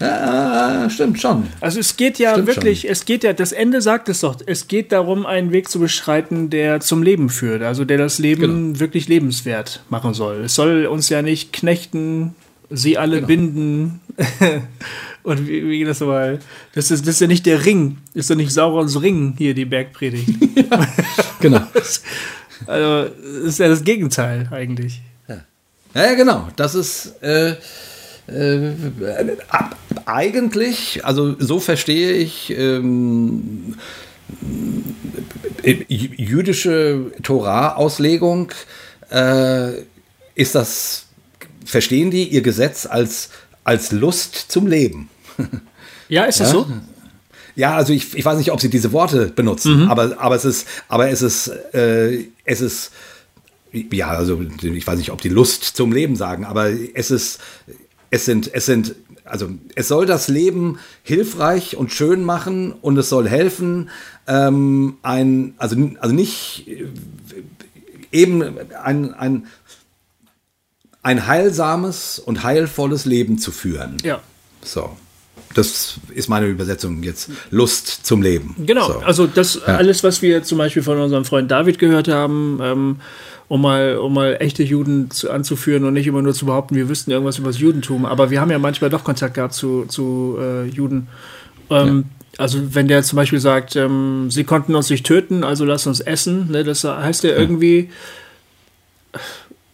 [0.00, 1.46] ja, stimmt schon.
[1.60, 2.90] Also es geht ja stimmt wirklich, schon.
[2.90, 6.48] es geht ja, das Ende sagt es doch, es geht darum, einen Weg zu beschreiten,
[6.48, 8.80] der zum Leben führt, also der das Leben genau.
[8.80, 10.44] wirklich lebenswert machen soll.
[10.44, 12.34] Es soll uns ja nicht knechten,
[12.70, 13.26] sie alle genau.
[13.26, 14.00] binden.
[15.22, 16.38] Und wie, wie geht das mal?
[16.74, 19.52] Das ist, das ist ja nicht der Ring, das ist ja nicht Saurons Ring hier,
[19.52, 20.30] die Bergpredigt.
[20.56, 20.88] ja,
[21.40, 21.60] genau.
[22.66, 23.10] also,
[23.44, 25.02] das ist ja das Gegenteil eigentlich.
[25.28, 25.42] Ja,
[25.94, 26.48] ja, genau.
[26.56, 27.22] Das ist.
[27.22, 27.56] Äh
[28.30, 28.72] äh,
[30.06, 33.74] eigentlich, also so verstehe ich ähm,
[35.62, 38.52] äh, jüdische Torah-Auslegung,
[39.10, 39.72] äh,
[40.34, 41.06] ist das,
[41.64, 43.30] verstehen die ihr Gesetz als,
[43.64, 45.08] als Lust zum Leben?
[46.10, 46.54] Ja, ist das ja?
[46.54, 46.66] so?
[47.54, 49.90] Ja, also ich, ich weiß nicht, ob sie diese Worte benutzen, mhm.
[49.90, 52.90] aber, aber es ist, aber es ist, äh, es ist,
[53.72, 57.38] ja, also ich weiß nicht, ob die Lust zum Leben sagen, aber es ist,
[58.10, 58.94] es sind, es sind
[59.24, 63.90] also es soll das Leben hilfreich und schön machen und es soll helfen,
[64.26, 66.86] ähm, ein, also, also nicht äh,
[68.12, 68.42] eben
[68.82, 69.46] ein, ein,
[71.02, 73.96] ein heilsames und heilvolles Leben zu führen.
[74.02, 74.20] Ja.
[74.62, 74.96] So.
[75.54, 77.30] Das ist meine Übersetzung jetzt.
[77.50, 78.54] Lust zum Leben.
[78.66, 78.98] Genau, so.
[79.00, 79.76] also das ja.
[79.76, 82.96] alles, was wir zum Beispiel von unserem Freund David gehört haben, ähm,
[83.50, 86.88] um mal, um mal echte Juden zu, anzuführen und nicht immer nur zu behaupten, wir
[86.88, 88.06] wüssten irgendwas über das Judentum.
[88.06, 91.08] Aber wir haben ja manchmal doch Kontakt gehabt zu, zu äh, Juden.
[91.68, 92.42] Ähm, ja.
[92.44, 95.98] Also wenn der zum Beispiel sagt, ähm, sie konnten uns nicht töten, also lass uns
[95.98, 97.90] essen, ne, das heißt ja irgendwie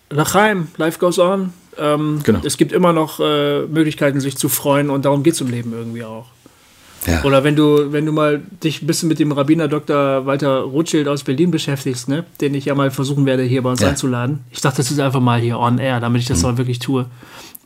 [0.08, 1.52] Lachaim, life goes on.
[1.76, 2.40] Ähm, genau.
[2.44, 5.74] Es gibt immer noch äh, Möglichkeiten, sich zu freuen und darum geht es im Leben
[5.74, 6.28] irgendwie auch.
[7.06, 7.22] Ja.
[7.22, 10.26] Oder wenn du, wenn du mal dich ein bisschen mit dem Rabbiner Dr.
[10.26, 13.80] Walter Rothschild aus Berlin beschäftigst, ne, den ich ja mal versuchen werde, hier bei uns
[13.80, 13.88] ja.
[13.88, 14.40] einzuladen.
[14.50, 16.50] Ich dachte, das ist einfach mal hier on air, damit ich das mhm.
[16.50, 17.06] auch wirklich tue.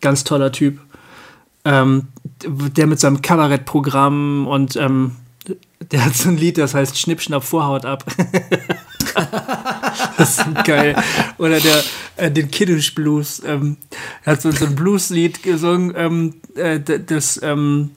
[0.01, 0.79] Ganz toller Typ.
[1.65, 2.09] Ähm,
[2.45, 5.17] der mit seinem Kabarettprogramm und ähm,
[5.91, 8.05] der hat so ein Lied, das heißt Schnipp, Schnapp, Vorhaut ab.
[10.17, 10.97] das ist geil.
[11.39, 11.83] Oder der,
[12.17, 13.43] äh, den Kiddush Blues.
[13.45, 13.77] Ähm,
[14.25, 17.93] er hat so, so ein Blueslied gesungen, ähm, äh, das, ähm,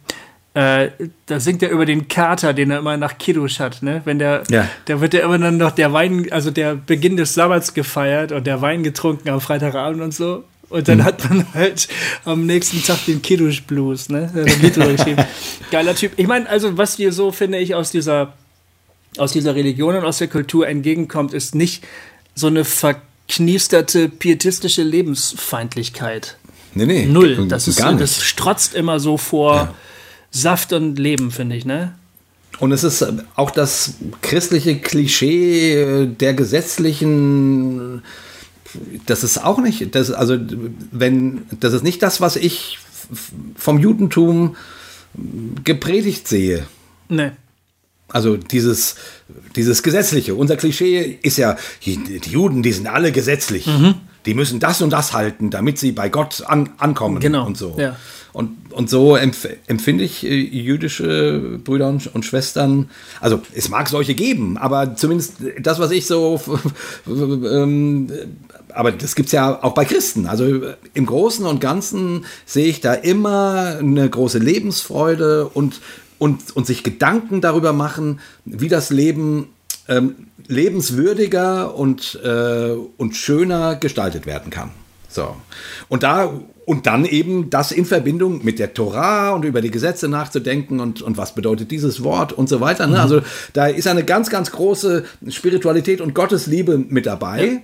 [0.56, 0.90] äh,
[1.26, 4.02] da singt er über den Kater, den er immer nach Kiddush hat, ne?
[4.06, 4.70] Wenn der, ja.
[4.86, 8.46] da wird ja immer dann noch der Wein, also der Beginn des Sabbats gefeiert und
[8.46, 10.44] der Wein getrunken am Freitagabend und so.
[10.70, 11.04] Und dann mhm.
[11.06, 11.88] hat man halt
[12.24, 14.30] am nächsten Tag den Kiddush Blues, ne?
[15.72, 16.12] Geiler Typ.
[16.18, 18.34] Ich meine, also was dir so, finde ich, aus dieser,
[19.18, 21.84] aus dieser Religion und aus der Kultur entgegenkommt, ist nicht
[22.36, 26.38] so eine verkniesterte, pietistische Lebensfeindlichkeit.
[26.76, 27.06] Nee, nee.
[27.08, 27.48] Null.
[27.48, 29.56] Das, ist, das strotzt immer so vor.
[29.56, 29.74] Ja
[30.34, 31.94] Saft und Leben, finde ich, ne?
[32.60, 33.06] Und es ist
[33.36, 38.04] auch das christliche Klischee der gesetzlichen,
[39.06, 40.38] das ist auch nicht, das, also
[40.92, 42.80] wenn, das ist nicht das, was ich
[43.56, 44.56] vom Judentum
[45.64, 46.66] gepredigt sehe.
[47.10, 47.32] Nee.
[48.10, 48.96] Also dieses,
[49.56, 50.36] dieses Gesetzliche.
[50.36, 53.66] Unser Klischee ist ja, die, Juden, die sind alle gesetzlich.
[53.66, 53.96] Mhm.
[54.26, 57.46] Die müssen das und das halten, damit sie bei Gott an, ankommen genau.
[57.46, 57.76] und so.
[57.78, 57.98] Ja.
[58.34, 62.90] Und, und so empf empfinde ich äh, jüdische Brüder und, und, Schwestern.
[63.22, 66.42] Also es mag solche geben, aber zumindest das, was ich so.
[67.08, 68.12] ähm,
[68.74, 70.26] aber das gibt es ja auch bei Christen.
[70.26, 70.62] Also
[70.96, 75.80] im Großen und Ganzen sehe ich da immer eine große Lebensfreude und,
[76.18, 79.50] und, und sich Gedanken darüber machen, wie das Leben
[79.88, 84.72] ähm, lebenswürdiger und, äh, und schöner gestaltet werden kann.
[85.08, 85.36] So.
[85.88, 86.34] Und da
[86.66, 91.02] und dann eben das in Verbindung mit der Torah und über die Gesetze nachzudenken und,
[91.02, 92.88] und was bedeutet dieses Wort und so weiter.
[92.88, 92.96] Ne?
[92.96, 93.02] Mhm.
[93.02, 93.22] Also
[93.54, 97.46] da ist eine ganz, ganz große Spiritualität und Gottesliebe mit dabei.
[97.46, 97.60] Ja.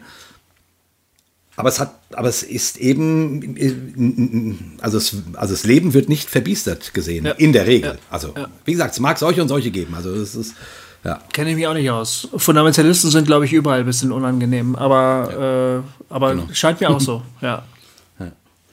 [1.56, 6.94] Aber es hat, aber es ist eben, also es, also das Leben wird nicht verbiestert
[6.94, 7.32] gesehen, ja.
[7.34, 7.96] in der Regel.
[7.96, 8.00] Ja.
[8.10, 8.34] Also,
[8.64, 9.94] wie gesagt, es mag solche und solche geben.
[9.94, 10.56] Also es ist,
[11.04, 11.20] ja.
[11.34, 12.30] Kenne ich mich auch nicht aus.
[12.36, 16.48] Fundamentalisten sind, glaube ich, überall ein bisschen unangenehm, aber, äh, aber genau.
[16.54, 17.64] scheint mir auch so, ja.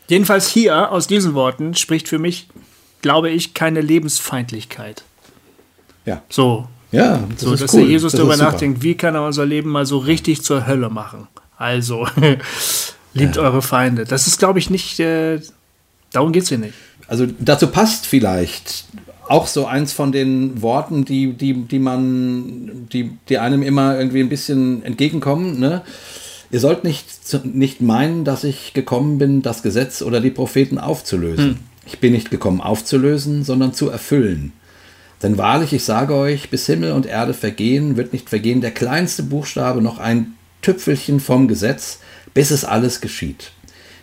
[0.09, 2.49] Jedenfalls hier, aus diesen Worten, spricht für mich,
[3.03, 5.05] glaube ich, keine Lebensfeindlichkeit.
[6.05, 6.23] Ja.
[6.29, 6.69] So.
[6.93, 7.81] Ja, das so, dass cool.
[7.81, 10.89] der Jesus das darüber nachdenkt, wie kann er unser Leben mal so richtig zur Hölle
[10.89, 11.27] machen.
[11.59, 12.07] Also,
[13.15, 13.43] liebt ja.
[13.43, 14.05] eure Feinde.
[14.05, 15.41] Das ist, glaube ich, nicht, äh,
[16.13, 16.75] darum geht es hier nicht.
[17.09, 18.85] Also dazu passt vielleicht
[19.29, 24.21] auch so eins von den Worten, die, die, die man, die, die einem immer irgendwie
[24.21, 25.83] ein bisschen entgegenkommen, ne?
[26.51, 27.07] Ihr sollt nicht,
[27.45, 31.45] nicht meinen, dass ich gekommen bin, das Gesetz oder die Propheten aufzulösen.
[31.45, 31.59] Hm.
[31.87, 34.53] Ich bin nicht gekommen aufzulösen, sondern zu erfüllen.
[35.23, 39.23] Denn wahrlich, ich sage euch, bis Himmel und Erde vergehen, wird nicht vergehen der kleinste
[39.23, 42.01] Buchstabe noch ein Tüpfelchen vom Gesetz,
[42.35, 43.53] bis es alles geschieht.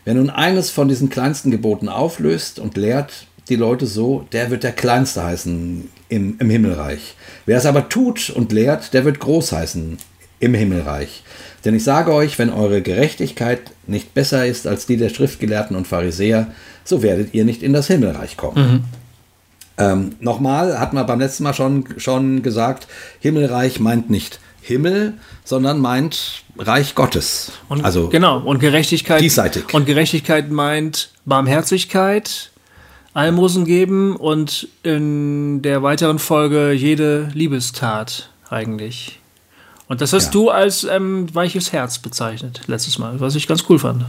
[0.05, 4.63] Wer nun eines von diesen kleinsten Geboten auflöst und lehrt die Leute so, der wird
[4.63, 7.15] der Kleinste heißen im, im Himmelreich.
[7.45, 9.97] Wer es aber tut und lehrt, der wird groß heißen
[10.39, 11.23] im Himmelreich.
[11.65, 15.87] Denn ich sage euch, wenn eure Gerechtigkeit nicht besser ist als die der Schriftgelehrten und
[15.87, 16.47] Pharisäer,
[16.83, 18.71] so werdet ihr nicht in das Himmelreich kommen.
[18.71, 18.83] Mhm.
[19.77, 22.87] Ähm, Nochmal, hat man beim letzten Mal schon, schon gesagt,
[23.19, 27.51] Himmelreich meint nicht Himmel, sondern meint Reich Gottes.
[27.69, 29.21] Und, also genau, und Gerechtigkeit.
[29.21, 29.73] Diesseitig.
[29.73, 32.51] Und Gerechtigkeit meint Barmherzigkeit,
[33.13, 39.19] Almosen geben und in der weiteren Folge jede Liebestat eigentlich.
[39.87, 40.31] Und das hast ja.
[40.31, 44.05] du als ähm, weiches Herz bezeichnet letztes Mal, was ich ganz cool fand.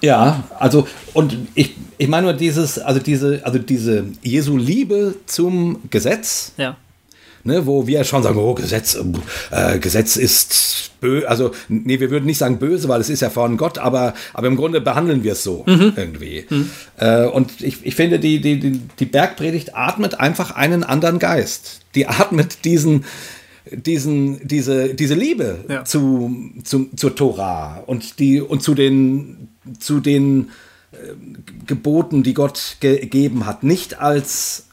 [0.00, 5.80] Ja, also und ich, ich meine nur dieses, also diese, also diese Jesu Liebe zum
[5.90, 6.52] Gesetz.
[6.56, 6.76] Ja.
[7.42, 8.96] ne, wo wir schon sagen, oh, Gesetz,
[9.50, 13.30] äh, Gesetz ist böse, also nee, wir würden nicht sagen böse, weil es ist ja
[13.30, 15.92] von Gott, aber, aber im Grunde behandeln wir es so mhm.
[15.96, 16.46] irgendwie.
[16.48, 16.70] Mhm.
[16.98, 21.80] Äh, und ich, ich finde, die, die, die, die Bergpredigt atmet einfach einen anderen Geist.
[21.94, 23.04] Die atmet diesen,
[23.72, 25.84] diesen, diese, diese Liebe ja.
[25.84, 29.48] zu, zu, zur Tora und, die, und zu den,
[29.78, 30.50] zu den
[30.92, 30.96] äh,
[31.66, 34.64] Geboten, die Gott gegeben hat, nicht als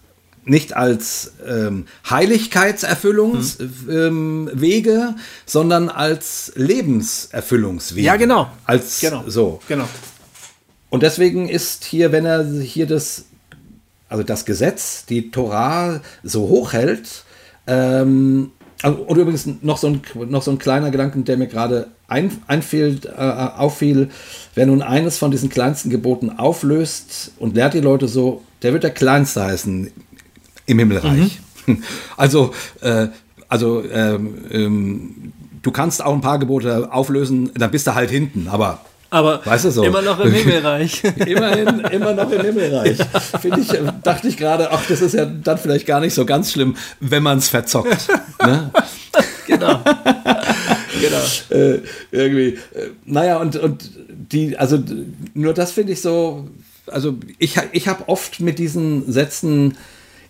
[0.47, 5.09] nicht als ähm, Heiligkeitserfüllungswege, mhm.
[5.09, 5.15] ähm,
[5.45, 8.05] sondern als Lebenserfüllungswege.
[8.05, 8.49] Ja, genau.
[8.63, 9.23] Als genau.
[9.25, 9.59] so.
[9.67, 9.89] Genau.
[10.89, 13.25] Und deswegen ist hier, wenn er hier das,
[14.07, 17.25] also das Gesetz, die Torah so hoch hält,
[17.67, 18.51] ähm,
[18.85, 22.29] also, und übrigens noch so, ein, noch so ein kleiner Gedanken, der mir gerade ein,
[22.45, 24.09] einfiel, äh, auffiel,
[24.53, 28.83] wer nun eines von diesen kleinsten Geboten auflöst und lehrt die Leute so, der wird
[28.83, 29.91] der Kleinste heißen
[30.67, 31.39] im Himmelreich.
[31.65, 31.83] Mhm.
[32.15, 33.07] Also, äh,
[33.47, 35.33] also ähm, ähm,
[35.63, 39.65] du kannst auch ein paar Gebote auflösen, dann bist du halt hinten, aber aber weißt
[39.65, 39.83] du so?
[39.83, 41.03] immer noch im Himmelreich.
[41.25, 42.97] Immerhin, immer noch im Himmelreich.
[42.97, 43.19] Ja.
[43.39, 43.67] Finde ich,
[44.03, 47.23] dachte ich gerade, ach, das ist ja dann vielleicht gar nicht so ganz schlimm, wenn
[47.23, 48.07] man es verzockt.
[48.41, 48.71] ne?
[49.47, 49.79] Genau.
[50.99, 51.21] genau.
[51.51, 52.57] Äh, irgendwie.
[52.73, 54.83] Äh, naja, und, und die, also
[55.35, 56.49] nur das finde ich so,
[56.87, 59.77] also ich, ich habe oft mit diesen Sätzen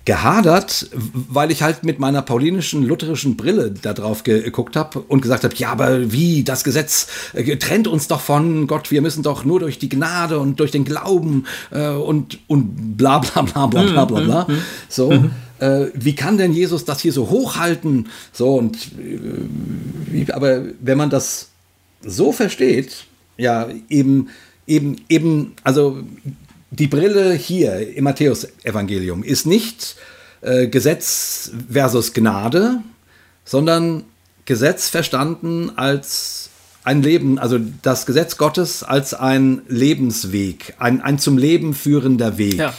[0.05, 5.43] gehadert, weil ich halt mit meiner paulinischen, lutherischen Brille da drauf geguckt habe und gesagt
[5.43, 9.43] habe, ja, aber wie, das Gesetz äh, trennt uns doch von Gott, wir müssen doch
[9.43, 13.83] nur durch die Gnade und durch den Glauben äh, und, und bla bla bla bla
[13.83, 14.45] bla bla bla.
[14.47, 15.31] Mhm, mhm, so, mhm.
[15.57, 18.07] äh, wie kann denn Jesus das hier so hochhalten?
[18.31, 18.77] So, und
[20.13, 21.49] äh, aber wenn man das
[22.05, 23.05] so versteht,
[23.37, 24.29] ja, eben,
[24.67, 26.03] eben, eben, also
[26.71, 29.95] die Brille hier im Matthäusevangelium ist nicht
[30.41, 32.81] äh, Gesetz versus Gnade,
[33.43, 34.03] sondern
[34.45, 36.49] Gesetz verstanden als
[36.83, 42.57] ein Leben, also das Gesetz Gottes als ein Lebensweg, ein, ein zum Leben führender Weg.
[42.57, 42.73] Ja.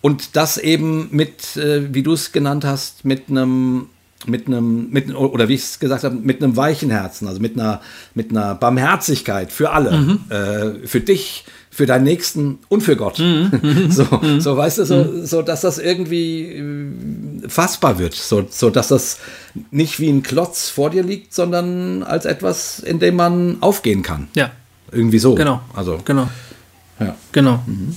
[0.00, 3.86] Und das eben mit, äh, wie du es genannt hast, mit einem
[4.24, 7.58] mit einem, mit, oder wie ich es gesagt habe, mit einem weichen Herzen, also mit
[7.58, 7.80] einer,
[8.14, 10.20] mit einer Barmherzigkeit für alle, mhm.
[10.28, 13.18] äh, für dich, für deinen Nächsten und für Gott.
[13.18, 13.90] Mhm.
[13.90, 14.40] so, mhm.
[14.42, 15.24] so, weißt du, so, mhm.
[15.24, 19.18] so, dass das irgendwie äh, fassbar wird, so, so, dass das
[19.70, 24.28] nicht wie ein Klotz vor dir liegt, sondern als etwas, in dem man aufgehen kann.
[24.34, 24.50] Ja.
[24.90, 25.34] Irgendwie so.
[25.34, 25.62] Genau.
[25.74, 25.98] Also.
[26.04, 26.28] Genau.
[27.00, 27.16] Ja.
[27.32, 27.62] Genau.
[27.66, 27.96] Mhm.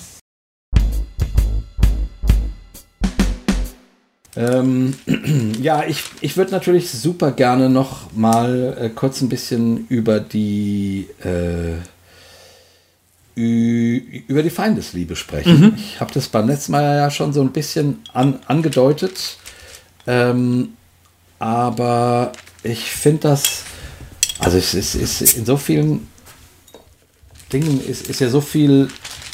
[4.37, 4.93] Ähm,
[5.61, 11.07] ja, ich, ich würde natürlich super gerne noch mal äh, kurz ein bisschen über die
[11.23, 11.75] äh,
[13.35, 15.59] über die Feindesliebe sprechen.
[15.59, 15.73] Mhm.
[15.75, 19.37] Ich habe das beim letzten Mal ja schon so ein bisschen an, angedeutet,
[20.07, 20.69] ähm,
[21.37, 22.31] aber
[22.63, 23.63] ich finde das,
[24.39, 26.07] also es ist, ist, in so vielen
[27.51, 28.87] Dingen ist, ist ja so viel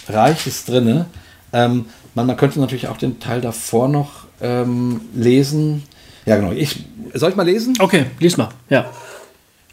[0.08, 1.06] Reiches drin.
[1.54, 1.86] Ähm,
[2.16, 5.84] man, man könnte natürlich auch den Teil davor noch ähm, lesen.
[6.26, 6.52] Ja, genau.
[6.52, 7.76] Ich, soll ich mal lesen?
[7.80, 8.50] Okay, lies mal.
[8.70, 8.92] Ja.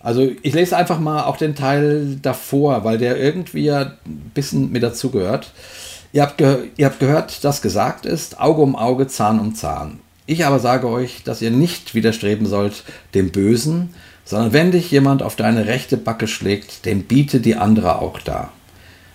[0.01, 4.71] Also ich lese einfach mal auch den Teil davor, weil der irgendwie ja ein bisschen
[4.71, 5.53] mit dazugehört.
[6.13, 9.99] Ihr habt, ihr habt gehört, dass gesagt ist, Auge um Auge, Zahn um Zahn.
[10.27, 12.85] Ich aber sage euch, dass ihr nicht widerstreben sollt
[13.15, 13.95] dem Bösen,
[14.25, 18.51] sondern wenn dich jemand auf deine rechte Backe schlägt, dem biete die andere auch da.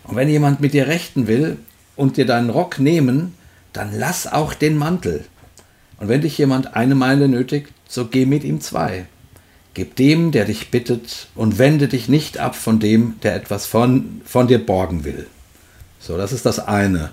[0.05, 1.57] Und wenn jemand mit dir rechten will
[1.95, 3.35] und dir deinen Rock nehmen,
[3.73, 5.23] dann lass auch den Mantel.
[5.99, 9.05] Und wenn dich jemand eine Meile nötigt, so geh mit ihm zwei.
[9.73, 14.21] Gib dem, der dich bittet, und wende dich nicht ab von dem, der etwas von,
[14.23, 15.27] von dir borgen will.
[15.99, 17.09] So, das ist das eine.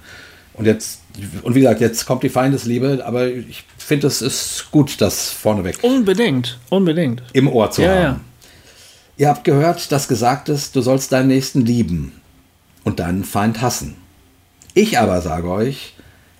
[0.52, 1.00] Und jetzt,
[1.42, 5.78] und wie gesagt, jetzt kommt die Feindesliebe, aber ich finde, es ist gut, das vorneweg.
[5.82, 7.22] Unbedingt, unbedingt.
[7.32, 8.02] Im Ohr zu ja, haben.
[8.02, 8.20] Ja.
[9.16, 12.12] Ihr habt gehört, dass gesagt ist, du sollst deinen Nächsten lieben
[12.84, 13.96] und deinen Feind hassen.
[14.74, 15.94] Ich aber sage euch,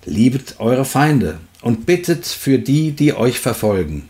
[0.05, 4.09] liebet eure Feinde und bittet für die, die euch verfolgen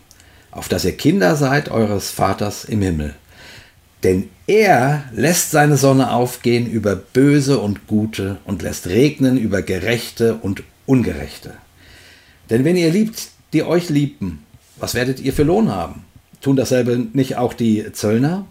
[0.52, 3.14] auf dass ihr Kinder seid eures Vaters im Himmel.
[4.04, 10.36] Denn er lässt seine Sonne aufgehen über Böse und Gute und lässt regnen über Gerechte
[10.36, 11.54] und Ungerechte.
[12.50, 14.40] Denn wenn ihr liebt, die euch liebten,
[14.76, 16.04] was werdet ihr für Lohn haben?
[16.40, 18.46] Tun dasselbe nicht auch die Zöllner?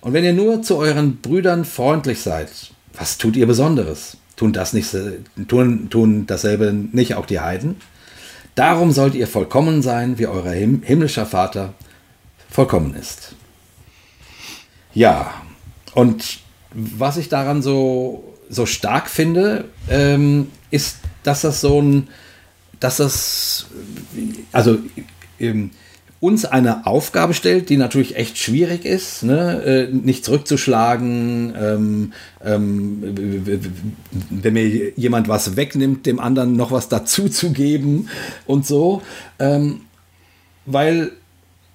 [0.00, 2.48] Und wenn ihr nur zu euren Brüdern freundlich seid,
[2.94, 4.16] was tut ihr Besonderes?
[4.36, 4.90] Tun, das nicht,
[5.48, 7.76] tun, tun dasselbe nicht auch die Heiden?
[8.54, 11.74] Darum sollt ihr vollkommen sein, wie euer himmlischer Vater
[12.48, 13.34] vollkommen ist.
[14.92, 15.42] Ja,
[15.94, 16.38] und
[16.72, 22.08] was ich daran so, so stark finde, ähm, ist, dass das so ein,
[22.78, 23.66] dass das,
[24.52, 24.78] also
[25.40, 25.70] ähm,
[26.24, 29.62] uns eine Aufgabe stellt, die natürlich echt schwierig ist, ne?
[29.62, 32.12] äh, nicht zurückzuschlagen, ähm,
[32.42, 33.02] ähm,
[34.30, 38.08] wenn mir jemand was wegnimmt, dem anderen noch was dazu zu geben
[38.46, 39.02] und so,
[39.38, 39.82] ähm,
[40.64, 41.12] weil,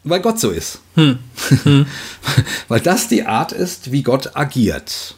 [0.04, 0.82] weil Gott so ist.
[0.96, 1.20] Hm.
[1.64, 1.86] Hm.
[2.70, 5.14] weil das die Art ist, wie Gott agiert.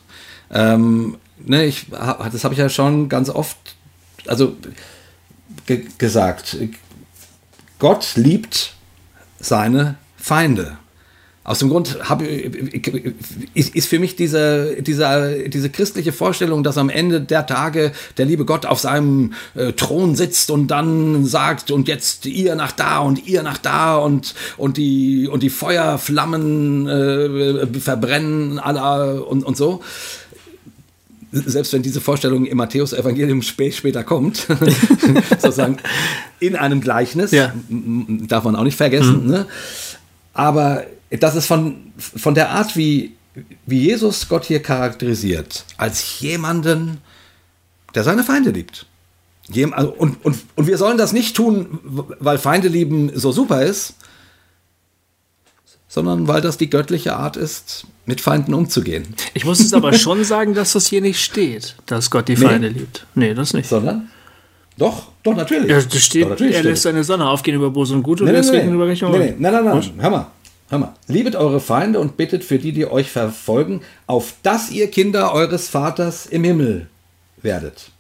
[0.52, 3.56] Ähm, ne, ich, das habe ich ja schon ganz oft,
[4.28, 4.58] also
[5.68, 6.58] ge gesagt.
[7.80, 8.74] Gott liebt
[9.42, 10.78] seine Feinde.
[11.44, 17.20] Aus dem Grund hab, ist, für mich diese, diese, diese christliche Vorstellung, dass am Ende
[17.20, 22.28] der Tage der liebe Gott auf seinem äh, Thron sitzt und dann sagt, und jetzt
[22.28, 28.60] ihr nach da und ihr nach da und, und, die, und die Feuerflammen äh, verbrennen
[28.60, 29.82] aller und, und so
[31.32, 34.48] selbst wenn diese Vorstellung im Matthäus-Evangelium später kommt,
[35.30, 35.78] sozusagen
[36.40, 37.54] in einem Gleichnis, ja.
[37.70, 39.24] darf man auch nicht vergessen.
[39.24, 39.32] Mhm.
[39.32, 39.46] Ne?
[40.34, 43.14] Aber das ist von, von der Art, wie,
[43.66, 46.98] wie Jesus Gott hier charakterisiert, als jemanden,
[47.96, 48.86] der seine Feinde liebt.
[49.72, 51.80] Also, und, und, und wir sollen das nicht tun,
[52.20, 53.96] weil Feinde lieben so super ist,
[55.92, 59.14] sondern weil das die göttliche Art ist, mit Feinden umzugehen.
[59.34, 62.72] Ich muss es aber schon sagen, dass das hier nicht steht, dass Gott die Feinde
[62.72, 62.80] nee.
[62.80, 63.06] liebt.
[63.14, 63.68] Nee, das nicht.
[63.68, 64.10] Sondern?
[64.78, 65.70] Doch, doch, natürlich.
[65.70, 68.28] Ja, das steht, doch, natürlich er lässt seine Sonne aufgehen über Böse und Gut und
[68.28, 70.28] nee, deswegen nee, über Recht und nee, nee, Nein, nein, nein, mal.
[70.70, 70.94] Hör mal.
[71.08, 75.68] Liebet eure Feinde und bittet für die, die euch verfolgen, auf dass ihr Kinder eures
[75.68, 76.88] Vaters im Himmel
[77.42, 77.92] werdet.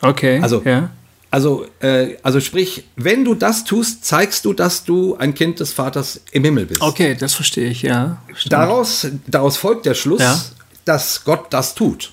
[0.00, 0.38] Okay.
[0.40, 0.90] Also, ja.
[1.32, 5.72] Also, äh, also sprich, wenn du das tust, zeigst du, dass du ein Kind des
[5.72, 6.82] Vaters im Himmel bist.
[6.82, 8.22] Okay, das verstehe ich, ja.
[8.50, 10.38] Daraus, daraus folgt der Schluss, ja.
[10.84, 12.12] dass Gott das tut.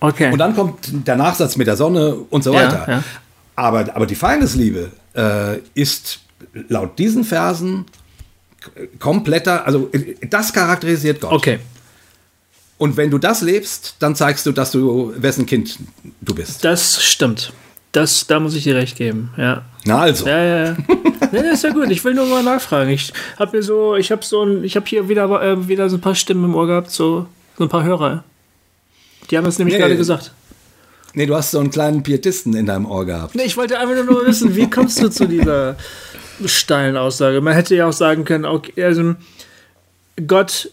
[0.00, 0.32] Okay.
[0.32, 2.86] Und dann kommt der Nachsatz mit der Sonne und so weiter.
[2.88, 3.04] Ja, ja.
[3.54, 6.20] Aber, aber die Feindesliebe äh, ist
[6.68, 7.84] laut diesen Versen
[8.98, 9.90] kompletter, also
[10.30, 11.32] das charakterisiert Gott.
[11.32, 11.58] Okay.
[12.78, 15.78] Und wenn du das lebst, dann zeigst du, dass du wessen Kind
[16.22, 16.64] du bist.
[16.64, 17.52] Das stimmt.
[17.94, 19.62] Das, da muss ich dir recht geben, ja.
[19.84, 20.26] Na also.
[20.26, 20.76] Ja, ja, ja.
[21.32, 21.88] ja ist ja gut.
[21.92, 22.90] Ich will nur mal nachfragen.
[22.90, 25.96] Ich habe mir so, ich habe so ein, ich habe hier wieder, äh, wieder so
[25.96, 28.24] ein paar Stimmen im Ohr gehabt, so, so ein paar Hörer.
[29.30, 30.32] Die haben es nämlich nee, gerade gesagt.
[31.12, 33.36] Nee, du hast so einen kleinen Pietisten in deinem Ohr gehabt.
[33.36, 35.76] Nee, ich wollte einfach nur wissen, wie kommst du zu dieser
[36.44, 37.40] steilen Aussage?
[37.40, 39.14] Man hätte ja auch sagen können, okay, also
[40.26, 40.68] Gott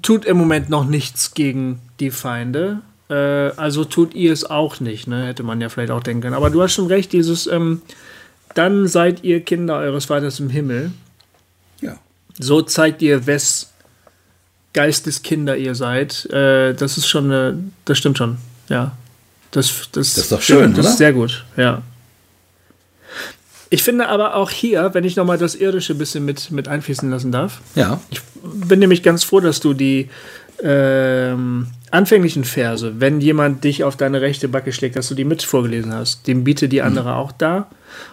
[0.00, 3.14] tut im Moment noch nichts gegen die Feinde äh,
[3.56, 5.26] also tut ihr es auch nicht, ne?
[5.26, 6.34] hätte man ja vielleicht auch denken können.
[6.34, 7.82] Aber du hast schon recht, dieses, ähm,
[8.54, 10.92] dann seid ihr Kinder eures Vaters im Himmel.
[11.80, 11.98] Ja.
[12.38, 13.72] So zeigt ihr, wes
[14.74, 16.26] Geisteskinder ihr seid.
[16.26, 18.38] Äh, das ist schon, eine, das stimmt schon,
[18.68, 18.92] ja.
[19.50, 20.88] Das, das, das ist doch schön, Das oder?
[20.90, 21.82] ist sehr gut, ja.
[23.70, 27.10] Ich finde aber auch hier, wenn ich nochmal das Irdische ein bisschen mit, mit einfließen
[27.10, 27.60] lassen darf.
[27.74, 28.00] Ja.
[28.10, 30.08] Ich bin nämlich ganz froh, dass du die
[30.62, 35.42] ähm, anfänglichen Verse, wenn jemand dich auf deine rechte Backe schlägt, dass du die mit
[35.42, 37.16] vorgelesen hast, dem biete die andere mhm.
[37.16, 37.68] auch da.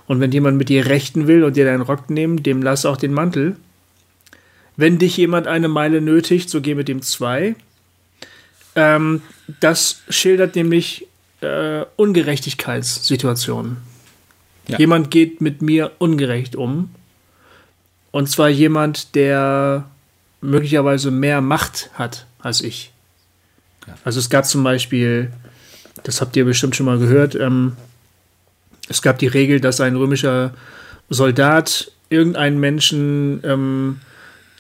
[0.07, 2.97] Und wenn jemand mit dir rechten will und dir deinen Rock nehmen, dem lass auch
[2.97, 3.55] den Mantel.
[4.77, 7.55] Wenn dich jemand eine Meile nötigt, so geh mit dem zwei.
[8.75, 9.21] Ähm,
[9.59, 11.07] das schildert nämlich
[11.41, 13.77] äh, Ungerechtigkeitssituationen.
[14.67, 14.79] Ja.
[14.79, 16.89] Jemand geht mit mir ungerecht um.
[18.11, 19.89] Und zwar jemand, der
[20.41, 22.91] möglicherweise mehr Macht hat als ich.
[24.03, 25.31] Also es gab zum Beispiel,
[26.03, 27.73] das habt ihr bestimmt schon mal gehört, ähm,
[28.87, 30.53] es gab die Regel, dass ein römischer
[31.09, 33.99] Soldat irgendeinen Menschen ähm,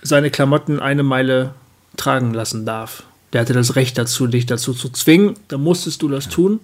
[0.01, 1.53] seine Klamotten eine Meile
[1.97, 3.03] tragen lassen darf.
[3.33, 5.35] Der hatte das Recht dazu, dich dazu zu zwingen.
[5.47, 6.59] Da musstest du das tun.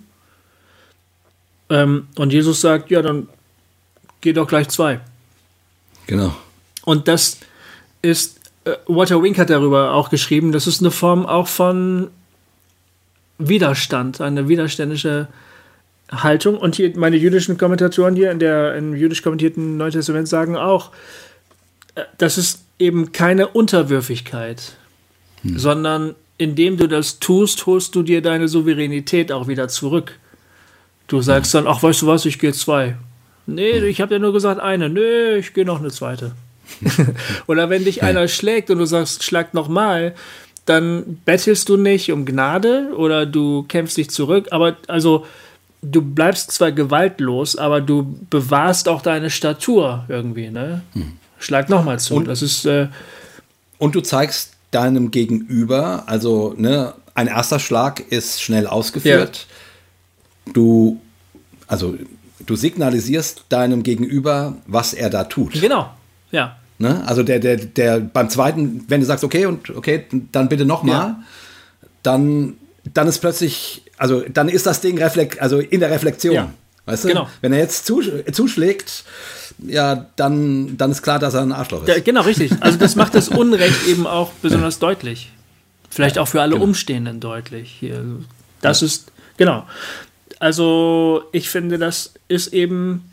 [1.70, 3.28] Ähm, und Jesus sagt, ja, dann
[4.22, 5.00] geh doch gleich zwei.
[6.08, 6.36] Genau.
[6.84, 7.38] Und das
[8.02, 12.10] ist, äh, Walter Wink hat darüber auch geschrieben, das ist eine Form auch von
[13.48, 15.28] Widerstand, eine widerständische
[16.12, 16.58] Haltung.
[16.58, 20.92] Und hier meine jüdischen Kommentatoren hier in der im jüdisch kommentierten Neuen Testament sagen auch,
[21.96, 24.74] äh, das ist eben keine Unterwürfigkeit,
[25.44, 25.58] hm.
[25.58, 30.18] sondern indem du das tust, holst du dir deine Souveränität auch wieder zurück.
[31.08, 32.96] Du sagst dann, ach, weißt du was, ich gehe zwei.
[33.46, 33.86] Nee, hm.
[33.86, 34.90] ich habe ja nur gesagt eine.
[34.90, 36.34] Nee, ich gehe noch eine zweite.
[37.48, 40.16] Oder wenn dich einer schlägt und du sagst, schlag nochmal,
[40.72, 45.26] dann bettelst du nicht um Gnade oder du kämpfst dich zurück, aber also
[45.82, 50.82] du bleibst zwar gewaltlos, aber du bewahrst auch deine Statur irgendwie, ne?
[50.94, 51.14] Hm.
[51.40, 52.16] Schlag nochmal zu.
[52.16, 52.66] Und, das ist.
[52.66, 52.88] Äh,
[53.80, 59.48] und du zeigst deinem Gegenüber, also ne, ein erster Schlag ist schnell ausgeführt.
[60.46, 60.54] Ja.
[60.54, 61.02] Du,
[61.68, 61.98] also
[62.46, 65.60] du signalisierst deinem Gegenüber, was er da tut.
[65.60, 65.90] Genau,
[66.32, 66.58] ja.
[66.82, 67.04] Ne?
[67.06, 70.94] Also der, der, der beim zweiten, wenn du sagst, okay, und okay, dann bitte nochmal,
[70.96, 71.24] ja.
[72.02, 72.56] dann,
[72.92, 76.34] dann ist plötzlich, also dann ist das Ding reflekt, also in der Reflexion.
[76.34, 76.52] Ja.
[76.88, 77.10] Weißt du?
[77.10, 77.30] Genau.
[77.42, 79.04] Wenn er jetzt zuschlägt,
[79.60, 81.90] ja, dann, dann ist klar, dass er ein Arschloch ist.
[81.90, 82.52] Ja, genau, richtig.
[82.62, 85.30] Also das macht das Unrecht eben auch besonders deutlich.
[85.92, 86.64] Vielleicht auch für alle genau.
[86.64, 87.78] Umstehenden deutlich.
[87.80, 88.04] Hier.
[88.62, 89.68] Das ist, genau.
[90.40, 93.11] Also ich finde, das ist eben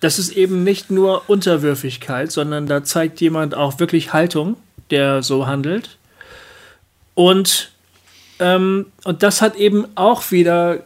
[0.00, 4.56] das ist eben nicht nur Unterwürfigkeit, sondern da zeigt jemand auch wirklich Haltung,
[4.90, 5.96] der so handelt.
[7.14, 7.72] Und,
[8.38, 10.80] ähm, und das hat eben auch wieder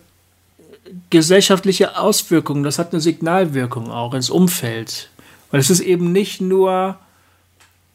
[1.10, 5.10] gesellschaftliche Auswirkungen, das hat eine Signalwirkung auch ins Umfeld.
[5.52, 6.98] Und es ist eben nicht nur,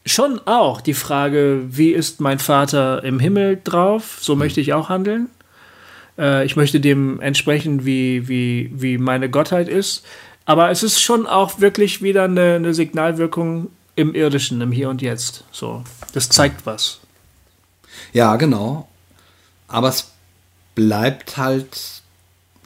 [0.06, 4.90] schon auch die Frage, wie ist mein Vater im Himmel drauf, so möchte ich auch
[4.90, 5.30] handeln.
[6.18, 10.06] Äh, ich möchte dem entsprechen, wie, wie, wie meine Gottheit ist.
[10.46, 15.02] Aber es ist schon auch wirklich wieder eine, eine Signalwirkung im Irdischen, im Hier und
[15.02, 15.44] Jetzt.
[15.52, 15.84] So,
[16.14, 17.00] das zeigt was.
[18.14, 18.88] Ja, genau.
[19.68, 20.12] Aber es
[20.76, 22.02] bleibt halt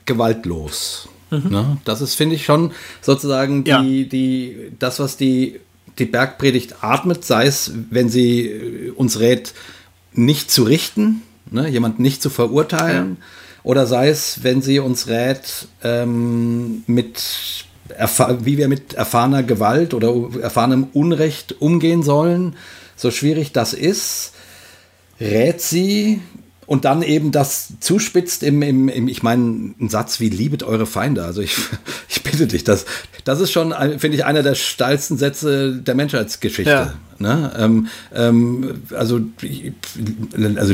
[0.06, 1.08] gewaltlos.
[1.30, 1.50] Mhm.
[1.50, 1.78] Ne?
[1.86, 2.72] Das ist, finde ich, schon
[3.02, 3.82] sozusagen die, ja.
[3.82, 5.60] die, das, was die,
[6.00, 9.54] die Bergpredigt atmet, sei es, wenn sie äh, uns rät,
[10.14, 11.22] nicht zu richten,
[11.52, 11.70] ne?
[11.70, 13.26] jemand nicht zu verurteilen, ja.
[13.64, 17.66] oder sei es, wenn sie uns rät, ähm, mit
[18.42, 22.56] wie wir mit erfahrener Gewalt oder erfahrenem Unrecht umgehen sollen,
[22.96, 24.34] so schwierig das ist,
[25.20, 26.22] rät sie
[26.70, 30.86] und dann eben das zuspitzt im, im, im ich meine, ein Satz wie liebet eure
[30.86, 31.24] Feinde.
[31.24, 31.58] Also ich,
[32.10, 32.86] ich bitte dich, das,
[33.24, 36.70] das ist schon, finde ich, einer der steilsten Sätze der Menschheitsgeschichte.
[36.70, 36.94] Ja.
[37.18, 37.52] Ne?
[37.58, 39.20] Ähm, ähm, also,
[40.58, 40.74] also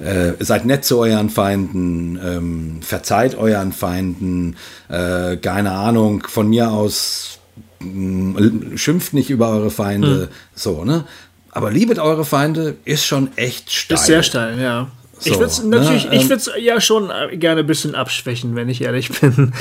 [0.00, 4.56] äh, seid nett zu euren Feinden, ähm, verzeiht euren Feinden,
[4.88, 7.38] äh, keine Ahnung, von mir aus
[7.80, 10.34] mh, schimpft nicht über eure Feinde, mhm.
[10.54, 11.04] so, ne?
[11.50, 13.96] Aber liebet eure Feinde ist schon echt steil.
[13.96, 14.90] Ist sehr steil, ja.
[15.18, 18.54] So, ich würde es natürlich, ne, ich würde ja schon äh, gerne ein bisschen abschwächen,
[18.54, 19.52] wenn ich ehrlich bin.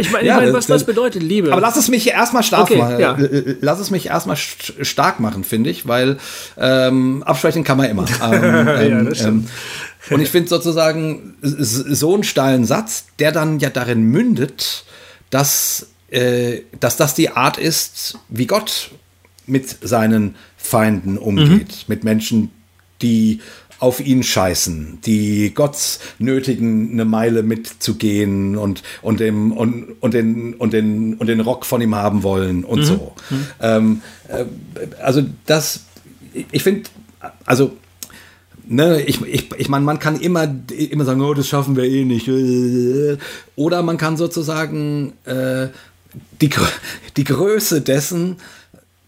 [0.00, 1.52] ich meine, ja, ich mein, was das, das bedeutet, Liebe.
[1.52, 2.98] Aber lass es mich erstmal stark okay, machen.
[2.98, 3.16] Ja.
[3.60, 6.18] Lass es mich erstmal stark machen, finde ich, weil
[6.56, 8.06] ähm, abschwächen kann man immer.
[8.22, 9.46] ähm, ja, das ähm,
[10.10, 14.84] und ich finde sozusagen so einen steilen Satz, der dann ja darin mündet,
[15.30, 18.90] dass, äh, dass das die Art ist, wie Gott
[19.46, 21.84] mit seinen Feinden umgeht, mhm.
[21.86, 22.50] mit Menschen,
[23.02, 23.40] die
[23.78, 25.76] auf ihn scheißen, die Gott
[26.18, 31.64] nötigen, eine Meile mitzugehen und, und, dem, und, und, den, und, den, und den Rock
[31.64, 32.84] von ihm haben wollen und mhm.
[32.84, 33.12] so.
[33.30, 33.46] Mhm.
[33.60, 34.44] Ähm, äh,
[35.02, 35.84] also das,
[36.50, 36.88] ich finde,
[37.44, 37.72] also
[38.70, 42.04] Ne, ich, ich, ich meine, man kann immer, immer sagen, oh, das schaffen wir eh
[42.04, 42.28] nicht.
[43.56, 45.68] Oder man kann sozusagen äh,
[46.42, 46.50] die,
[47.16, 48.36] die Größe dessen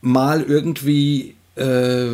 [0.01, 2.07] mal irgendwie äh,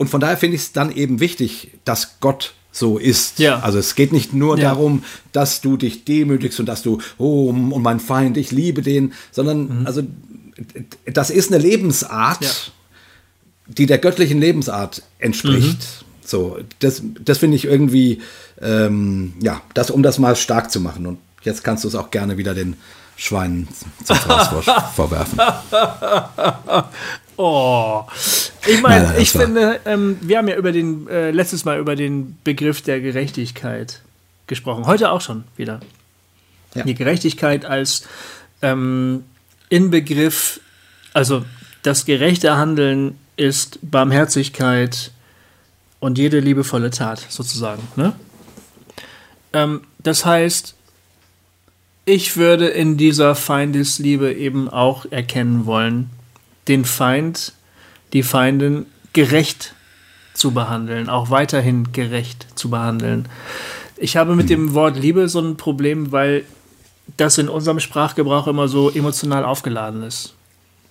[0.00, 3.38] und von daher finde ich es dann eben wichtig, dass Gott so ist.
[3.38, 3.60] Ja.
[3.60, 4.70] Also es geht nicht nur ja.
[4.70, 9.12] darum, dass du dich demütigst und dass du, oh, und mein Feind, ich liebe den,
[9.30, 9.86] sondern mhm.
[9.86, 10.02] also
[11.04, 12.48] das ist eine Lebensart, ja.
[13.66, 15.80] die der göttlichen Lebensart entspricht.
[15.80, 16.06] Mhm.
[16.24, 18.22] So, das, das finde ich irgendwie,
[18.62, 21.06] ähm, ja, das, um das mal stark zu machen.
[21.06, 22.78] Und jetzt kannst du es auch gerne wieder den
[23.16, 23.68] Schweinen
[24.02, 24.48] zum Fraß
[24.96, 25.38] vorwerfen.
[27.42, 28.04] Oh.
[28.66, 32.36] Ich meine, ich finde, ähm, wir haben ja über den, äh, letztes Mal über den
[32.44, 34.02] Begriff der Gerechtigkeit
[34.46, 34.84] gesprochen.
[34.84, 35.80] Heute auch schon wieder.
[36.74, 36.82] Ja.
[36.82, 38.06] Die Gerechtigkeit als
[38.60, 39.24] ähm,
[39.70, 40.60] Inbegriff,
[41.14, 41.46] also
[41.82, 45.10] das gerechte Handeln ist Barmherzigkeit
[45.98, 47.82] und jede liebevolle Tat, sozusagen.
[47.96, 48.12] Ne?
[49.54, 50.74] Ähm, das heißt,
[52.04, 56.10] ich würde in dieser Feindesliebe eben auch erkennen wollen,
[56.68, 57.52] den Feind,
[58.12, 59.74] die Feindin gerecht
[60.34, 63.28] zu behandeln, auch weiterhin gerecht zu behandeln.
[63.96, 66.44] Ich habe mit dem Wort Liebe so ein Problem, weil
[67.16, 70.34] das in unserem Sprachgebrauch immer so emotional aufgeladen ist.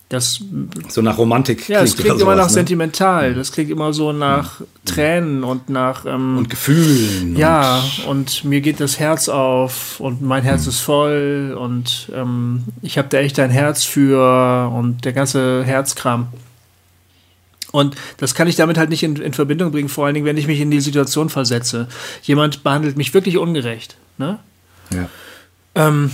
[0.10, 0.41] Das,
[0.88, 1.70] so nach Romantik.
[1.70, 2.53] Ja, es klingt immer sowas, nach ne?
[2.53, 3.36] sentimental.
[3.36, 6.03] Das klingt immer so nach Tränen und nach.
[6.07, 7.36] Ähm, und Gefühlen.
[7.36, 10.70] Ja, und, und, mir geht das Herz auf und mein Herz mhm.
[10.70, 16.30] ist voll und ähm, ich habe da echt ein Herz für und der ganze Herzkram.
[17.72, 20.38] Und das kann ich damit halt nicht in, in, Verbindung bringen, vor allen Dingen, wenn
[20.38, 21.88] ich mich in die Situation versetze.
[22.24, 23.95] Jemand behandelt mich wirklich ungerecht.
[24.18, 24.39] Ne?
[24.91, 25.07] Ja.
[25.76, 26.10] Ähm,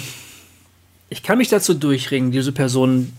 [1.09, 3.13] ich kann mich dazu durchringen, diese Person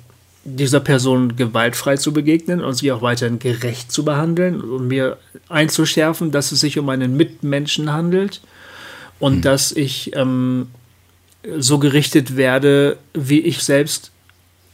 [0.46, 5.18] dieser Person gewaltfrei zu begegnen und sie auch weiterhin gerecht zu behandeln und mir
[5.48, 8.40] einzuschärfen, dass es sich um einen Mitmenschen handelt
[9.18, 9.42] und mhm.
[9.42, 10.68] dass ich ähm,
[11.58, 14.12] so gerichtet werde, wie ich selbst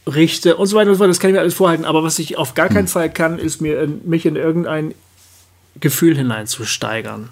[0.05, 1.09] richte und so weiter und so fort.
[1.09, 1.85] Das kann ich mir alles vorhalten.
[1.85, 4.93] Aber was ich auf gar keinen Fall kann, ist mir in, mich in irgendein
[5.79, 7.29] Gefühl hineinzusteigern.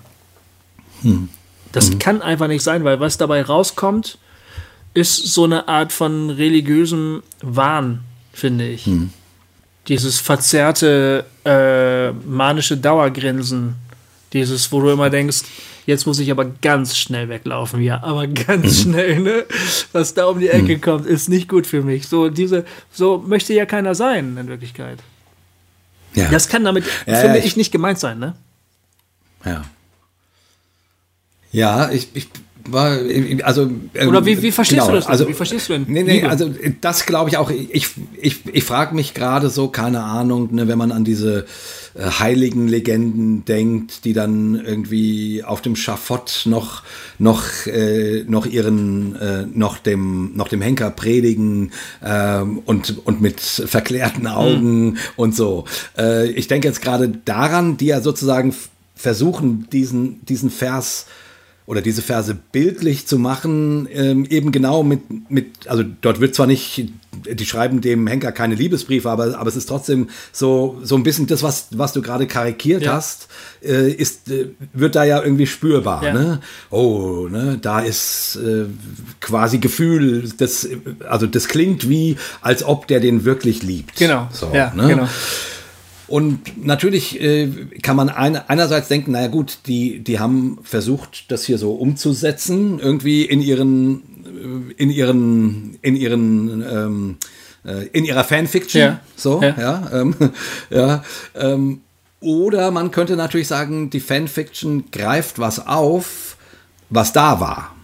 [1.71, 4.17] Das kann einfach nicht sein, weil was dabei rauskommt,
[4.93, 8.89] ist so eine Art von religiösem Wahn, finde ich.
[9.87, 13.75] Dieses verzerrte, äh, manische Dauergrinsen.
[14.33, 15.41] Dieses, wo du immer denkst,
[15.85, 17.81] jetzt muss ich aber ganz schnell weglaufen.
[17.81, 19.45] Ja, aber ganz schnell, ne?
[19.91, 22.07] Was da um die Ecke kommt, ist nicht gut für mich.
[22.07, 24.99] So, diese, so möchte ja keiner sein, in Wirklichkeit.
[26.13, 26.29] Ja.
[26.29, 28.35] Das kann damit, Ja, finde ja, ich, ich- nicht gemeint sein, ne?
[29.43, 29.63] Ja.
[31.51, 32.27] Ja, ich, ich
[32.73, 32.97] war,
[33.43, 33.69] also.
[33.93, 35.11] ähm, Oder wie, wie verstehst genau, du das denn?
[35.11, 35.85] Also, wie verstehst du denn?
[35.87, 36.29] Nee, nee, Liebe?
[36.29, 36.51] also
[36.81, 37.49] das glaube ich auch.
[37.49, 41.45] Ich, ich, ich frage mich gerade so, keine Ahnung, ne, wenn man an diese
[41.93, 46.83] äh, heiligen Legenden denkt, die dann irgendwie auf dem Schafott noch,
[47.19, 51.71] noch, äh, noch ihren, äh, noch dem, noch dem Henker predigen
[52.03, 55.65] ähm, und, und mit verklärten Augen und so.
[55.97, 58.55] Äh, ich denke jetzt gerade daran, die ja sozusagen
[58.95, 61.07] versuchen, diesen, diesen Vers
[61.65, 66.47] oder diese Verse bildlich zu machen, ähm, eben genau mit, mit, also dort wird zwar
[66.47, 66.91] nicht,
[67.29, 71.27] die schreiben dem Henker keine Liebesbriefe, aber, aber es ist trotzdem so, so ein bisschen
[71.27, 72.93] das, was, was du gerade karikiert Ja.
[72.93, 73.27] hast,
[73.63, 76.03] äh, ist, äh, wird da ja irgendwie spürbar.
[76.03, 76.13] Ja.
[76.13, 76.39] Ne?
[76.71, 78.65] Oh, ne, da ist äh,
[79.19, 80.67] quasi Gefühl, das,
[81.07, 83.97] also das klingt wie, als ob der den wirklich liebt.
[83.97, 84.27] Genau.
[84.33, 84.87] So, ja, ne?
[84.87, 85.07] genau.
[86.11, 87.47] Und natürlich äh,
[87.81, 92.79] kann man ein, einerseits denken, naja gut, die, die haben versucht, das hier so umzusetzen,
[92.79, 97.17] irgendwie in ihren, äh, in ihren, in ihren, ähm,
[97.65, 98.81] äh, in ihrer Fanfiction.
[98.81, 98.99] Ja.
[99.15, 99.55] So, Ja.
[99.57, 99.91] ja.
[99.93, 100.15] ähm,
[100.69, 101.03] ja
[101.33, 101.79] ähm,
[102.19, 106.35] oder man könnte natürlich sagen, die Fanfiction greift was auf,
[106.89, 107.75] was da war.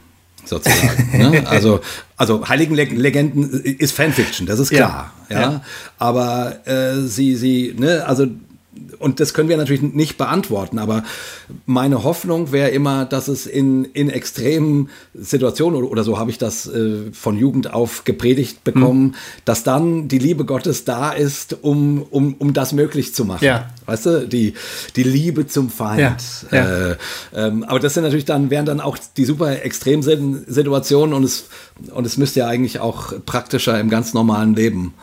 [0.48, 1.18] Sozusagen.
[1.18, 1.44] ne?
[1.50, 1.82] Also,
[2.16, 4.78] also Heiligen Leg- Legenden ist Fanfiction, das ist Ja.
[4.78, 5.12] klar.
[5.30, 5.42] Ja.
[5.42, 5.62] Ja.
[5.98, 8.28] Aber äh, sie, sie, ne, also
[9.00, 11.04] und das können wir natürlich nicht beantworten, aber
[11.66, 16.38] meine Hoffnung wäre immer, dass es in, in extremen Situationen oder, oder so habe ich
[16.38, 19.16] das äh, von Jugend auf gepredigt bekommen,
[19.46, 23.46] dass dann die Liebe Gottes da ist, um, um, um das möglich zu machen.
[23.46, 23.70] Ja.
[23.86, 24.54] Weißt du, die,
[24.96, 26.22] die Liebe zum Feind.
[26.52, 26.92] Ja, ja.
[26.92, 26.98] Äh,
[27.34, 31.50] ähm, aber das sind natürlich dann, wären dann auch die super Extremsituationen und es,
[31.94, 34.94] und es müsste ja eigentlich auch praktischer im ganz normalen Leben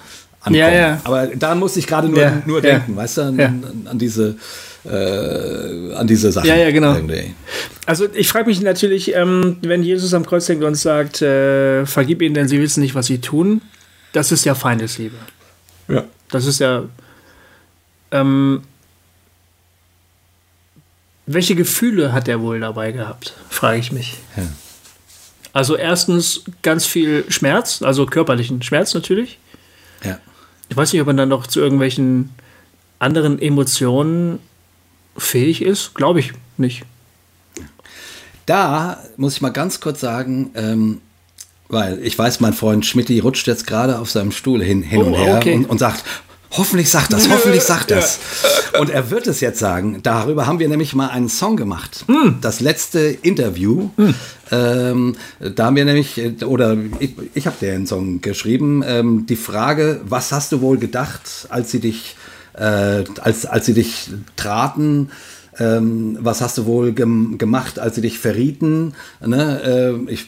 [0.44, 0.54] ankommen.
[0.56, 1.00] Ja, ja.
[1.04, 2.74] Aber daran musste ich gerade nur, Ja, nur ja.
[2.78, 3.46] denken, weißt du, an, Ja.
[3.46, 4.36] an, an diese
[4.84, 6.46] äh, an diese Sachen.
[6.46, 6.94] Ja, ja, genau.
[6.94, 7.34] Irgendwie.
[7.86, 12.20] Also ich frage mich natürlich, ähm, wenn Jesus am Kreuz hängt und sagt, äh, vergib
[12.20, 13.62] ihnen, denn sie wissen nicht, was sie tun,
[14.12, 15.16] das ist ja Feindesliebe.
[15.88, 16.04] Ja.
[16.30, 16.84] Das ist ja.
[18.10, 18.62] Ähm,
[21.26, 24.18] welche Gefühle hat er wohl dabei gehabt, frage ich mich.
[24.36, 24.42] Ja.
[25.54, 29.38] Also erstens ganz viel Schmerz, also körperlichen Schmerz natürlich.
[30.04, 30.18] ja.
[30.68, 32.30] Ich weiß nicht, ob man dann noch zu irgendwelchen
[32.98, 34.38] anderen Emotionen
[35.16, 35.94] fähig ist.
[35.94, 36.84] Glaube ich nicht.
[38.46, 41.00] Da muss ich mal ganz kurz sagen, ähm,
[41.68, 45.06] weil ich weiß, mein Freund Schmidti rutscht jetzt gerade auf seinem Stuhl hin, hin Oh,
[45.06, 45.54] und her okay.
[45.54, 46.04] und, und sagt,
[46.56, 48.18] hoffentlich sagt das, hoffentlich sagt das.
[48.78, 50.00] Und er wird es jetzt sagen.
[50.02, 52.04] Darüber haben wir nämlich mal einen Song gemacht.
[52.06, 52.38] Hm.
[52.40, 53.90] Das letzte Interview.
[54.50, 59.36] Ähm, da haben wir nämlich, oder ich, ich habe dir einen Song geschrieben, ähm, die
[59.36, 62.16] Frage, was hast du wohl gedacht, als sie dich,
[62.54, 65.10] äh, als, als sie dich traten?
[65.58, 68.94] Ähm, was hast du wohl gem gemacht, als sie dich verrieten?
[69.24, 69.60] Ne?
[69.64, 70.26] Ähm, ich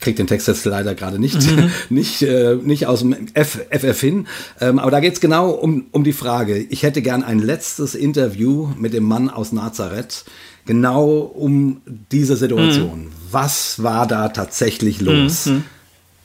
[0.00, 1.38] krieg den Text jetzt leider gerade nicht,
[1.90, 4.26] nicht, äh, nicht aus dem F FF hin.
[4.60, 6.58] Ähm, aber da geht's genau um, um die Frage.
[6.58, 10.24] Ich hätte gern ein letztes Interview mit dem Mann aus Nazareth,
[10.64, 11.80] genau um
[12.10, 13.08] diese Situation.
[13.30, 15.48] Was war da tatsächlich los?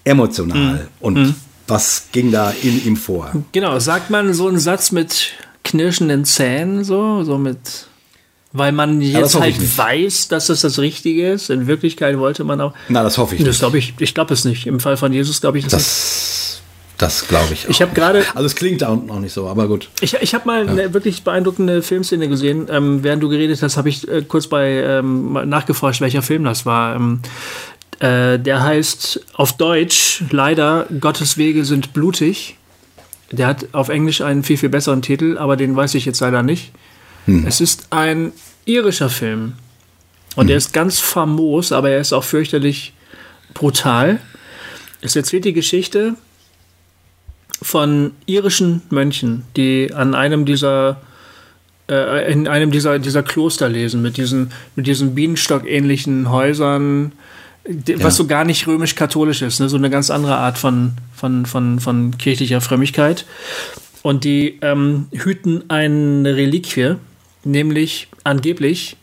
[0.03, 0.88] Emotional.
[0.99, 1.35] Und
[1.68, 3.31] was ging da in ihm vor?
[3.51, 5.31] Genau, sagt man so einen Satz mit
[5.63, 7.88] knirschenden Zähnen, so, so mit.
[8.53, 11.49] Weil man jetzt ich halt weiß, dass das das Richtige ist.
[11.49, 12.73] In Wirklichkeit wollte man auch.
[12.89, 13.59] Na, das hoffe ich Das nicht.
[13.59, 14.67] glaube ich, ich glaube es nicht.
[14.67, 15.85] Im Fall von Jesus glaube ich das, nicht.
[15.85, 16.61] Das,
[16.97, 17.69] das glaube ich auch.
[17.69, 19.87] Ich habe gerade, Also es klingt da unten noch nicht so, aber gut.
[20.01, 22.67] ich, ich habe mal eine wirklich beeindruckende Filmszene gesehen.
[22.69, 26.65] Ähm, während du geredet hast, habe ich äh, kurz bei ähm, nachgeforscht, welcher Film das
[26.65, 26.95] war.
[26.97, 27.21] Ähm,
[27.99, 32.57] äh, der heißt auf Deutsch leider Gottes Wege sind blutig.
[33.31, 36.43] Der hat auf Englisch einen viel, viel besseren Titel, aber den weiß ich jetzt leider
[36.43, 36.71] nicht.
[37.27, 38.31] Es ist ein
[38.65, 39.53] irischer Film.
[40.35, 42.93] Und der ist ganz famos, aber er ist auch fürchterlich
[43.53, 44.19] brutal.
[45.02, 46.15] Es erzählt die Geschichte
[47.61, 51.02] von irischen Mönchen, die an einem dieser
[51.89, 57.11] äh, in einem dieser, dieser Kloster lesen, mit diesen, mit diesen Bienenstock-ähnlichen Häusern,
[57.98, 59.69] was so gar nicht römisch-katholisch ist, ne?
[59.69, 63.26] so eine ganz andere Art von, von, von, von kirchlicher Frömmigkeit.
[64.03, 66.95] Und die ähm, hüten eine Reliquie,
[67.43, 68.97] nämlich angeblich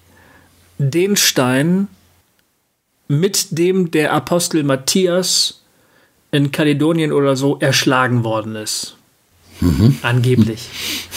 [0.79, 1.89] den Stein,
[3.09, 5.63] mit dem der Apostel Matthias
[6.31, 8.97] in Kaledonien oder so erschlagen worden ist.
[9.61, 9.97] Mhm.
[10.03, 10.69] Angeblich.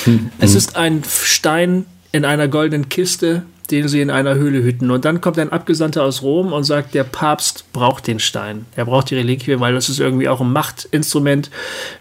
[0.06, 0.32] Mhm.
[0.40, 4.92] Es ist ein Stein in einer goldenen Kiste, den sie in einer Höhle hüten.
[4.92, 8.66] Und dann kommt ein Abgesandter aus Rom und sagt, der Papst braucht den Stein.
[8.76, 11.50] Er braucht die Reliquie, weil das ist irgendwie auch ein Machtinstrument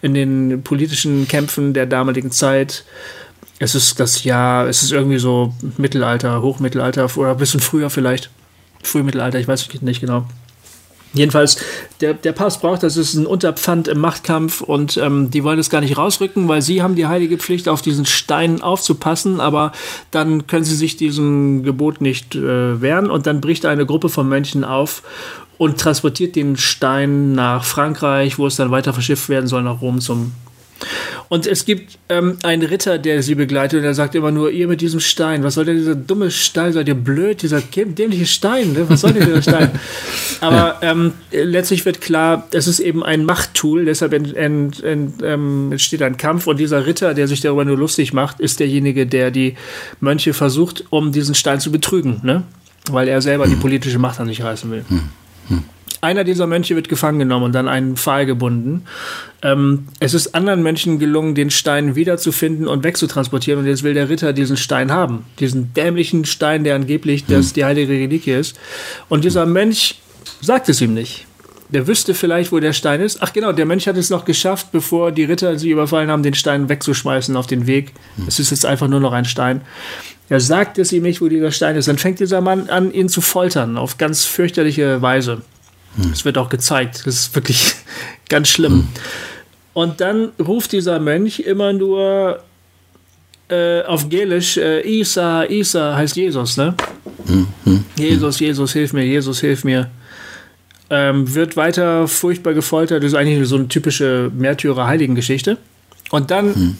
[0.02, 2.84] in den politischen Kämpfen der damaligen Zeit.
[3.62, 8.30] Es ist das Jahr, es ist irgendwie so Mittelalter, Hochmittelalter oder ein bisschen früher vielleicht.
[8.82, 10.24] Frühmittelalter, ich weiß nicht genau.
[11.12, 11.58] Jedenfalls,
[12.00, 15.68] der, der Papst braucht das, ist ein Unterpfand im Machtkampf und ähm, die wollen es
[15.68, 19.72] gar nicht rausrücken, weil sie haben die heilige Pflicht, auf diesen Stein aufzupassen, aber
[20.10, 24.26] dann können sie sich diesem Gebot nicht äh, wehren und dann bricht eine Gruppe von
[24.26, 25.02] Mönchen auf
[25.58, 30.00] und transportiert den Stein nach Frankreich, wo es dann weiter verschifft werden soll nach Rom
[30.00, 30.32] zum
[31.28, 34.68] und es gibt ähm, einen Ritter, der sie begleitet und der sagt immer nur, ihr
[34.68, 38.72] mit diesem Stein, was soll denn dieser dumme Stein, seid ihr blöd, dieser dämliche Stein,
[38.72, 38.88] ne?
[38.88, 39.70] was soll denn dieser Stein?
[40.40, 45.72] Aber ähm, letztlich wird klar, es ist eben ein Machttool, deshalb ent, ent, ent, ähm,
[45.72, 49.30] entsteht ein Kampf und dieser Ritter, der sich darüber nur lustig macht, ist derjenige, der
[49.30, 49.54] die
[50.00, 52.42] Mönche versucht, um diesen Stein zu betrügen, ne?
[52.90, 54.84] weil er selber die politische Macht an sich reißen will.
[54.88, 55.02] Hm.
[55.48, 55.64] Hm.
[56.02, 58.84] Einer dieser Mönche wird gefangen genommen und dann einen Pfahl gebunden.
[59.42, 63.60] Ähm, es ist anderen Mönchen gelungen, den Stein wiederzufinden und wegzutransportieren.
[63.60, 65.24] Und jetzt will der Ritter diesen Stein haben.
[65.40, 67.34] Diesen dämlichen Stein, der angeblich hm.
[67.34, 68.58] das die heilige Reliquie ist.
[69.08, 70.00] Und dieser Mönch
[70.40, 71.26] sagt es ihm nicht.
[71.68, 73.22] Der wüsste vielleicht, wo der Stein ist.
[73.22, 76.34] Ach genau, der Mönch hat es noch geschafft, bevor die Ritter sie überfallen haben, den
[76.34, 77.92] Stein wegzuschmeißen auf den Weg.
[78.16, 78.24] Hm.
[78.26, 79.60] Es ist jetzt einfach nur noch ein Stein.
[80.30, 81.88] Er sagt es ihm nicht, wo dieser Stein ist.
[81.88, 85.42] Dann fängt dieser Mann an, ihn zu foltern, auf ganz fürchterliche Weise.
[86.12, 87.06] Es wird auch gezeigt.
[87.06, 87.74] Das ist wirklich
[88.28, 88.88] ganz schlimm.
[89.72, 92.42] Und dann ruft dieser Mönch immer nur
[93.48, 96.74] äh, auf Gälisch, äh, Isa, Isa heißt Jesus, ne?
[97.96, 99.90] Jesus, Jesus, hilf mir, Jesus, hilf mir.
[100.88, 103.02] Ähm, wird weiter furchtbar gefoltert.
[103.02, 105.58] Das ist eigentlich so eine typische Märtyrer-Heiligen-Geschichte.
[106.10, 106.78] Und dann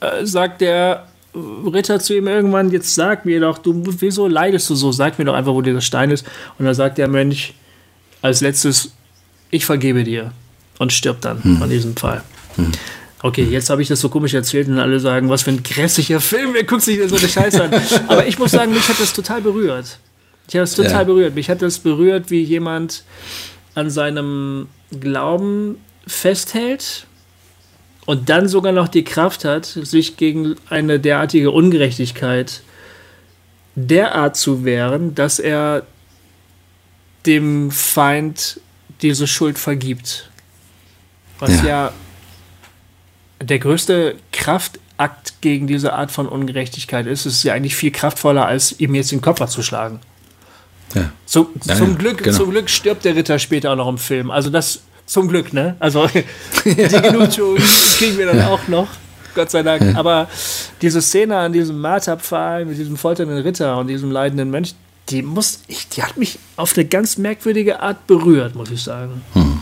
[0.00, 4.74] äh, sagt der Ritter zu ihm irgendwann, jetzt sag mir doch, du, wieso leidest du
[4.74, 4.92] so?
[4.92, 6.26] Sag mir doch einfach, wo dieser Stein ist.
[6.58, 7.54] Und dann sagt der Mönch,
[8.22, 8.92] als letztes,
[9.50, 10.32] ich vergebe dir
[10.78, 11.62] und stirbt dann hm.
[11.62, 12.22] an diesem Fall.
[12.56, 12.72] Hm.
[13.20, 16.20] Okay, jetzt habe ich das so komisch erzählt und alle sagen, was für ein grässlicher
[16.20, 17.70] Film, wer guckt sich denn so eine Scheiße an?
[18.08, 19.98] Aber ich muss sagen, mich hat das total berührt.
[20.48, 21.04] Ich habe es total ja.
[21.04, 21.34] berührt.
[21.34, 23.02] Mich hat das berührt, wie jemand
[23.74, 24.68] an seinem
[24.98, 25.76] Glauben
[26.06, 27.06] festhält
[28.06, 32.62] und dann sogar noch die Kraft hat, sich gegen eine derartige Ungerechtigkeit
[33.74, 35.86] derart zu wehren, dass er
[37.28, 38.60] dem Feind
[39.02, 40.30] diese Schuld vergibt.
[41.38, 41.92] Was ja, ja
[43.40, 47.26] der größte Kraftakt gegen diese Art von Ungerechtigkeit ist.
[47.26, 50.00] Es ist ja eigentlich viel kraftvoller, als ihm jetzt den Kopf abzuschlagen.
[50.94, 51.12] Ja.
[51.26, 52.36] Zu, ja, zum, ja, Glück, genau.
[52.36, 54.30] zum Glück stirbt der Ritter später auch noch im Film.
[54.30, 55.76] Also das zum Glück, ne?
[55.78, 56.08] Also
[56.64, 57.56] die Genugtuung
[57.98, 58.88] kriegen wir dann auch noch.
[59.34, 59.96] Gott sei Dank.
[59.96, 60.28] Aber
[60.82, 64.74] diese Szene an diesem Marterpfahl mit diesem folternden Ritter und diesem leidenden Mönch,
[65.10, 69.22] die muss, ich, die hat mich auf eine ganz merkwürdige Art berührt, muss ich sagen.
[69.32, 69.60] Hm.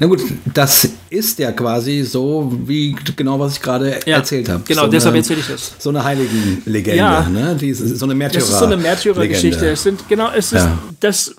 [0.00, 0.22] Na gut,
[0.54, 4.62] das ist ja quasi so, wie genau was ich gerade ja, erzählt habe.
[4.66, 5.74] Genau, so deshalb erzähle ich das.
[5.78, 7.56] So eine Heiligenlegende, ja, ne?
[7.60, 8.40] Die, so eine Märtyrer.
[8.40, 9.68] Das ist so eine Märtyrergeschichte.
[9.68, 10.78] Es sind genau, es ist ja.
[11.00, 11.34] das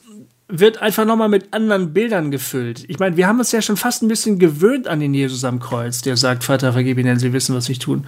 [0.48, 2.84] wird einfach nochmal mit anderen Bildern gefüllt.
[2.88, 5.60] Ich meine, wir haben uns ja schon fast ein bisschen gewöhnt an den Jesus am
[5.60, 8.08] Kreuz, der sagt, Vater, vergib ihnen, sie wissen, was sie tun.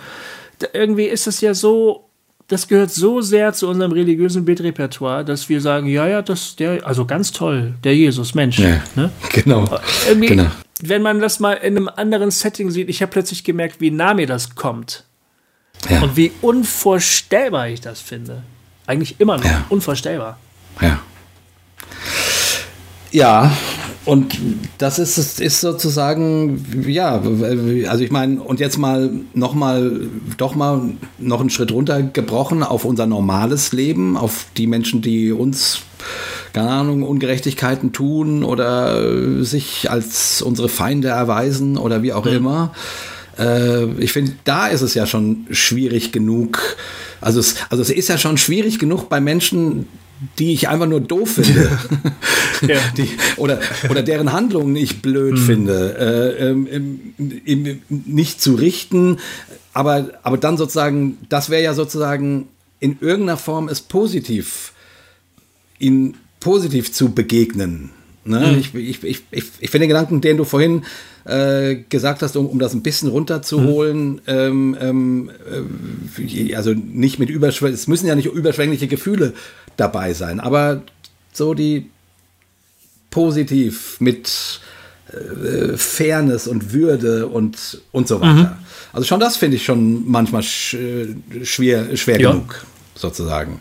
[0.60, 2.11] Da, irgendwie ist das ja so
[2.52, 6.86] das gehört so sehr zu unserem religiösen Bildrepertoire, dass wir sagen, ja, ja, das der,
[6.86, 8.60] also ganz toll, der Jesus, Mensch.
[8.60, 9.10] Ja, ne?
[9.32, 9.70] Genau.
[10.20, 10.48] genau.
[10.82, 14.14] Wenn man das mal in einem anderen Setting sieht, ich habe plötzlich gemerkt, wie nah
[14.14, 15.06] mir das kommt.
[15.90, 16.02] Ja.
[16.02, 18.44] Und wie unvorstellbar ich das finde.
[18.86, 19.66] Eigentlich immer noch ja.
[19.70, 20.38] unvorstellbar.
[20.82, 21.00] Ja.
[23.12, 23.52] Ja,
[24.06, 24.38] und
[24.78, 27.22] das ist, ist sozusagen, ja,
[27.88, 30.08] also ich meine, und jetzt mal nochmal,
[30.38, 30.82] doch mal
[31.20, 35.82] noch einen Schritt runtergebrochen auf unser normales Leben, auf die Menschen, die uns,
[36.54, 42.32] keine Ahnung, Ungerechtigkeiten tun oder sich als unsere Feinde erweisen oder wie auch mhm.
[42.32, 42.74] immer.
[43.38, 46.78] Äh, ich finde, da ist es ja schon schwierig genug.
[47.20, 49.88] Also es, also es ist ja schon schwierig genug bei Menschen,
[50.38, 51.78] die ich einfach nur doof finde.
[52.68, 52.78] ja.
[52.98, 55.38] die, oder, oder deren Handlungen ich blöd mhm.
[55.38, 56.38] finde.
[56.40, 56.68] Äh, ähm,
[57.46, 59.18] im, nicht zu richten,
[59.74, 62.48] aber, aber dann sozusagen, das wäre ja sozusagen
[62.80, 64.74] in irgendeiner Form ist positiv,
[65.80, 67.92] ihn positiv zu begegnen.
[68.24, 68.40] Ne?
[68.40, 68.60] Mhm.
[68.60, 70.84] Ich, ich, ich, ich, ich finde den Gedanken, den du vorhin
[71.26, 74.22] äh, gesagt hast, um, um das ein bisschen runterzuholen, mhm.
[74.28, 75.32] ähm, ähm,
[76.18, 79.34] äh, also nicht mit überschwänglichen, es müssen ja nicht überschwängliche Gefühle
[79.78, 80.84] dabei sein, aber
[81.34, 81.90] so die
[83.10, 84.62] positiv mit
[85.12, 88.34] äh, Fairness und Würde und, und so weiter.
[88.34, 88.50] Mhm.
[88.94, 92.32] Also schon das finde ich schon manchmal sch, äh, schwer, schwer ja.
[92.32, 92.66] genug,
[93.02, 93.60] sozusagen.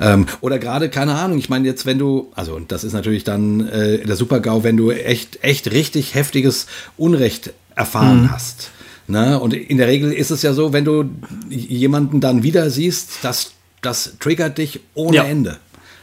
[0.00, 3.24] Ähm, oder gerade, keine Ahnung, ich meine jetzt, wenn du, also und das ist natürlich
[3.24, 6.66] dann äh, der Super-GAU, wenn du echt, echt richtig heftiges
[6.96, 8.32] Unrecht erfahren mhm.
[8.32, 8.70] hast.
[9.06, 9.38] Ne?
[9.38, 11.10] Und in der Regel ist es ja so, wenn du
[11.48, 15.24] jemanden dann wieder siehst, das, das triggert dich ohne ja.
[15.24, 15.58] Ende.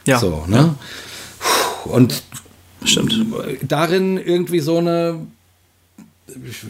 [0.05, 0.19] Ja.
[0.19, 0.55] So, ne?
[0.55, 1.91] Ja.
[1.91, 2.23] Und
[2.83, 3.13] Stimmt.
[3.61, 5.27] darin irgendwie so eine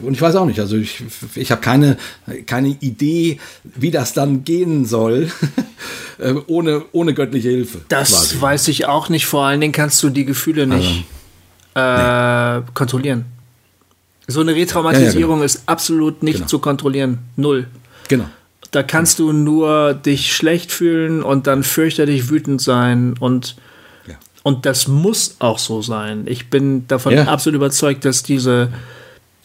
[0.01, 1.01] und ich weiß auch nicht, also ich,
[1.35, 1.97] ich habe keine,
[2.45, 5.31] keine Idee, wie das dann gehen soll,
[6.17, 7.81] äh, ohne, ohne göttliche Hilfe.
[7.87, 8.41] Das quasi.
[8.41, 9.25] weiß ich auch nicht.
[9.25, 11.05] Vor allen Dingen kannst du die Gefühle nicht
[11.73, 12.65] also, äh, nee.
[12.73, 13.25] kontrollieren.
[14.27, 15.45] So eine Retraumatisierung ja, ja, genau.
[15.45, 16.47] ist absolut nicht genau.
[16.47, 17.19] zu kontrollieren.
[17.37, 17.67] Null.
[18.09, 18.25] Genau.
[18.71, 23.55] Da kannst du nur dich schlecht fühlen und dann fürchterlich wütend sein und
[24.43, 26.25] und das muss auch so sein.
[26.27, 28.69] Ich bin davon absolut überzeugt, dass diese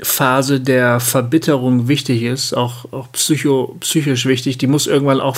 [0.03, 4.59] Phase der Verbitterung wichtig ist, auch, auch psycho, psychisch wichtig.
[4.59, 5.37] Die muss irgendwann auch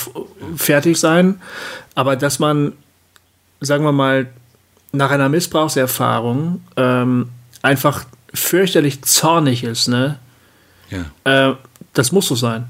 [0.57, 1.41] fertig sein.
[1.95, 2.73] Aber dass man,
[3.61, 4.29] sagen wir mal,
[4.93, 7.29] nach einer Missbrauchserfahrung ähm,
[7.63, 10.19] einfach fürchterlich zornig ist, ne?
[10.91, 11.51] Ja.
[11.51, 11.55] Äh,
[11.93, 12.67] das muss so sein.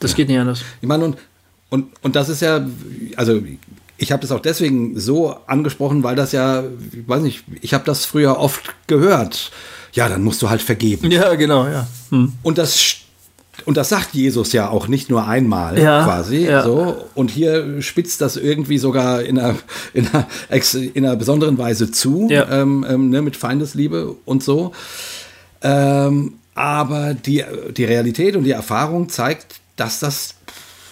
[0.00, 0.18] Das ja.
[0.18, 0.64] geht nicht anders.
[0.80, 1.18] Ich meine, und,
[1.70, 2.64] und, und das ist ja,
[3.16, 3.42] also
[3.96, 7.84] ich habe das auch deswegen so angesprochen, weil das ja, ich weiß nicht, ich habe
[7.84, 9.52] das früher oft gehört
[9.92, 11.10] ja, dann musst du halt vergeben.
[11.10, 11.86] Ja, genau, ja.
[12.10, 12.32] Hm.
[12.42, 13.02] Und das
[13.66, 16.46] und das sagt Jesus ja auch nicht nur einmal ja, quasi.
[16.46, 16.62] Ja.
[16.64, 17.04] So.
[17.14, 19.56] Und hier spitzt das irgendwie sogar in einer,
[19.92, 20.26] in einer,
[20.94, 22.48] in einer besonderen Weise zu, ja.
[22.50, 24.72] ähm, ähm, ne, mit Feindesliebe und so.
[25.60, 27.44] Ähm, aber die,
[27.76, 30.34] die Realität und die Erfahrung zeigt, dass das,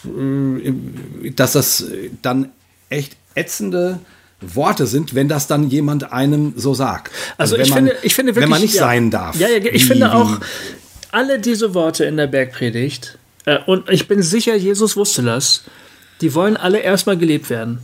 [0.05, 1.85] äh, dass das
[2.23, 2.51] dann
[2.89, 4.01] echt ätzende
[4.41, 7.13] Worte sind, wenn das dann jemand einem so sagt.
[7.37, 9.39] Also, also ich, man, finde, ich finde wirklich, wenn man nicht ja, sein darf.
[9.39, 10.39] Ja, ja ich wie, finde auch
[11.11, 15.65] alle diese Worte in der Bergpredigt äh, und ich bin sicher, Jesus wusste das.
[16.21, 17.79] Die wollen alle erstmal gelebt werden.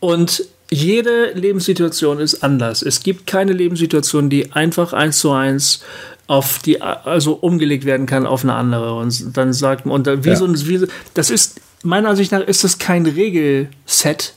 [0.00, 2.82] Und jede Lebenssituation ist anders.
[2.82, 5.82] Es gibt keine Lebenssituation, die einfach eins zu eins
[6.26, 8.94] auf die, also umgelegt werden kann auf eine andere.
[8.94, 10.36] Und dann sagt man, und wie ja.
[10.36, 14.34] so, wie, das ist, meiner Ansicht nach ist das kein Regelset,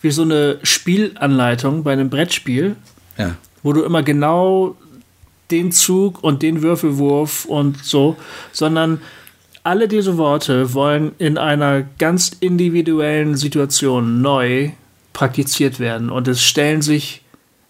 [0.00, 2.76] wie so eine Spielanleitung bei einem Brettspiel,
[3.18, 3.36] ja.
[3.62, 4.76] wo du immer genau
[5.50, 8.16] den Zug und den Würfelwurf und so,
[8.52, 9.00] sondern
[9.62, 14.70] alle diese Worte wollen in einer ganz individuellen Situation neu
[15.12, 17.22] praktiziert werden und es stellen sich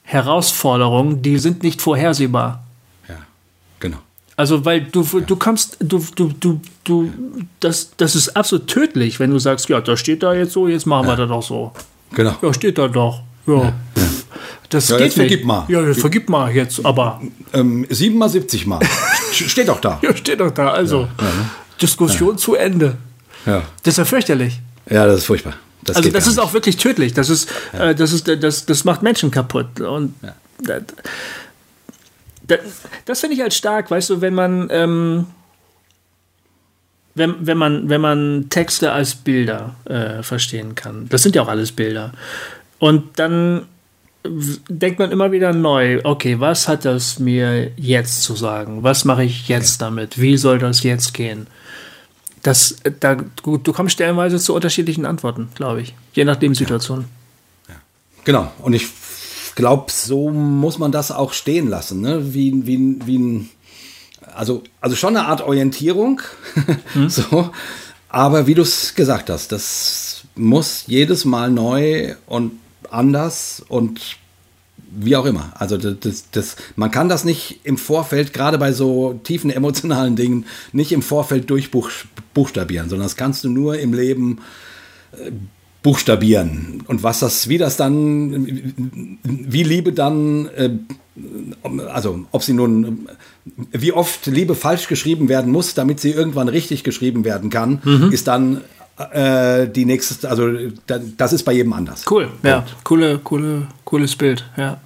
[0.02, 2.65] Herausforderungen, die sind nicht vorhersehbar.
[3.09, 3.16] Ja,
[3.78, 3.98] genau.
[4.36, 5.20] Also, weil du, ja.
[5.20, 7.12] du kommst, du, du, du, du,
[7.61, 10.86] das, das ist absolut tödlich, wenn du sagst, ja, da steht da jetzt so, jetzt
[10.86, 11.12] machen ja.
[11.12, 11.73] wir das doch so.
[12.12, 12.37] Genau.
[12.43, 13.23] Ja, steht da doch.
[13.47, 13.62] Ja.
[13.62, 13.73] ja.
[14.70, 15.65] Das ja, geht vergib mal.
[15.69, 17.20] Ja, jetzt vergib mal jetzt, aber.
[17.53, 18.81] Ähm, 7 mal 70 mal.
[19.32, 19.99] steht doch da.
[20.01, 20.70] Ja, steht doch da.
[20.70, 21.51] Also, ja, ne?
[21.82, 22.97] Diskussion zu Ende.
[23.47, 23.62] Ja.
[23.82, 24.61] Das ist ja fürchterlich.
[24.89, 25.55] Ja, das ist furchtbar.
[25.82, 26.45] Das also, das ist nicht.
[26.45, 27.15] auch wirklich tödlich.
[27.15, 29.81] Das ist, äh, das ist, das, das macht Menschen kaputt.
[29.81, 30.15] Und
[30.62, 30.82] das,
[32.47, 32.59] das,
[33.07, 34.69] das finde ich halt stark, weißt du, wenn man.
[34.70, 35.27] Ähm,
[37.21, 41.07] wenn, wenn, man, wenn man Texte als Bilder äh, verstehen kann.
[41.11, 42.13] Das sind ja auch alles Bilder.
[42.79, 43.67] Und dann
[44.25, 48.83] denkt man immer wieder neu, okay, was hat das mir jetzt zu sagen?
[48.83, 50.19] Was mache ich jetzt damit?
[50.19, 51.47] Wie soll das jetzt gehen?
[52.43, 57.05] Das, da, du, du kommst stellenweise zu unterschiedlichen Antworten, glaube ich, je nach Lebenssituation.
[57.69, 57.75] Ja.
[57.75, 57.81] Ja.
[58.25, 58.89] Genau, und ich
[59.57, 62.33] glaube, so muss man das auch stehen lassen, ne?
[62.33, 63.51] wie, wie, wie ein
[64.35, 66.20] also, also schon eine Art Orientierung.
[66.93, 67.09] Hm.
[67.09, 67.51] so.
[68.09, 72.52] Aber wie du es gesagt hast, das muss jedes Mal neu und
[72.90, 74.01] anders und
[74.90, 75.52] wie auch immer.
[75.55, 80.47] Also das, das, man kann das nicht im Vorfeld, gerade bei so tiefen emotionalen Dingen,
[80.73, 84.40] nicht im Vorfeld durchbuchstabieren, sondern das kannst du nur im Leben
[85.12, 85.31] äh,
[85.82, 86.82] buchstabieren.
[86.86, 88.47] Und was das, wie das dann,
[89.23, 90.70] wie Liebe dann, äh,
[91.89, 93.09] also ob sie nun,
[93.45, 98.12] wie oft Liebe falsch geschrieben werden muss, damit sie irgendwann richtig geschrieben werden kann, mhm.
[98.12, 98.61] ist dann
[99.12, 100.49] äh, die nächste, also
[101.17, 102.05] das ist bei jedem anders.
[102.11, 104.79] Cool, ja, coole, coole, cooles Bild, ja.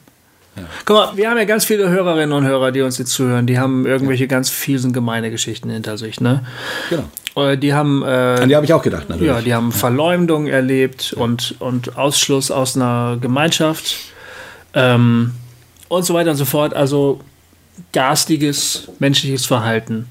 [0.56, 0.62] Ja.
[0.84, 3.46] Guck mal, wir haben ja ganz viele Hörerinnen und Hörer, die uns jetzt zuhören.
[3.46, 4.28] Die haben irgendwelche ja.
[4.28, 6.44] ganz fiesen Gemeindegeschichten hinter sich, ne?
[6.90, 7.50] Genau.
[7.50, 9.32] Äh, Die haben äh, An die habe ich auch gedacht, natürlich.
[9.32, 13.96] Ja, die haben Verleumdung erlebt und, und Ausschluss aus einer Gemeinschaft
[14.74, 15.32] ähm,
[15.88, 16.72] und so weiter und so fort.
[16.74, 17.20] Also
[17.92, 20.08] garstiges menschliches Verhalten.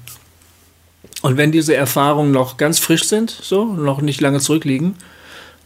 [1.22, 4.94] Und wenn diese Erfahrungen noch ganz frisch sind, so, noch nicht lange zurückliegen,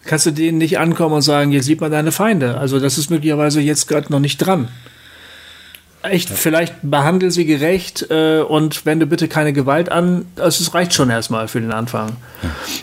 [0.04, 2.58] kannst du denen nicht ankommen und sagen, hier sieht man deine Feinde.
[2.58, 4.68] Also das ist möglicherweise jetzt gerade noch nicht dran.
[6.02, 10.26] Echt, vielleicht behandle sie gerecht äh, und wende bitte keine Gewalt an.
[10.36, 12.16] Also es reicht schon erstmal für den Anfang.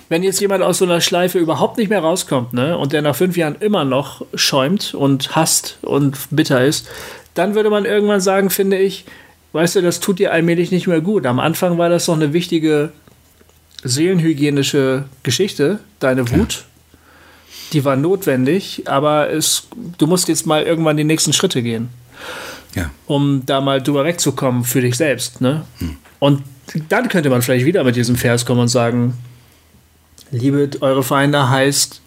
[0.10, 3.16] Wenn jetzt jemand aus so einer Schleife überhaupt nicht mehr rauskommt, ne, und der nach
[3.16, 6.90] fünf Jahren immer noch schäumt und hasst und bitter ist,
[7.36, 9.06] dann würde man irgendwann sagen, finde ich,
[9.54, 11.26] weißt du, das tut dir allmählich nicht mehr gut.
[11.26, 12.92] Am Anfang war das noch eine wichtige
[13.84, 16.66] seelenhygienische Geschichte, deine Wut.
[17.74, 19.68] Die war notwendig, aber es,
[19.98, 21.90] du musst jetzt mal irgendwann die nächsten Schritte gehen
[22.74, 22.90] Ja.
[23.06, 25.42] um da mal drüber wegzukommen für dich selbst.
[25.42, 25.66] Ne?
[26.20, 26.44] Und
[26.90, 29.16] dann könnte man vielleicht wieder mit diesem Vers kommen und sagen,
[30.32, 32.02] liebet eure Feinde heißt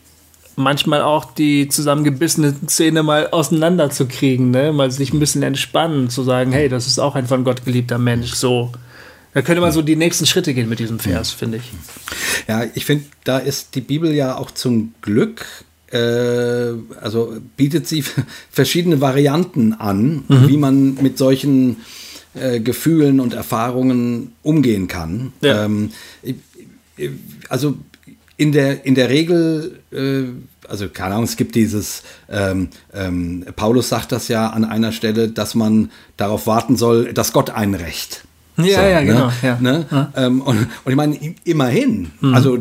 [0.59, 4.73] manchmal auch die zusammengebissene Zähne mal auseinanderzukriegen, ne?
[4.73, 7.99] mal sich ein bisschen entspannen, zu sagen, hey, das ist auch ein von Gott geliebter
[7.99, 8.73] Mensch, so.
[9.35, 11.65] Da könnte man so die nächsten Schritte gehen mit diesem Vers, finde ich.
[12.49, 15.47] Ja, ich finde, da ist die Bibel ja auch zum Glück,
[15.93, 18.03] äh, also bietet sie
[18.51, 21.77] verschiedene Varianten an, wie man mit solchen
[22.35, 25.33] äh, Gefühlen und Erfahrungen umgehen kann.
[25.41, 25.65] Ja.
[25.65, 25.91] Ähm,
[27.49, 27.77] also
[28.39, 30.23] in der, in der Regel, äh,
[30.67, 35.29] also keine Ahnung, es gibt dieses, ähm, ähm, Paulus sagt das ja an einer Stelle,
[35.29, 38.25] dass man darauf warten soll, dass Gott einen rächt.
[38.57, 39.59] Ja, ja, genau, ja.
[39.61, 39.87] Ne?
[40.17, 42.35] Ähm, und, und ich meine, immerhin, Mhm.
[42.35, 42.59] also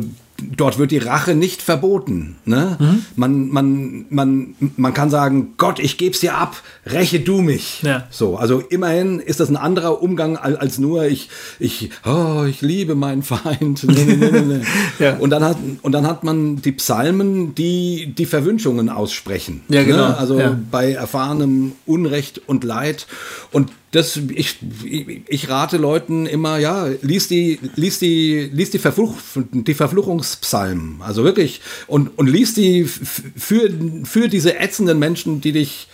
[0.56, 2.36] dort wird die Rache nicht verboten.
[2.44, 2.76] Ne?
[2.78, 3.04] Mhm.
[3.16, 7.82] Man, man, man, man kann sagen, Gott, ich geb's dir ab, räche du mich.
[7.82, 8.06] Ja.
[8.10, 11.28] So, also immerhin ist das ein anderer Umgang al- als nur ich,
[11.58, 13.84] ich, oh, ich liebe meinen Feind.
[13.84, 14.60] Nee, nee, nee.
[14.98, 15.16] Ja.
[15.16, 19.62] und, dann hat, und dann hat man die Psalmen, die die Verwünschungen aussprechen.
[19.68, 20.16] Ja, genau, Ne?
[20.16, 20.40] Also
[20.70, 23.06] bei erfahrenem Unrecht und Leid.
[23.52, 29.14] Und das, ich, ich, rate Leuten immer, ja, lies die, lies die, lies die, Verfluch,
[29.52, 31.00] die Verfluchungspsalmen.
[31.00, 31.62] Also wirklich.
[31.86, 33.70] Und, und lies die für,
[34.04, 35.88] für diese ätzenden Menschen, die dich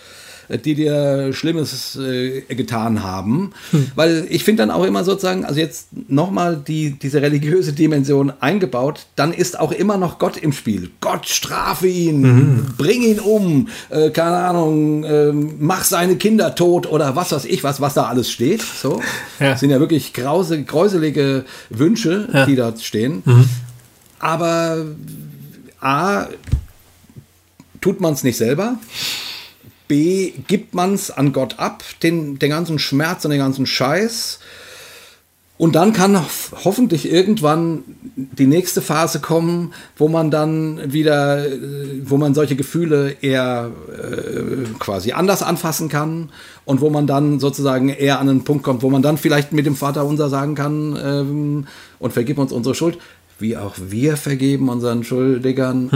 [0.49, 3.51] die dir Schlimmes äh, getan haben.
[3.95, 9.05] Weil ich finde dann auch immer sozusagen, also jetzt nochmal die, diese religiöse Dimension eingebaut,
[9.15, 10.91] dann ist auch immer noch Gott im Spiel.
[11.01, 17.15] Gott strafe ihn, bring ihn um, äh, keine Ahnung, ähm, mach seine Kinder tot oder
[17.15, 18.61] was weiß ich, was, was da alles steht.
[18.61, 19.01] So.
[19.39, 19.51] Ja.
[19.51, 22.45] Das sind ja wirklich grause, gräuselige Wünsche, Ja.
[22.45, 23.23] die dort stehen.
[24.19, 24.85] Aber
[25.81, 26.27] A,
[27.81, 28.77] tut man es nicht selber.
[29.87, 34.39] B, gibt man es an Gott ab, den, den ganzen Schmerz und den ganzen Scheiß.
[35.57, 36.25] Und dann kann ho-
[36.65, 37.83] hoffentlich irgendwann
[38.17, 41.57] die nächste Phase kommen, wo man dann wieder, äh,
[42.03, 46.29] wo man solche Gefühle eher äh, quasi anders anfassen kann
[46.65, 49.65] und wo man dann sozusagen eher an einen Punkt kommt, wo man dann vielleicht mit
[49.65, 51.67] dem Vater unser sagen kann ähm,
[51.99, 52.97] und vergib uns unsere Schuld,
[53.39, 55.89] wie auch wir vergeben unseren Schuldigern.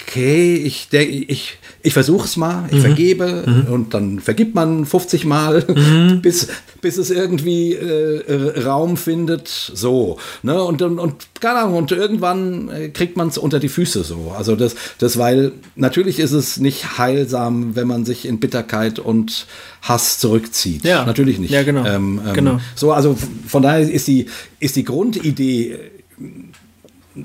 [0.00, 5.62] Okay, ich, ich, ich versuche es mal, ich vergebe und dann vergibt man 50 Mal,
[6.22, 6.48] bis,
[6.80, 10.18] bis es irgendwie äh, Raum findet, so.
[10.42, 10.62] Ne?
[10.62, 14.34] Und, und, und keine Ahnung, und irgendwann äh, kriegt man es unter die Füße so.
[14.36, 19.46] Also das, das, weil natürlich ist es nicht heilsam, wenn man sich in Bitterkeit und
[19.82, 20.84] Hass zurückzieht.
[20.84, 21.04] Ja.
[21.04, 21.50] Natürlich nicht.
[21.50, 21.84] Ja, genau.
[21.84, 22.60] Ähm, ähm, Genau.
[22.74, 23.16] So, also
[23.48, 24.26] von daher ist die,
[24.60, 25.78] ist die Grundidee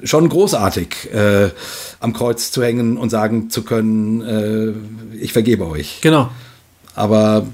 [0.04, 1.50] schon großartig, äh,
[2.00, 6.00] am Kreuz zu hängen und sagen zu können, äh, ich vergebe euch.
[6.02, 6.30] Genau.
[6.96, 7.48] Aber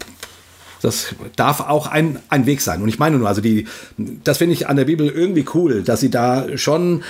[0.82, 2.82] das darf auch ein, ein Weg sein.
[2.82, 3.68] Und ich meine nur, also die,
[3.98, 7.03] das finde ich an der Bibel irgendwie cool, dass sie da schon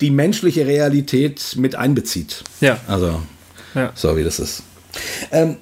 [0.00, 2.44] die menschliche Realität mit einbezieht.
[2.60, 2.78] Ja.
[2.86, 3.20] Also,
[3.74, 3.92] Ja.
[3.94, 4.62] so wie das ist.
[5.32, 5.56] Ähm,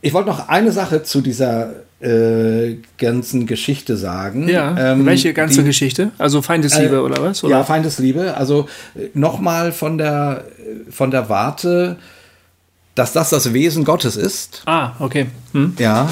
[0.00, 4.48] ich wollte noch eine Sache zu dieser äh, ganzen Geschichte sagen.
[4.48, 4.92] Ja.
[4.92, 6.10] Ähm, Welche ganze die- Geschichte?
[6.18, 7.44] Also Feindesliebe äh, oder was?
[7.44, 7.58] Oder?
[7.58, 8.36] Ja, Feindesliebe.
[8.36, 8.68] Also
[9.14, 11.98] nochmal von der, äh, von der Warte,
[12.94, 14.62] dass das das Wesen Gottes ist.
[14.66, 15.26] Ah, okay.
[15.52, 15.74] Hm?
[15.78, 16.08] Ja.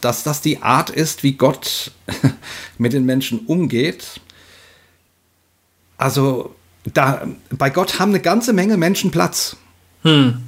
[0.00, 1.92] Dass das die Art ist, wie Gott
[2.78, 4.20] mit den Menschen umgeht.
[5.98, 6.54] Also
[6.92, 9.56] da, bei Gott haben eine ganze Menge Menschen Platz.
[10.02, 10.42] Hm.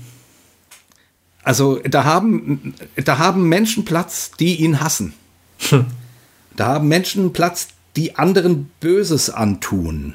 [1.43, 5.15] Also da haben, da haben Menschen Platz, die ihn hassen.
[6.57, 10.15] Da haben Menschen Platz, die anderen Böses antun.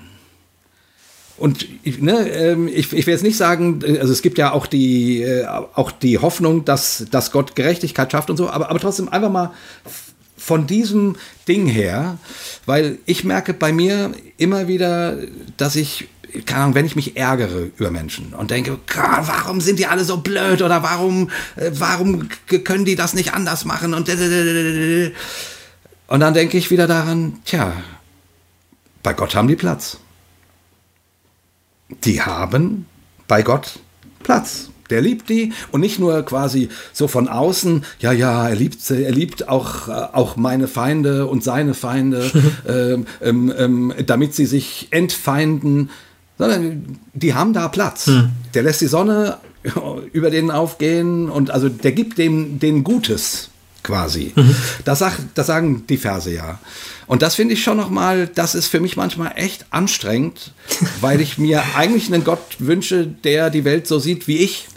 [1.37, 4.67] Und ich, ne, ähm, ich, ich will jetzt nicht sagen, also es gibt ja auch
[4.67, 9.09] die, äh, auch die Hoffnung, dass, dass Gott Gerechtigkeit schafft und so, aber, aber trotzdem
[9.09, 9.51] einfach mal
[10.37, 11.15] von diesem
[11.47, 12.17] Ding her,
[12.65, 15.17] weil ich merke bei mir immer wieder,
[15.57, 16.09] dass ich
[16.45, 20.17] keine Ahnung, wenn ich mich ärgere über Menschen und denke, warum sind die alle so
[20.17, 22.29] blöd oder warum, äh, warum
[22.63, 24.09] können die das nicht anders machen und
[26.07, 27.73] und dann denke ich wieder daran, tja,
[29.01, 29.97] bei Gott haben die Platz.
[32.03, 32.85] Die haben
[33.27, 33.79] bei Gott
[34.21, 34.69] Platz.
[34.89, 39.03] Der liebt die und nicht nur quasi so von außen, ja, ja, er liebt sie,
[39.03, 42.29] er liebt auch, äh, auch meine Feinde und seine Feinde,
[42.67, 45.89] ähm, ähm, ähm, damit sie sich entfeinden,
[46.37, 48.07] sondern die haben da Platz.
[48.07, 48.29] Hm.
[48.53, 49.37] Der lässt die Sonne
[50.11, 53.49] über denen aufgehen und also der gibt dem den Gutes
[53.83, 54.31] quasi.
[54.35, 54.55] Mhm.
[54.85, 56.59] Das, sag, das sagen die Verse ja.
[57.05, 60.53] Und das finde ich schon nochmal, das ist für mich manchmal echt anstrengend,
[61.01, 64.67] weil ich mir eigentlich einen Gott wünsche, der die Welt so sieht wie ich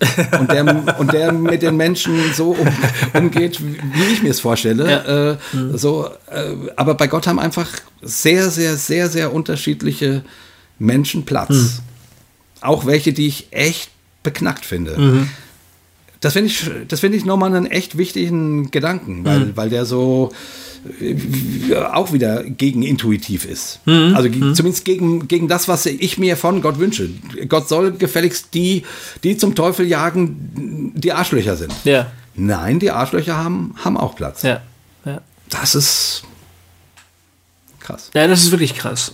[0.40, 2.68] und der, und der mit den Menschen so um,
[3.14, 4.90] umgeht, wie ich mir es vorstelle.
[4.90, 5.30] Ja.
[5.30, 5.78] Äh, mhm.
[5.78, 7.68] so, äh, aber bei Gott haben einfach
[8.02, 10.24] sehr, sehr, sehr, sehr unterschiedliche
[10.78, 11.51] Menschen Platz.
[11.51, 11.70] Mhm.
[12.61, 13.90] Auch welche, die ich echt
[14.23, 14.98] beknackt finde.
[14.98, 15.28] Mhm.
[16.20, 19.57] Das finde ich, das finde ich nochmal einen echt wichtigen Gedanken, weil, mhm.
[19.57, 20.32] weil der so
[21.01, 23.81] äh, auch wieder gegenintuitiv ist.
[23.85, 24.15] Mhm.
[24.16, 24.55] Also mhm.
[24.55, 27.11] zumindest gegen, gegen das, was ich mir von Gott wünsche.
[27.48, 28.85] Gott soll gefälligst die,
[29.23, 31.73] die zum Teufel jagen, die Arschlöcher sind.
[31.85, 32.11] Ja.
[32.35, 34.43] Nein, die Arschlöcher haben, haben auch Platz.
[34.43, 34.62] Ja.
[35.05, 35.20] ja.
[35.48, 36.23] Das ist
[37.81, 38.11] krass.
[38.15, 39.12] Ja, das ist wirklich krass.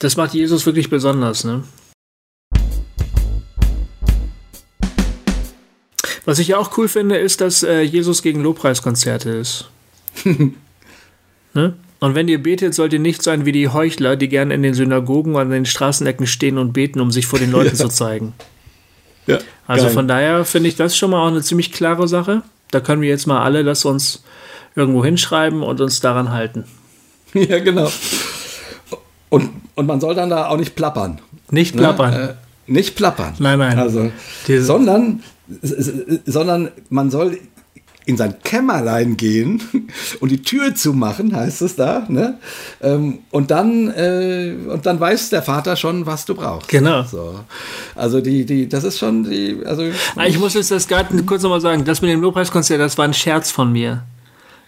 [0.00, 1.62] Das macht Jesus wirklich besonders, ne?
[6.24, 9.68] Was ich auch cool finde, ist, dass äh, Jesus gegen Lobpreiskonzerte ist.
[10.24, 11.74] ne?
[11.98, 14.72] Und wenn ihr betet, sollt ihr nicht sein wie die Heuchler, die gerne in den
[14.72, 17.84] Synagogen und an den Straßenecken stehen und beten, um sich vor den Leuten ja.
[17.84, 18.32] zu zeigen.
[19.26, 19.94] Ja, also geil.
[19.94, 22.42] von daher finde ich das schon mal auch eine ziemlich klare Sache.
[22.70, 24.22] Da können wir jetzt mal alle das uns
[24.74, 26.64] irgendwo hinschreiben und uns daran halten.
[27.32, 27.88] Ja, genau.
[29.30, 31.20] Und, und man soll dann da auch nicht plappern.
[31.50, 32.10] Nicht plappern.
[32.10, 32.28] Ne?
[32.30, 33.34] Äh, nicht plappern.
[33.38, 33.78] Nein, nein.
[33.78, 34.12] Also,
[34.46, 35.22] sondern
[36.26, 37.38] sondern man soll
[38.06, 39.62] in sein Kämmerlein gehen
[40.20, 42.38] und die Tür zumachen, heißt es da, ne?
[42.80, 46.68] Ähm, und dann äh, und dann weiß der Vater schon, was du brauchst.
[46.68, 47.02] Genau.
[47.02, 47.40] So.
[47.94, 49.84] Also die die das ist schon die also
[50.16, 53.04] ah, ich muss jetzt das gerade kurz nochmal sagen, das mit dem Lobpreiskonzert, das war
[53.04, 54.02] ein Scherz von mir.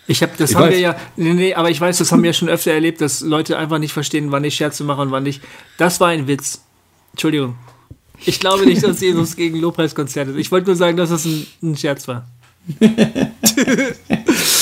[0.06, 0.72] Ich habe das ich haben weiß.
[0.72, 3.20] wir ja nee, nee, aber ich weiß, das haben wir ja schon öfter erlebt, dass
[3.20, 5.42] Leute einfach nicht verstehen, wann ich Scherze mache und wann nicht.
[5.78, 6.62] Das war ein Witz.
[7.12, 7.56] Entschuldigung.
[8.24, 10.38] Ich glaube nicht, dass Jesus gegen Lobpreiskonzerte ist.
[10.38, 12.26] Ich wollte nur sagen, dass das ein, ein Scherz war.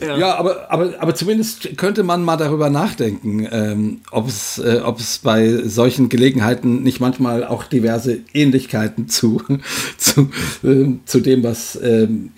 [0.00, 4.80] ja, ja aber, aber, aber zumindest könnte man mal darüber nachdenken, ähm, ob es äh,
[5.22, 9.42] bei solchen Gelegenheiten nicht manchmal auch diverse Ähnlichkeiten zu,
[9.98, 10.30] zu,
[10.62, 12.30] äh, zu dem, was ähm,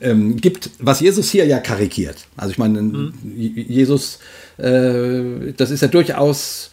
[0.00, 2.26] ähm, gibt, was Jesus hier ja karikiert.
[2.36, 3.12] Also ich meine, mhm.
[3.24, 4.18] Jesus,
[4.58, 6.70] äh, das ist ja durchaus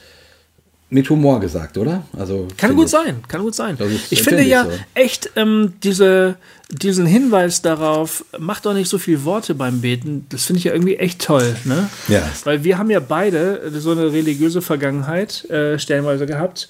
[0.89, 2.03] mit Humor gesagt, oder?
[2.17, 3.77] Also kann gut sein, kann gut sein.
[4.09, 4.71] Ich finde ja so.
[4.93, 6.35] echt ähm, diese,
[6.71, 10.25] diesen Hinweis darauf, macht doch nicht so viel Worte beim Beten.
[10.29, 11.89] Das finde ich ja irgendwie echt toll, ne?
[12.07, 12.23] Ja.
[12.45, 16.69] Weil wir haben ja beide so eine religiöse Vergangenheit äh, stellenweise gehabt,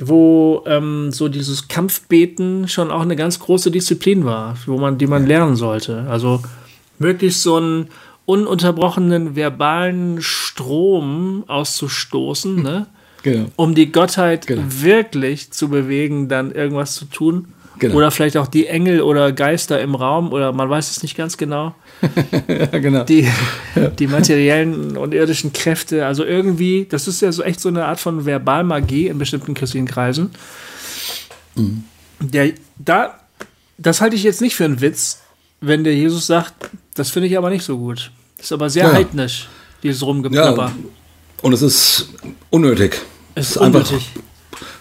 [0.00, 5.06] wo ähm, so dieses Kampfbeten schon auch eine ganz große Disziplin war, wo man, die
[5.06, 5.28] man ja.
[5.28, 6.06] lernen sollte.
[6.08, 6.42] Also
[6.98, 7.88] wirklich so einen
[8.26, 12.86] ununterbrochenen verbalen Strom auszustoßen, ne?
[13.24, 13.46] Genau.
[13.56, 14.62] Um die Gottheit genau.
[14.68, 17.46] wirklich zu bewegen, dann irgendwas zu tun.
[17.78, 17.96] Genau.
[17.96, 21.38] Oder vielleicht auch die Engel oder Geister im Raum oder man weiß es nicht ganz
[21.38, 21.74] genau.
[22.46, 23.02] ja, genau.
[23.04, 23.26] Die,
[23.98, 26.06] die materiellen und irdischen Kräfte.
[26.06, 29.88] Also irgendwie, das ist ja so echt so eine Art von Verbalmagie in bestimmten christlichen
[29.88, 30.30] Kreisen.
[31.56, 31.84] Mhm.
[32.20, 33.18] Der, da,
[33.78, 35.22] das halte ich jetzt nicht für einen Witz,
[35.62, 36.52] wenn der Jesus sagt,
[36.94, 38.12] das finde ich aber nicht so gut.
[38.36, 38.92] Das ist aber sehr ja.
[38.92, 39.48] heidnisch,
[39.82, 40.66] dieses Rumgeplapper.
[40.66, 40.74] Ja,
[41.40, 42.10] und es ist
[42.50, 43.00] unnötig.
[43.34, 43.58] Es ist.
[43.58, 43.90] Einfach,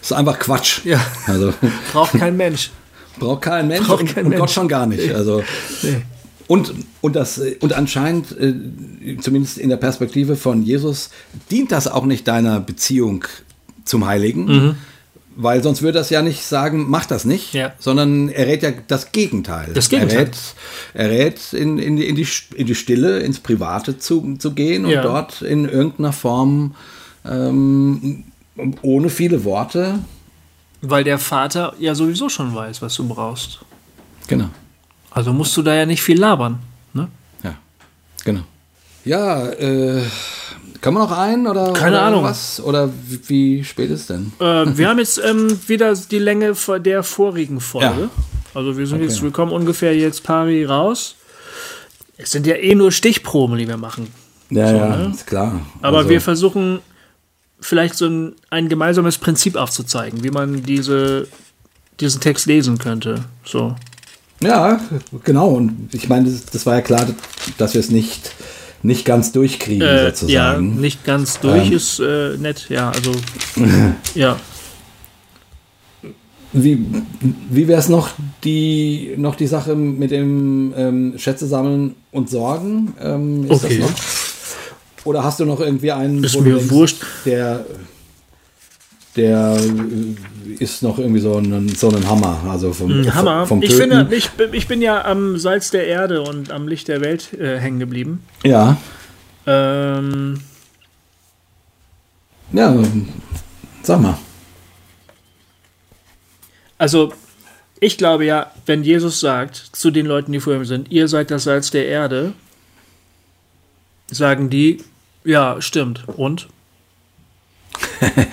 [0.01, 0.85] ist einfach Quatsch.
[0.85, 1.03] Ja.
[1.27, 1.53] Also,
[1.93, 2.71] Braucht kein Mensch.
[3.19, 4.39] Braucht kein Mensch Braucht und, kein und Mensch.
[4.39, 5.13] Gott schon gar nicht.
[5.13, 5.43] Also,
[5.81, 6.01] nee.
[6.47, 11.09] Und, und, das, und anscheinend, äh, zumindest in der Perspektive von Jesus,
[11.49, 13.23] dient das auch nicht deiner Beziehung
[13.85, 14.75] zum Heiligen, mhm.
[15.35, 17.73] weil sonst würde das ja nicht sagen, mach das nicht, ja.
[17.79, 19.71] sondern er rät ja das Gegenteil.
[19.73, 20.17] Das Gegenteil.
[20.17, 20.37] Er rät,
[20.93, 24.91] er rät in, in, in, die, in die Stille, ins Private zu, zu gehen und
[24.91, 25.01] ja.
[25.01, 26.75] dort in irgendeiner Form
[27.25, 28.25] ähm,
[28.81, 29.99] ohne viele Worte.
[30.81, 33.59] Weil der Vater ja sowieso schon weiß, was du brauchst.
[34.27, 34.49] Genau.
[35.11, 36.59] Also musst du da ja nicht viel labern.
[36.93, 37.07] Ne?
[37.43, 37.55] Ja,
[38.25, 38.41] genau.
[39.05, 40.01] Ja, äh,
[40.81, 44.33] können wir noch ein oder keine oder Ahnung was oder wie, wie spät ist denn?
[44.39, 47.85] Äh, wir haben jetzt ähm, wieder die Länge der vorigen Folge.
[47.85, 48.09] Ja.
[48.53, 49.05] Also wir sind okay.
[49.05, 51.15] jetzt, wir kommen ungefähr jetzt pari raus.
[52.17, 54.07] Es sind ja eh nur Stichproben, die wir machen.
[54.49, 55.11] Ja, So, ja, ne?
[55.13, 55.61] ist klar.
[55.81, 56.79] Aber Also, wir versuchen
[57.63, 61.27] vielleicht so ein, ein gemeinsames Prinzip aufzuzeigen, wie man diese,
[61.99, 63.23] diesen Text lesen könnte.
[63.43, 63.75] So.
[64.41, 64.79] Ja,
[65.23, 65.49] genau.
[65.49, 67.07] Und ich meine, das, das war ja klar,
[67.57, 68.31] dass wir es nicht,
[68.83, 70.81] nicht ganz durchkriegen, Äh, ja, sozusagen.
[70.81, 71.73] nicht ganz durch Ähm.
[71.73, 73.11] ist äh, nett, ja, also
[74.15, 74.37] ja.
[76.55, 76.85] Wie,
[77.49, 78.09] wie wäre es noch
[78.43, 82.93] die, noch die Sache mit dem ähm, Schätze sammeln und sorgen?
[83.01, 83.79] Ähm, ist Okay.
[83.79, 83.99] Das noch?
[85.05, 87.03] Oder hast du noch irgendwie einen, Ist mir wurscht.
[87.25, 87.65] der,
[89.15, 93.45] der äh, ist noch irgendwie so ein, so ein Hammer, also vom, Ein Hammer.
[93.45, 96.87] vom Ich, finde, ich, bin- ich bin ja am Salz der Erde und am Licht
[96.87, 98.23] der Welt äh, hängen geblieben.
[98.43, 98.77] ja,
[99.45, 100.39] Ähm,
[102.53, 102.73] ja,
[103.81, 104.17] sag mal.
[106.77, 107.13] also,
[107.79, 111.29] ich glaube ja, wenn Jesus sagt zu den Leuten, die vor ihm sind, ihr seid
[111.31, 112.33] das Salz der Erde,
[114.09, 114.83] sagen die,
[115.23, 116.03] ja, stimmt.
[116.07, 116.47] Und?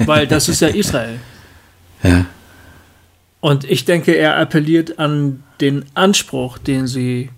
[0.04, 1.18] Weil das ist ja Israel.
[2.02, 2.24] Ja.
[3.40, 7.28] Und ich denke, er appelliert an den Anspruch, den sie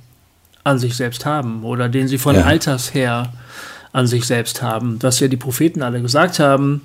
[0.63, 2.43] an sich selbst haben oder den sie von Ja.
[2.43, 3.33] Alters her
[3.93, 5.03] an sich selbst haben.
[5.03, 6.83] Was ja die Propheten alle gesagt haben,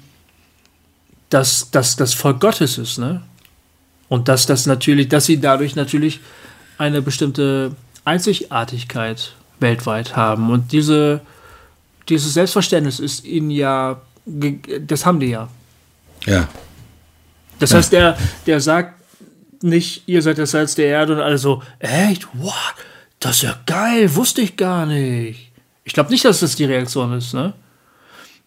[1.30, 3.22] dass das das Volk Gottes ist, ne?
[4.10, 6.22] Und dass das natürlich, dass sie dadurch natürlich
[6.78, 7.76] eine bestimmte
[8.06, 10.50] Einzigartigkeit weltweit haben.
[10.50, 11.22] Und diese,
[12.10, 15.50] dieses Selbstverständnis ist ihnen ja, das haben die ja.
[16.26, 16.48] Ja.
[17.60, 19.02] Das heißt, der, der sagt
[19.64, 22.28] nicht, ihr seid das Salz der Erde und alle so, echt?
[22.34, 22.54] What?
[23.20, 25.52] Das ist ja geil, wusste ich gar nicht.
[25.84, 27.54] Ich glaube nicht, dass das die Reaktion ist, ne?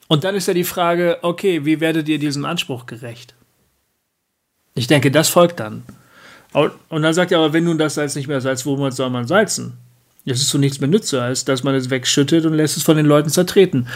[0.07, 3.35] Und dann ist ja die Frage, okay, wie werdet ihr diesem Anspruch gerecht?
[4.74, 5.85] Ich denke, das folgt dann.
[6.53, 9.27] Und dann sagt er aber, wenn nun das Salz nicht mehr salzt, womit soll man
[9.27, 9.78] salzen?
[10.26, 12.97] Das ist so nichts mehr nütze, als dass man es wegschüttet und lässt es von
[12.97, 13.88] den Leuten zertreten.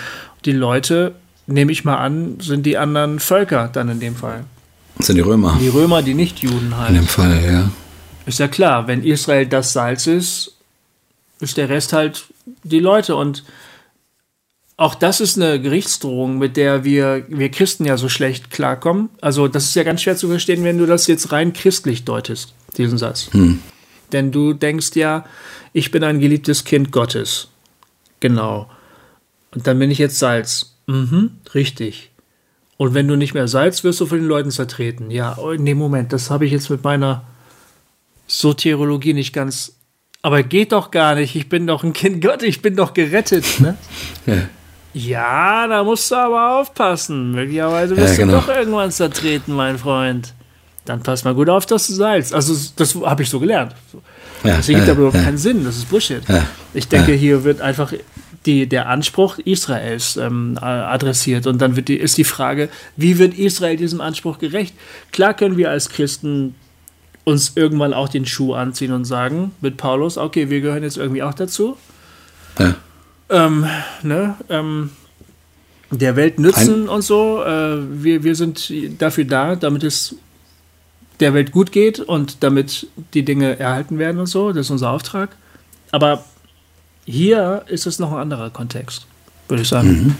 [0.44, 1.14] Die Leute,
[1.46, 4.44] nehme ich mal an, sind die anderen Völker dann in dem Fall.
[4.96, 5.58] Das sind die Römer.
[5.60, 7.10] Die Römer, die nicht Juden In dem halt.
[7.10, 7.70] Fall, ja.
[8.26, 10.54] Ist ja klar, wenn Israel das Salz ist,
[11.40, 12.24] ist der Rest halt
[12.62, 13.16] die Leute.
[13.16, 13.44] Und
[14.76, 19.10] auch das ist eine Gerichtsdrohung, mit der wir, wir Christen ja so schlecht klarkommen.
[19.20, 22.54] Also das ist ja ganz schwer zu verstehen, wenn du das jetzt rein christlich deutest,
[22.76, 23.28] diesen Satz.
[24.14, 25.24] Denn du denkst ja,
[25.74, 27.48] ich bin ein geliebtes Kind Gottes.
[28.20, 28.70] Genau.
[29.54, 30.76] Und dann bin ich jetzt Salz.
[30.86, 32.10] Mhm, richtig.
[32.76, 35.10] Und wenn du nicht mehr Salz, wirst du von den Leuten zertreten.
[35.10, 37.24] Ja, oh, nee, Moment, das habe ich jetzt mit meiner
[38.26, 39.76] Soteriologie nicht ganz.
[40.22, 41.36] Aber geht doch gar nicht.
[41.36, 43.44] Ich bin doch ein Kind Gottes, ich bin doch gerettet.
[43.60, 43.76] Ne?
[44.26, 44.42] ja.
[44.94, 47.32] ja, da musst du aber aufpassen.
[47.32, 48.40] Möglicherweise wirst Ja, genau.
[48.40, 50.34] du doch irgendwann zertreten, mein Freund.
[50.84, 52.32] Dann pass mal gut auf, dass du Salz.
[52.32, 53.74] Also, das habe ich so gelernt.
[54.42, 55.24] Ja, Das ergibt ja, aber überhaupt ja.
[55.24, 55.64] keinen Sinn.
[55.64, 56.22] Das ist Bullshit.
[56.74, 57.92] Ich denke, hier wird einfach
[58.44, 61.46] die, der Anspruch Israels ähm, äh, adressiert.
[61.46, 64.74] Und dann die, ist die Frage, wie wird Israel diesem Anspruch gerecht?
[65.12, 66.54] Klar können wir als Christen
[67.24, 71.22] uns irgendwann auch den Schuh anziehen und sagen, mit Paulus, okay, wir gehören jetzt irgendwie
[71.22, 71.78] auch dazu.
[73.30, 73.66] Ähm,
[74.02, 74.90] ne, ähm,
[75.90, 77.42] der Welt nützen und so.
[77.42, 80.16] Äh, wir, wir sind dafür da, damit es
[81.20, 84.52] der Welt gut geht und damit die Dinge erhalten werden und so.
[84.52, 85.30] Das ist unser Auftrag.
[85.92, 86.24] Aber
[87.04, 89.06] hier ist es noch ein anderer Kontext,
[89.48, 90.16] würde ich sagen.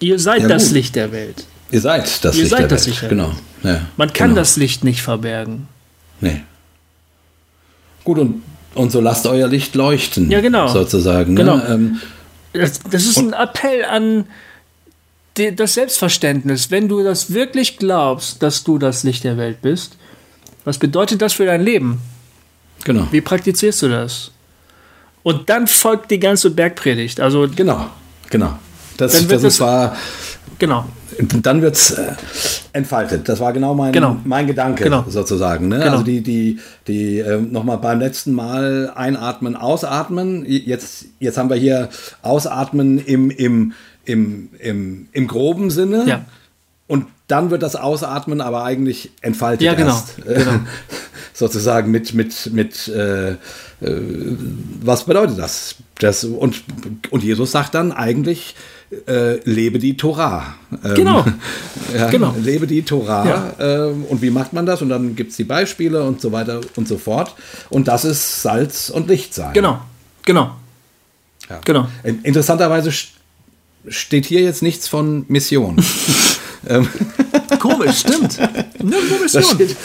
[0.00, 0.72] Ihr seid Ja, das gut.
[0.72, 1.46] Licht der Welt.
[1.70, 2.86] Ihr seid das Ihr Licht seid der das Welt.
[2.88, 3.32] Licht der Genau.
[3.62, 3.80] Ja.
[3.96, 4.40] Man kann genau.
[4.40, 5.68] das Licht nicht verbergen.
[6.20, 6.42] Nee.
[8.04, 8.42] Gut, und,
[8.74, 10.30] und so lasst euer Licht leuchten.
[10.30, 10.68] Ja, genau.
[10.68, 11.36] Sozusagen.
[11.36, 11.56] Genau.
[11.56, 11.66] Ne?
[11.68, 12.00] Ähm,
[12.52, 14.26] Das, das ist ein Appell an
[15.36, 16.70] die, das Selbstverständnis.
[16.70, 19.96] Wenn du das wirklich glaubst, dass du das Licht der Welt bist,
[20.64, 22.00] was bedeutet das für dein Leben?
[22.84, 23.06] genau.
[23.10, 24.32] Wie praktizierst du das?
[25.22, 27.20] Und dann folgt die ganze Bergpredigt.
[27.20, 27.86] Also, Genau.
[28.30, 28.58] Genau.
[28.96, 29.96] Das, Dann wird das, das- ist war.
[30.58, 30.84] genau.
[31.42, 32.12] Dann wird es äh,
[32.72, 33.28] entfaltet.
[33.28, 34.16] Das war genau mein, Genau.
[34.24, 35.04] mein Gedanke Genau.
[35.08, 35.68] sozusagen.
[35.68, 35.78] Ne?
[35.78, 35.90] Genau.
[35.92, 40.44] Also die, die, die äh, nochmal beim letzten Mal einatmen, ausatmen.
[40.46, 41.88] Jetzt, jetzt haben wir hier
[42.22, 43.72] ausatmen im, im,
[44.04, 46.04] im, im, im groben Sinne.
[46.06, 46.24] Ja.
[46.88, 49.90] Und dann wird das Ausatmen aber eigentlich entfaltet Ja, genau.
[49.92, 50.16] erst.
[50.26, 50.60] Genau.
[51.34, 53.36] Sozusagen mit, mit, mit äh, äh,
[54.82, 55.76] was bedeutet das?
[55.98, 56.62] das und,
[57.10, 58.54] und Jesus sagt dann eigentlich,
[59.08, 60.54] äh, lebe die Torah.
[60.84, 61.24] Ähm, Genau.
[61.96, 62.34] ja, Genau.
[62.38, 63.26] Lebe die Torah.
[63.58, 63.86] Ja.
[63.88, 64.82] Ähm, und wie macht man das?
[64.82, 67.34] Und dann gibt es die Beispiele und so weiter und so fort.
[67.70, 69.54] Und das ist Salz und Licht sein.
[69.54, 69.80] Genau.
[70.26, 70.54] Genau.
[71.48, 71.60] Ja.
[71.64, 71.88] Genau.
[72.04, 72.92] In- Interessanterweise
[73.88, 75.76] steht hier jetzt nichts von Mission.
[76.68, 76.88] ähm,
[77.58, 78.38] Komisch, stimmt.
[78.82, 79.42] Nirgendwo Mission.
[79.44, 79.76] steht,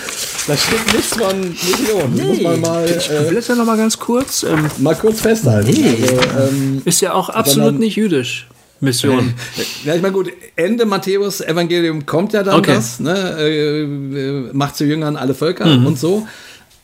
[0.48, 2.14] da steht nichts von Millionen.
[2.14, 4.44] Nee, muss man mal, ich blätter noch mal ganz kurz.
[4.44, 5.70] Ähm, mal kurz festhalten.
[5.70, 5.96] Nee.
[6.02, 8.48] Also, ähm, ist ja auch absolut sondern, nicht jüdisch.
[8.80, 9.34] Mission.
[9.86, 12.76] Ja, ich meine, gut, Ende Matthäus Evangelium kommt ja dann okay.
[12.76, 13.14] das, ne?
[13.40, 15.86] Äh, macht zu Jüngern alle Völker mhm.
[15.88, 16.28] und so.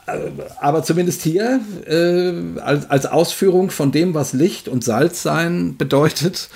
[0.05, 0.19] Äh,
[0.59, 6.49] aber zumindest hier äh, als, als Ausführung von dem, was Licht und Salz sein bedeutet,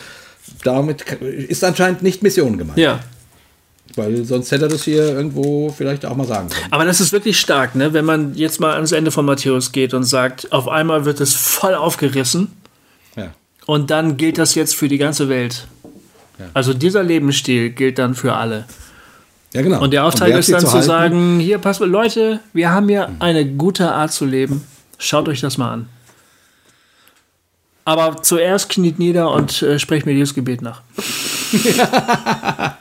[0.67, 2.77] damit ist anscheinend nicht Mission gemeint.
[2.77, 2.99] Ja.
[3.95, 6.67] Weil sonst hätte er das hier irgendwo vielleicht auch mal sagen können.
[6.71, 7.93] Aber das ist wirklich stark, ne?
[7.93, 11.33] wenn man jetzt mal ans Ende von Matthäus geht und sagt, auf einmal wird es
[11.33, 12.51] voll aufgerissen.
[13.15, 13.33] Ja.
[13.65, 15.67] Und dann gilt das jetzt für die ganze Welt.
[16.37, 16.45] Ja.
[16.53, 18.65] Also dieser Lebensstil gilt dann für alle.
[19.53, 19.81] Ja, genau.
[19.81, 23.09] Und der Auftrag ist dann zu, zu sagen, hier, passt mal, Leute, wir haben hier
[23.19, 24.63] eine gute Art zu leben.
[24.99, 25.89] Schaut euch das mal an.
[27.87, 30.81] Aber zuerst kniet nieder und äh, sprecht mir dieses Gebet nach.
[31.77, 32.77] ja,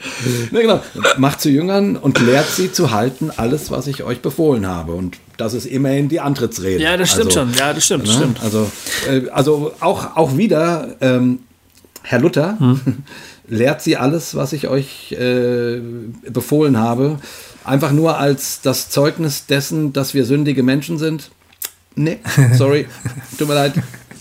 [0.50, 0.82] genau.
[1.16, 4.94] Macht zu Jüngern und lehrt sie zu halten alles, was ich euch befohlen habe.
[4.94, 6.82] Und das ist immerhin die Antrittsrede.
[6.82, 7.54] Ja, das stimmt also, schon.
[7.54, 8.06] Ja, das stimmt.
[8.06, 8.12] Ne?
[8.12, 8.42] stimmt.
[8.42, 8.68] Also,
[9.08, 11.38] äh, also auch, auch wieder, ähm,
[12.02, 12.80] Herr Luther hm.
[13.46, 15.78] lehrt sie alles, was ich euch äh,
[16.28, 17.20] befohlen habe.
[17.62, 21.30] Einfach nur als das Zeugnis dessen, dass wir sündige Menschen sind.
[21.94, 22.18] Nee,
[22.54, 22.88] sorry,
[23.38, 23.74] tut mir leid.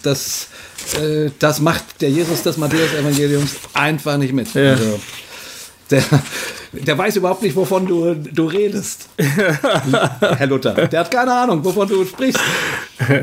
[0.03, 0.49] Das
[0.93, 4.53] äh, das macht der Jesus des Matthäus-Evangeliums einfach nicht mit.
[4.53, 4.71] Ja.
[4.71, 4.99] Also,
[5.91, 6.03] der,
[6.73, 10.87] der weiß überhaupt nicht, wovon du, du redest, Herr Luther.
[10.87, 12.39] Der hat keine Ahnung, wovon du sprichst.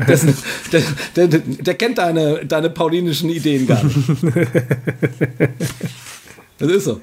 [0.07, 0.25] Das,
[0.71, 0.83] der,
[1.15, 3.97] der, der, kennt deine, deine paulinischen Ideen gar nicht.
[6.59, 7.01] Das ist so.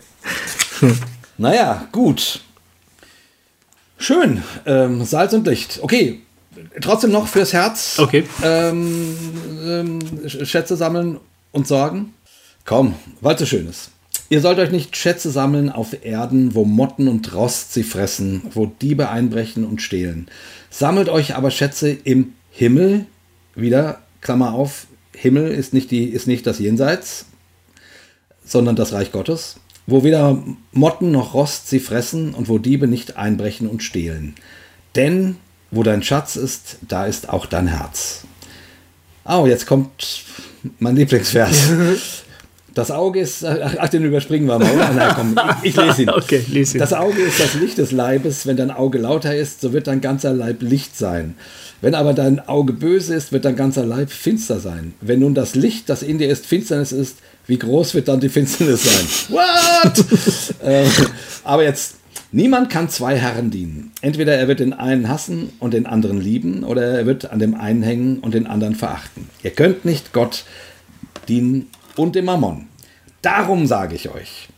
[1.36, 2.40] Naja, gut.
[3.98, 4.42] Schön.
[4.64, 5.80] Ähm, Salz und Licht.
[5.82, 6.22] Okay,
[6.80, 7.98] trotzdem noch fürs Herz.
[7.98, 8.24] Okay.
[8.42, 9.16] Ähm,
[9.64, 11.18] ähm, Schätze sammeln
[11.52, 12.14] und sorgen.
[12.64, 13.90] Komm, weil es so schön ist.
[14.28, 18.66] Ihr sollt euch nicht Schätze sammeln auf Erden, wo Motten und Rost sie fressen, wo
[18.66, 20.28] Diebe einbrechen und stehlen.
[20.70, 23.06] Sammelt euch aber Schätze im Himmel.
[23.56, 24.86] Wieder, Klammer auf,
[25.16, 27.26] Himmel ist nicht, die, ist nicht das Jenseits,
[28.44, 29.56] sondern das Reich Gottes,
[29.86, 30.40] wo weder
[30.70, 34.36] Motten noch Rost sie fressen und wo Diebe nicht einbrechen und stehlen.
[34.94, 35.36] Denn
[35.70, 38.24] wo dein Schatz ist, da ist auch dein Herz.
[39.24, 40.24] Oh, jetzt kommt
[40.78, 41.70] mein Lieblingsvers.
[42.72, 44.92] Das Auge ist, ach, den überspringen wir mal, oder?
[44.94, 46.08] Na, komm, ich, ich lese ihn.
[46.10, 46.78] okay, lese ihn.
[46.78, 48.46] Das Auge ist das Licht des Leibes.
[48.46, 51.34] Wenn dein Auge lauter ist, so wird dein ganzer Leib Licht sein.
[51.80, 54.94] Wenn aber dein Auge böse ist, wird dein ganzer Leib finster sein.
[55.00, 57.16] Wenn nun das Licht, das in dir ist, Finsternis ist,
[57.46, 59.06] wie groß wird dann die Finsternis sein?
[59.36, 60.62] What?
[60.62, 60.84] äh,
[61.42, 61.96] aber jetzt
[62.32, 63.90] Niemand kann zwei Herren dienen.
[64.02, 67.54] Entweder er wird den einen hassen und den anderen lieben, oder er wird an dem
[67.54, 69.28] einen hängen und den anderen verachten.
[69.42, 70.44] Ihr könnt nicht Gott
[71.28, 71.66] dienen
[71.96, 72.68] und dem Mammon.
[73.20, 74.48] Darum sage ich euch,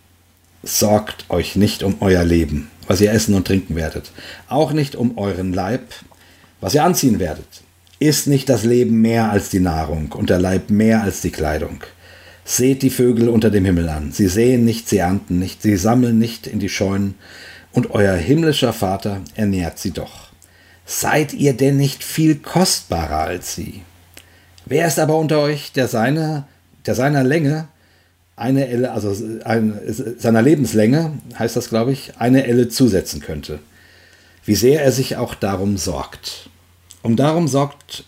[0.62, 4.12] sorgt euch nicht um euer Leben, was ihr essen und trinken werdet,
[4.48, 5.82] auch nicht um euren Leib,
[6.60, 7.62] was ihr anziehen werdet.
[7.98, 11.82] Ist nicht das Leben mehr als die Nahrung und der Leib mehr als die Kleidung?
[12.44, 14.12] Seht die Vögel unter dem Himmel an.
[14.12, 17.14] Sie sehen nicht, sie ernten nicht, sie sammeln nicht in die Scheunen,
[17.72, 20.28] und euer himmlischer Vater ernährt sie doch.
[20.84, 23.82] Seid ihr denn nicht viel kostbarer als sie?
[24.66, 26.44] Wer ist aber unter euch, der seine,
[26.86, 27.68] der seiner Länge
[28.36, 29.78] eine Elle, also ein,
[30.18, 33.60] seiner Lebenslänge, heißt das, glaube ich, eine Elle zusetzen könnte?
[34.44, 36.50] Wie sehr er sich auch darum sorgt.
[37.02, 38.04] Und darum sorgt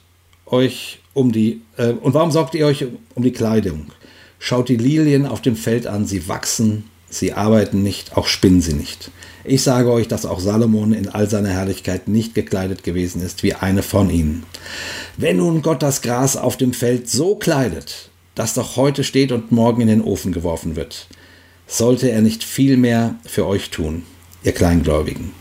[0.46, 3.92] euch um die, äh, und warum sorgt ihr euch um die Kleidung?
[4.38, 8.74] Schaut die Lilien auf dem Feld an, sie wachsen, sie arbeiten nicht, auch spinnen sie
[8.74, 9.10] nicht.
[9.46, 13.52] Ich sage euch, dass auch Salomon in all seiner Herrlichkeit nicht gekleidet gewesen ist wie
[13.52, 14.44] eine von ihnen.
[15.18, 19.52] Wenn nun Gott das Gras auf dem Feld so kleidet, das doch heute steht und
[19.52, 21.08] morgen in den Ofen geworfen wird,
[21.66, 24.04] sollte er nicht viel mehr für euch tun,
[24.44, 25.32] ihr Kleingläubigen.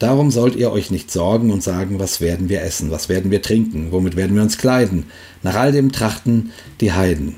[0.00, 3.40] Darum sollt ihr euch nicht sorgen und sagen, was werden wir essen, was werden wir
[3.40, 5.06] trinken, womit werden wir uns kleiden.
[5.42, 6.50] Nach all dem trachten
[6.80, 7.36] die Heiden.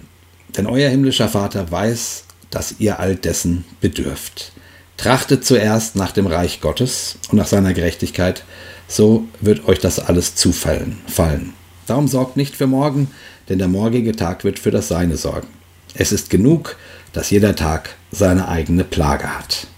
[0.57, 4.53] Denn euer himmlischer Vater weiß, dass ihr all dessen bedürft.
[4.99, 8.45] Trachtet zuerst nach dem Reich Gottes und nach seiner Gerechtigkeit,
[8.89, 10.99] so wird euch das alles zufallen.
[11.07, 11.55] Fallen.
[11.87, 13.09] Darum sorgt nicht für morgen,
[13.49, 15.47] denn der morgige Tag wird für das Seine sorgen.
[15.95, 16.77] Es ist genug,
[17.13, 19.69] dass jeder Tag seine eigene Plage hat.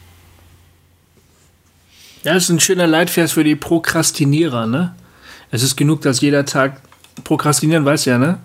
[2.24, 4.94] Ja, das ist ein schöner Leitvers für die Prokrastinierer, ne?
[5.50, 6.80] Es ist genug, dass jeder Tag
[7.24, 8.38] prokrastinieren, weißt du ja, ne?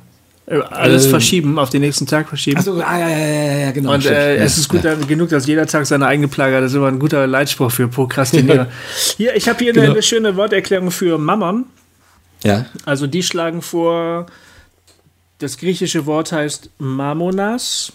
[0.48, 2.58] Äh, alles ähm, verschieben, auf den nächsten Tag verschieben.
[2.58, 3.94] Achso, ah, ja, ja, ja, genau.
[3.94, 4.94] Und äh, es ist gut ja.
[4.94, 6.64] genug, dass jeder Tag seine eigene Plage hat.
[6.64, 8.68] Das ist immer ein guter Leitspruch für Prokrastinierer.
[9.18, 9.86] hier, ich habe hier genau.
[9.86, 11.66] eine, eine, schöne Worterklärung für Mammon.
[12.44, 12.68] Ja.
[12.86, 14.28] Also die schlagen vor,
[15.40, 17.92] das griechische Wort heißt Mammonas.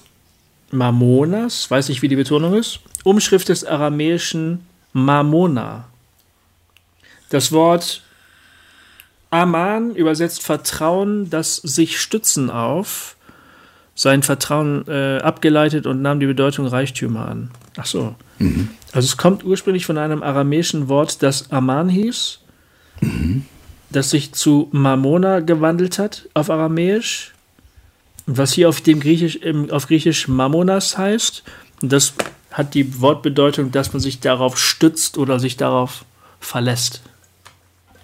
[0.73, 2.81] Mammonas, weiß nicht, wie die Betonung ist.
[3.05, 5.87] Umschrift des aramäischen Mamona.
[7.29, 8.03] Das Wort
[9.31, 13.17] Aman übersetzt Vertrauen, das sich stützen auf,
[13.95, 17.51] sein Vertrauen äh, abgeleitet und nahm die Bedeutung Reichtümer an.
[17.77, 18.15] Ach so.
[18.39, 18.71] Mhm.
[18.93, 22.41] Also es kommt ursprünglich von einem aramäischen Wort, das Aman hieß,
[23.01, 23.45] mhm.
[23.91, 27.33] das sich zu Mamona gewandelt hat auf Aramäisch,
[28.27, 31.43] was hier auf dem Griechisch, im, auf Griechisch Mamonas heißt.
[31.83, 32.15] Und das
[32.53, 36.05] hat die Wortbedeutung, dass man sich darauf stützt oder sich darauf
[36.41, 37.03] verlässt.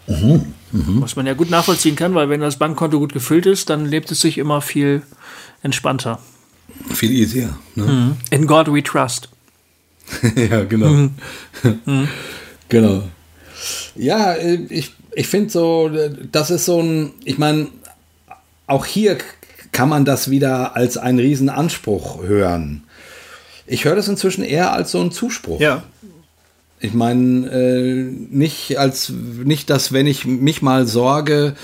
[0.07, 0.53] Mhm.
[0.73, 1.03] Mhm.
[1.03, 4.11] Was man ja gut nachvollziehen kann, weil wenn das Bankkonto gut gefüllt ist, dann lebt
[4.11, 5.03] es sich immer viel
[5.63, 6.21] entspannter.
[6.93, 7.57] Viel easier.
[7.75, 7.85] Ne?
[7.85, 8.17] Mhm.
[8.31, 9.29] In God we trust.
[10.37, 10.89] ja, genau.
[10.89, 11.15] Mhm.
[11.85, 12.09] mhm.
[12.69, 13.03] genau.
[13.95, 15.91] Ja, äh, ich, ich finde so,
[16.31, 17.69] das ist so ein, ich meine,
[18.67, 19.19] auch hier
[19.73, 22.85] kann man das wieder als einen Riesenanspruch hören.
[23.67, 25.61] Ich höre das inzwischen eher als so einen Zuspruch.
[25.61, 25.83] Ja.
[26.79, 31.55] Ich meine, äh, nicht als nicht, dass wenn ich mich mal sorge,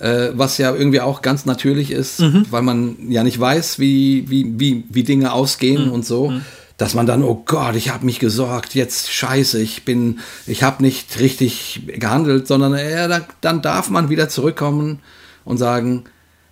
[0.00, 2.46] äh, was ja irgendwie auch ganz natürlich ist, mhm.
[2.50, 5.92] weil man ja nicht weiß, wie, wie, wie, wie Dinge ausgehen mhm.
[5.92, 6.42] und so, mhm.
[6.76, 10.82] dass man dann, oh Gott, ich habe mich gesorgt, jetzt scheiße, ich bin, ich habe
[10.82, 15.00] nicht richtig gehandelt, sondern äh, da, dann darf man wieder zurückkommen
[15.44, 16.04] und sagen,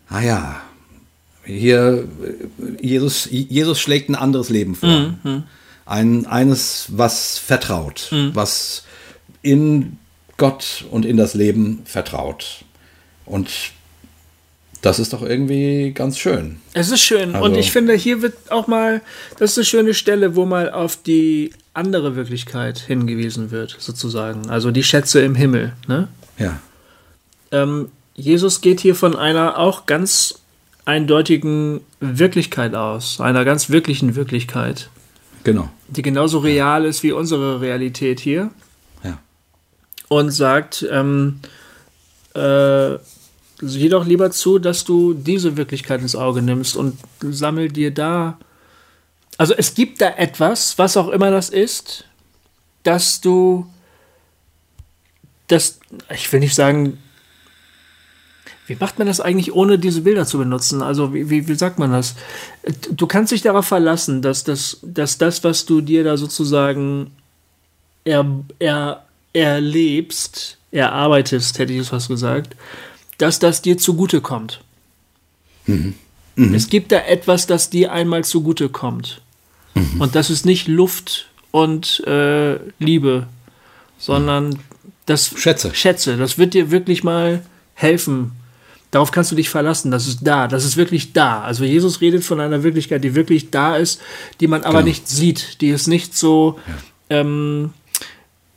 [0.09, 0.61] ah ja,
[1.45, 5.15] hier, äh, Jesus, Jesus schlägt ein anderes Leben vor.
[5.25, 5.45] Mhm.
[5.89, 8.31] Ein, eines, was vertraut, mhm.
[8.35, 8.85] was
[9.43, 9.99] in
[10.37, 12.65] Gott und in das Leben vertraut.
[13.25, 13.49] Und
[14.83, 16.61] das ist doch irgendwie ganz schön.
[16.75, 17.35] Es ist schön.
[17.35, 19.01] Also, und ich finde, hier wird auch mal,
[19.39, 24.51] das ist eine schöne Stelle, wo mal auf die andere Wirklichkeit hingewiesen wird, sozusagen.
[24.51, 25.73] Also die Schätze im Himmel.
[25.89, 26.09] Ne?
[26.39, 26.61] Ja.
[27.51, 30.41] Ähm, Jesus geht hier von einer auch ganz
[30.85, 34.91] eindeutigen Wirklichkeit aus, einer ganz wirklichen Wirklichkeit.
[35.53, 35.71] Genau.
[35.89, 38.51] Die genauso real ist wie unsere Realität hier.
[39.03, 39.19] Ja.
[40.09, 41.41] Und sagt, ähm,
[42.35, 42.99] äh,
[43.61, 48.39] sieh doch lieber zu, dass du diese Wirklichkeit ins Auge nimmst und sammel dir da.
[49.39, 52.05] Also es gibt da etwas, was auch immer das ist,
[52.83, 53.67] dass du
[55.47, 55.81] das,
[56.13, 56.99] ich will nicht sagen,
[58.69, 60.83] wie macht man das eigentlich, ohne diese Bilder zu benutzen?
[60.83, 62.15] Also, wie, wie, wie sagt man das?
[62.91, 67.11] Du kannst dich darauf verlassen, dass das, dass das was du dir da sozusagen
[68.05, 68.27] er,
[68.59, 72.57] er, erlebst, erarbeitest, hätte ich es fast gesagt,
[73.19, 74.61] dass das dir zugutekommt.
[75.67, 75.95] Mhm.
[76.37, 76.55] Mhm.
[76.55, 79.23] Es gibt da etwas, das dir einmal zugutekommt.
[79.75, 80.01] Mhm.
[80.01, 83.27] Und das ist nicht Luft und äh, Liebe,
[83.99, 84.59] sondern
[85.07, 85.75] das Schätze.
[85.75, 86.17] Schätze.
[86.17, 87.43] Das wird dir wirklich mal
[87.75, 88.33] helfen,
[88.91, 91.43] Darauf kannst du dich verlassen, das ist da, das ist wirklich da.
[91.43, 94.01] Also Jesus redet von einer Wirklichkeit, die wirklich da ist,
[94.41, 94.89] die man aber genau.
[94.89, 96.59] nicht sieht, die ist nicht so
[97.11, 97.21] ja.
[97.21, 97.75] ähm,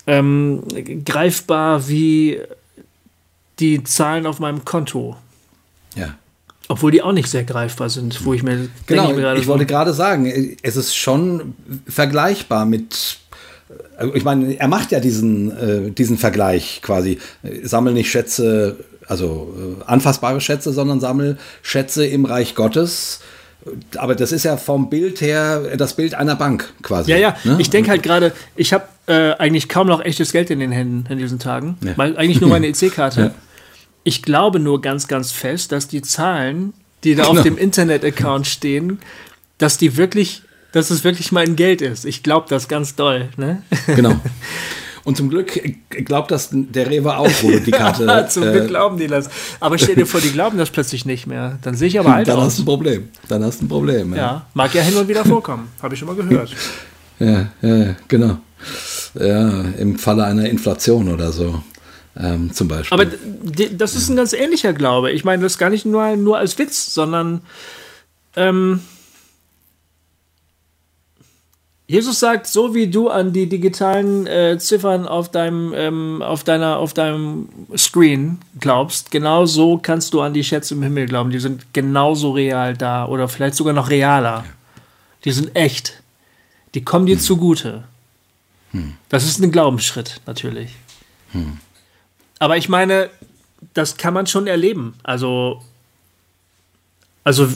[0.07, 0.63] ähm,
[1.03, 2.39] greifbar wie
[3.59, 5.17] die Zahlen auf meinem Konto.
[5.95, 6.15] Ja.
[6.69, 9.65] Obwohl die auch nicht sehr greifbar sind, wo ich mir genau, denke, ich, ich wollte
[9.65, 11.55] gerade sagen, es ist schon
[11.85, 13.17] vergleichbar mit
[13.97, 17.19] äh, ich meine, er macht ja diesen, äh, diesen Vergleich quasi.
[17.63, 18.77] Sammel nicht Schätze
[19.11, 23.19] also äh, anfassbare Schätze, sondern sammel Schätze im Reich Gottes.
[23.97, 27.11] Aber das ist ja vom Bild her das Bild einer Bank quasi.
[27.11, 27.35] Ja, ja.
[27.43, 27.57] Ne?
[27.59, 31.11] Ich denke halt gerade, ich habe äh, eigentlich kaum noch echtes Geld in den Händen
[31.11, 31.77] in diesen Tagen.
[31.83, 31.91] Ja.
[31.97, 33.21] Weil eigentlich nur meine EC-Karte.
[33.21, 33.31] Ja.
[34.05, 36.73] Ich glaube nur ganz, ganz fest, dass die Zahlen,
[37.03, 37.37] die da genau.
[37.37, 38.99] auf dem Internet-Account stehen,
[39.57, 42.05] dass die wirklich, dass es wirklich mein Geld ist.
[42.05, 43.27] Ich glaube das ganz doll.
[43.35, 43.61] Ne?
[43.87, 44.15] Genau.
[45.03, 45.59] Und zum Glück
[45.89, 48.27] glaubt das der Rewe auch, wo die Karte.
[48.29, 49.29] zum Glück äh, glauben die das.
[49.59, 51.57] Aber stell dir vor, die glauben das plötzlich nicht mehr.
[51.63, 52.45] Dann sehe ich aber alt Dann aus.
[52.45, 53.09] hast du ein Problem.
[53.27, 54.13] Dann hast du ein Problem.
[54.13, 55.69] Ja, ja mag ja hin und wieder vorkommen.
[55.81, 56.51] Habe ich schon mal gehört.
[57.19, 58.37] ja, ja, genau.
[59.19, 61.61] Ja, im Falle einer Inflation oder so.
[62.17, 62.99] Ähm, zum Beispiel.
[62.99, 63.09] Aber
[63.71, 65.11] das ist ein ganz ähnlicher Glaube.
[65.11, 67.41] Ich meine das gar nicht nur, nur als Witz, sondern
[68.35, 68.81] ähm,
[71.91, 76.77] Jesus sagt, so wie du an die digitalen äh, Ziffern auf deinem, ähm, auf, deiner,
[76.77, 81.31] auf deinem Screen glaubst, genauso kannst du an die Schätze im Himmel glauben.
[81.31, 84.45] Die sind genauso real da oder vielleicht sogar noch realer.
[85.25, 86.01] Die sind echt.
[86.75, 87.21] Die kommen dir hm.
[87.21, 87.83] zugute.
[88.71, 88.93] Hm.
[89.09, 90.73] Das ist ein Glaubensschritt, natürlich.
[91.33, 91.57] Hm.
[92.39, 93.09] Aber ich meine,
[93.73, 94.93] das kann man schon erleben.
[95.03, 95.61] Also,
[97.25, 97.49] also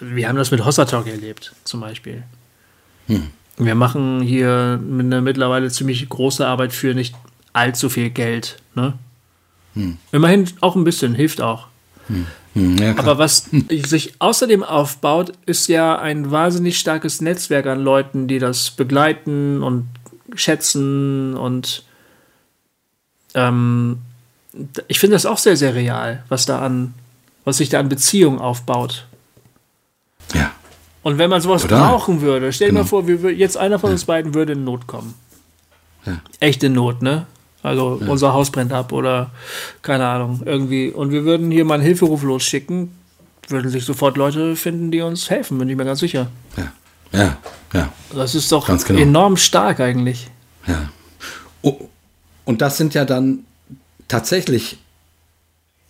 [0.00, 2.24] wir haben das mit Hossa Talk erlebt, zum Beispiel.
[3.08, 3.28] Hm.
[3.56, 7.14] Wir machen hier eine mittlerweile ziemlich große Arbeit für nicht
[7.52, 8.58] allzu viel Geld.
[8.74, 8.94] Ne?
[9.74, 9.98] Hm.
[10.12, 11.66] Immerhin auch ein bisschen, hilft auch.
[12.06, 12.26] Hm.
[12.54, 13.50] hm ja, Aber was
[13.82, 19.88] sich außerdem aufbaut, ist ja ein wahnsinnig starkes Netzwerk an Leuten, die das begleiten und
[20.34, 21.82] schätzen und
[23.34, 23.98] ähm,
[24.88, 26.94] ich finde das auch sehr, sehr real, was da an,
[27.44, 29.06] was sich da an Beziehungen aufbaut.
[30.34, 30.52] Ja.
[31.08, 31.88] Und wenn man sowas Total.
[31.88, 32.82] brauchen würde, stell dir Genau.
[32.82, 35.14] mal vor, wir, jetzt einer von uns beiden würde in Not kommen.
[36.04, 36.18] Ja.
[36.38, 37.26] Echte Not, ne?
[37.62, 39.30] Also unser Haus brennt ab oder
[39.80, 40.90] keine Ahnung, irgendwie.
[40.90, 42.92] Und wir würden hier mal einen Hilferuf losschicken,
[43.48, 46.26] würden sich sofort Leute finden, die uns helfen, bin ich mir ganz sicher.
[46.58, 46.72] Ja.
[47.18, 47.36] Ja.
[47.72, 47.88] Ja.
[48.14, 49.00] Das ist doch Ganz genau.
[49.00, 50.28] enorm stark eigentlich.
[50.66, 50.90] Ja.
[52.44, 53.40] Und das sind ja dann
[54.08, 54.76] tatsächlich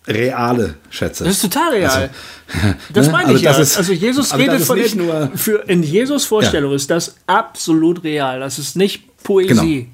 [0.08, 1.24] reale Schätze.
[1.24, 1.90] Das ist total real.
[1.90, 3.12] Also, das ne?
[3.12, 3.52] meine Also ich ja.
[3.52, 7.16] das ist- also Jesus redet von nicht in, nur- für in Jesus Vorstellung ist das
[7.26, 8.40] absolut real.
[8.40, 9.78] Das ist nicht Poesie.
[9.82, 9.90] Genau.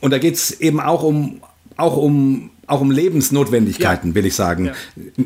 [0.00, 1.40] Und da geht es eben auch um,
[1.76, 4.66] auch um, auch um Lebensnotwendigkeiten, will ich sagen.
[4.66, 4.72] Ja.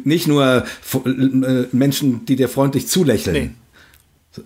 [0.05, 0.65] Nicht nur
[0.95, 3.35] äh, Menschen, die dir freundlich zulächeln.
[3.37, 3.51] Nee.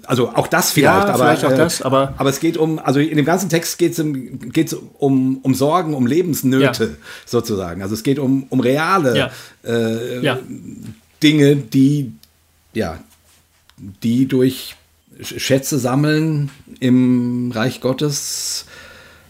[0.06, 2.78] Also auch das vielleicht, Ja, aber, vielleicht auch äh, das, aber- aber es geht um,
[2.78, 6.90] also in dem ganzen Text geht es um, geht's um, um Sorgen, um Lebensnöte Ja.
[7.26, 7.82] sozusagen.
[7.82, 9.30] Also es geht um, um reale Ja.
[9.70, 10.36] Äh.
[11.22, 12.12] Dinge, die,
[12.72, 12.98] ja,
[14.02, 14.76] die durch
[15.20, 16.50] Sch- Schätze sammeln
[16.80, 18.66] im Reich Gottes.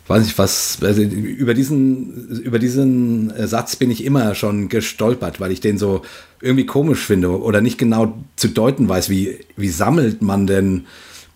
[0.07, 5.41] Weiß ich was, also über diesen, über diesen äh, Satz bin ich immer schon gestolpert,
[5.41, 6.03] weil ich den so
[6.45, 10.87] irgendwie komisch finde oder nicht genau zu deuten weiß, wie, wie sammelt man denn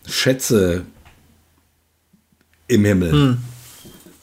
[0.06, 0.82] Schätze
[2.66, 3.38] im Himmel?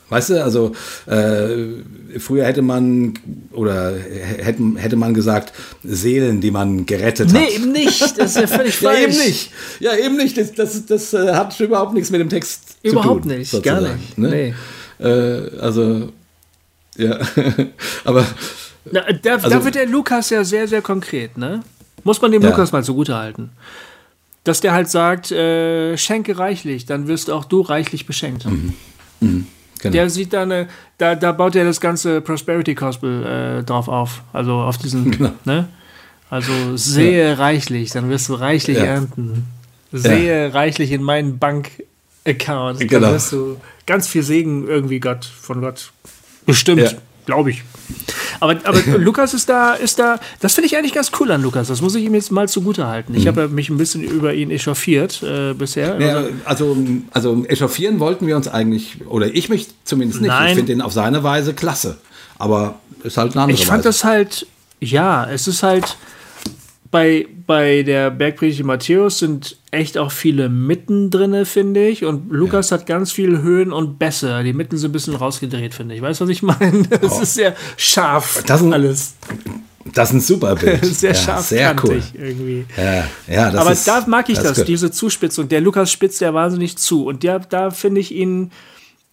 [0.10, 0.74] Weißt du, also
[1.08, 3.16] äh, früher hätte man
[3.52, 5.52] oder hätte, hätte man gesagt,
[5.84, 7.52] Seelen, die man gerettet Nee, hat.
[7.56, 8.02] eben nicht.
[8.20, 9.02] Das ist ja völlig Ja, falsch.
[9.04, 9.52] eben nicht.
[9.80, 10.38] Ja, eben nicht.
[10.38, 13.38] Das, das, das äh, hat überhaupt nichts mit dem Text Überhaupt zu tun.
[13.40, 14.18] nicht, gar nicht.
[14.20, 14.54] Ne?
[15.00, 16.12] Äh, also,
[16.98, 17.18] ja.
[18.04, 18.26] Aber
[18.92, 21.62] Na, da, Also- da wird der Lukas ja sehr, sehr konkret, ne?
[22.04, 22.50] Muss man dem Ja.
[22.50, 23.50] Lukas mal zugute halten.
[24.44, 28.46] Dass der halt sagt, äh, schenke reichlich, dann wirst auch du reichlich beschenkt.
[29.20, 29.44] genau.
[29.84, 30.68] Der sieht da eine,
[31.00, 33.26] da, da baut er das ganze Prosperity Gospel
[33.60, 34.22] äh, drauf auf.
[34.34, 35.32] Also auf diesen, Genau.
[35.46, 35.68] ne?
[36.30, 38.86] Also sehe reichlich, dann wirst du reichlich Ja.
[38.86, 39.46] ernten.
[39.92, 42.82] Sehe reichlich in meinen Bank-Account.
[42.82, 43.12] Dann Genau.
[43.12, 45.92] wirst du ganz viel Segen irgendwie Gott, von Gott.
[46.46, 46.92] Bestimmt, Ja.
[47.26, 47.64] glaube ich.
[48.40, 51.68] Aber, aber Lukas ist da, ist da, das finde ich eigentlich ganz cool an Lukas.
[51.68, 53.14] Das muss ich ihm jetzt mal zugute halten.
[53.14, 53.18] Mhm.
[53.18, 56.00] Ich habe ja mich ein bisschen über ihn echauffiert äh, bisher.
[56.00, 56.78] Ja, also,
[57.12, 60.30] also echauffieren wollten wir uns eigentlich, oder ich mich zumindest nicht.
[60.30, 60.50] Nein.
[60.50, 61.98] Ich finde den auf seine Weise klasse.
[62.38, 63.90] Aber ist halt eine andere Ich fand Weise.
[63.90, 64.48] das halt,
[64.80, 65.98] ja, es ist halt
[66.96, 72.06] bei, bei der Bergpredigt Matthäus sind echt auch viele Mitten drinne, finde ich.
[72.06, 74.42] Und Lukas hat ganz viel Höhen und Bässe.
[74.46, 76.02] Die Mitten sind ein bisschen rausgedreht, finde ich.
[76.02, 76.88] Weißt du, was ich meine?
[77.02, 78.44] Es ist sehr scharf.
[78.48, 79.16] Das ein- alles.
[79.94, 80.86] Das ist ein super Bild.
[80.86, 82.02] Sehr ja, scharf Sehr cool.
[82.14, 82.66] irgendwie.
[82.78, 84.54] Ja, ja, das Aber ist, da mag ich das.
[84.54, 85.50] das, diese Zuspitzung.
[85.50, 87.06] Der Lukas spitzt ja wahnsinnig zu.
[87.06, 88.52] Und der, da finde ich ihn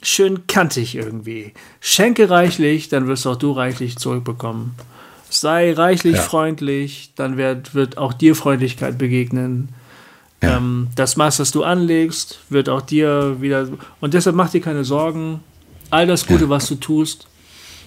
[0.03, 1.53] schön kantig irgendwie.
[1.81, 4.75] Schenke reichlich, dann wirst auch du reichlich zurückbekommen.
[5.33, 6.23] Sei reichlich Ja.
[6.23, 9.71] freundlich, dann wird, wird auch dir Freundlichkeit begegnen.
[10.43, 10.59] Ja.
[10.59, 13.67] Ähm, das Maß, das du anlegst, wird auch dir wieder.
[14.01, 15.41] Und deshalb mach dir keine Sorgen.
[15.89, 17.27] All das Gute, was du tust,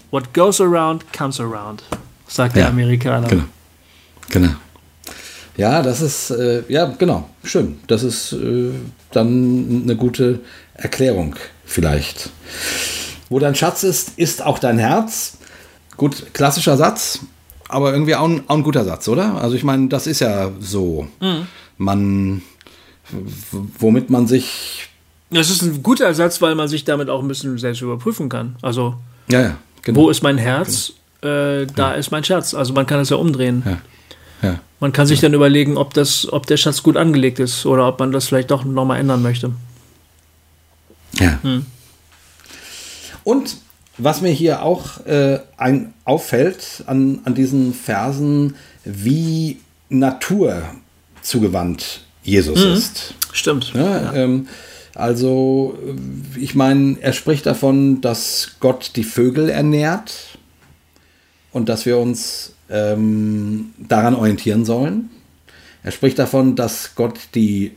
[0.10, 1.84] what goes around, comes around,
[2.28, 3.28] sagt der Ja, Amerikaner.
[3.28, 3.44] Genau.
[4.30, 4.50] Genau.
[5.56, 7.78] Ja, das ist, äh, ja, genau, schön.
[7.88, 8.72] Das ist äh,
[9.12, 10.40] dann eine gute
[10.74, 12.32] Erklärung vielleicht.
[13.30, 15.38] Wo dein Schatz ist, ist auch dein Herz.
[15.96, 17.20] Gut, klassischer Satz,
[17.68, 19.36] aber irgendwie auch ein, auch ein guter Satz, oder?
[19.36, 21.08] Also ich meine, das ist ja so.
[21.20, 21.48] Mhm.
[21.78, 22.42] Man,
[23.80, 24.90] womit man sich,
[25.30, 28.56] Das ist ein guter Ersatz, weil man sich damit auch ein bisschen selbst überprüfen kann.
[28.62, 28.96] Also,
[29.28, 30.02] ja, ja, genau.
[30.02, 30.94] wo ist mein Herz?
[31.22, 32.54] Äh, da ist mein Schatz.
[32.54, 33.64] Also man kann es ja umdrehen.
[33.66, 34.60] Ja, ja.
[34.80, 38.00] Man kann sich dann überlegen, ob, das, ob der Schatz gut angelegt ist oder ob
[38.00, 39.52] man das vielleicht doch nochmal ändern möchte.
[41.14, 41.40] Ja.
[41.42, 41.66] Hm.
[43.24, 43.58] Und
[43.98, 49.60] was mir hier auch äh, ein, auffällt an, an diesen Versen, wie
[49.90, 50.64] Natur
[51.22, 52.72] zugewandt Jesus Mhm.
[52.74, 53.14] ist.
[53.32, 53.74] Stimmt.
[53.74, 54.48] Ja, Ähm,
[54.96, 55.78] also,
[56.38, 60.38] ich meine, er spricht davon, dass Gott die Vögel ernährt
[61.52, 65.10] und dass wir uns ähm, daran orientieren sollen.
[65.84, 67.72] Er spricht davon, dass Gott die,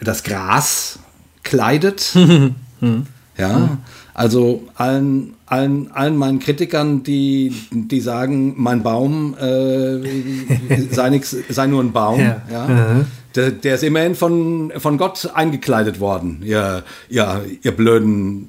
[0.00, 1.00] das Gras
[1.42, 2.14] kleidet.
[3.36, 3.78] ja,
[4.18, 10.00] also allen, allen, allen meinen Kritikern, die, die sagen, mein Baum äh,
[10.90, 12.18] sei, nix, sei nur ein Baum.
[12.18, 12.42] Ja.
[12.50, 13.04] Ja.
[13.36, 16.42] Der, der ist immerhin von, von Gott eingekleidet worden.
[16.44, 18.48] Ihr, ihr, ihr blöden,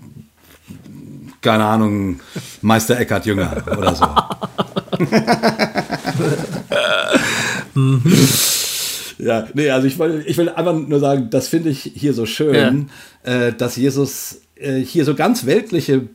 [1.42, 2.20] keine Ahnung,
[2.64, 4.06] Meister Eckhart Jünger oder so.
[9.20, 12.26] Ja, nee, also ich will, ich will einfach nur sagen, das finde ich hier so
[12.26, 12.90] schön,
[13.24, 16.08] äh, dass Jesus äh, hier so ganz weltliche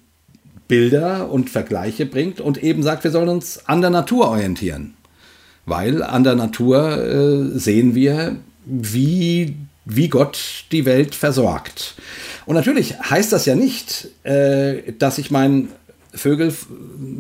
[0.69, 4.95] Bilder und Vergleiche bringt und eben sagt, wir sollen uns an der Natur orientieren.
[5.67, 11.95] Weil an der Natur äh, sehen wir, wie, wie Gott die Welt versorgt.
[12.47, 15.69] Und natürlich heißt das ja nicht, äh, dass ich meine,
[16.15, 16.55] Vögel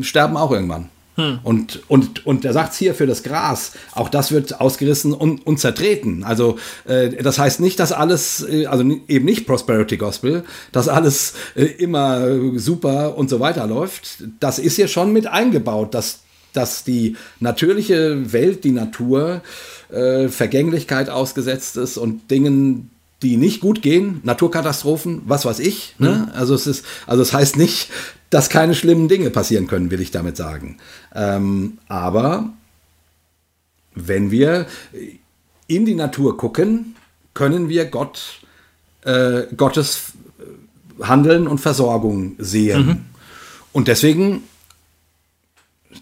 [0.01, 0.88] sterben auch irgendwann.
[1.16, 1.38] Hm.
[1.44, 5.60] Und, und, und er sagt hier für das Gras, auch das wird ausgerissen und, und
[5.60, 6.24] zertreten.
[6.24, 11.34] Also äh, das heißt nicht, dass alles, äh, also eben nicht Prosperity Gospel, dass alles
[11.54, 14.24] äh, immer super und so weiter läuft.
[14.40, 16.20] Das ist hier schon mit eingebaut, dass,
[16.52, 19.42] dass die natürliche Welt, die Natur,
[19.90, 22.90] äh, Vergänglichkeit ausgesetzt ist und Dingen,
[23.24, 25.94] die nicht gut gehen, Naturkatastrophen, was weiß ich.
[25.98, 26.28] Ne?
[26.28, 26.38] Mhm.
[26.38, 27.90] Also es ist, also es heißt nicht,
[28.30, 30.76] dass keine schlimmen Dinge passieren können, will ich damit sagen.
[31.14, 32.51] Ähm, aber
[33.94, 34.66] wenn wir
[35.66, 36.96] in die Natur gucken,
[37.32, 38.40] können wir Gott,
[39.02, 40.12] äh, Gottes
[41.01, 42.86] Handeln und Versorgung sehen.
[42.86, 43.01] Mhm.
[43.72, 44.44] Und deswegen,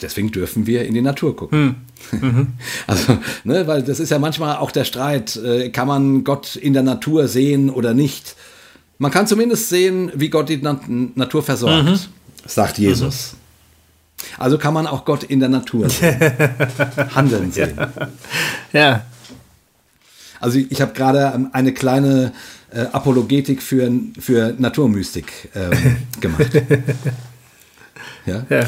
[0.01, 1.77] deswegen dürfen wir in die Natur gucken.
[2.12, 2.19] Mhm.
[2.20, 2.47] Mhm.
[2.86, 6.73] Also, ne, weil das ist ja manchmal auch der Streit, äh, kann man Gott in
[6.73, 8.36] der Natur sehen oder nicht?
[8.98, 11.85] Man kann zumindest sehen, wie Gott die Na Natur versorgt.
[11.85, 11.98] Mhm
[12.47, 13.32] sagt Jesus.
[13.32, 13.39] Mhm.
[14.39, 16.19] Also kann man auch Gott in der Natur sehen.
[17.14, 17.77] Handeln sehen.
[17.77, 17.98] Ja.
[18.73, 19.06] ja.
[20.40, 22.32] Also ich, habe gerade eine kleine
[22.70, 26.51] äh, Apologetik für, für Naturmystik ähm, gemacht.
[28.27, 28.44] ja.
[28.48, 28.66] ja.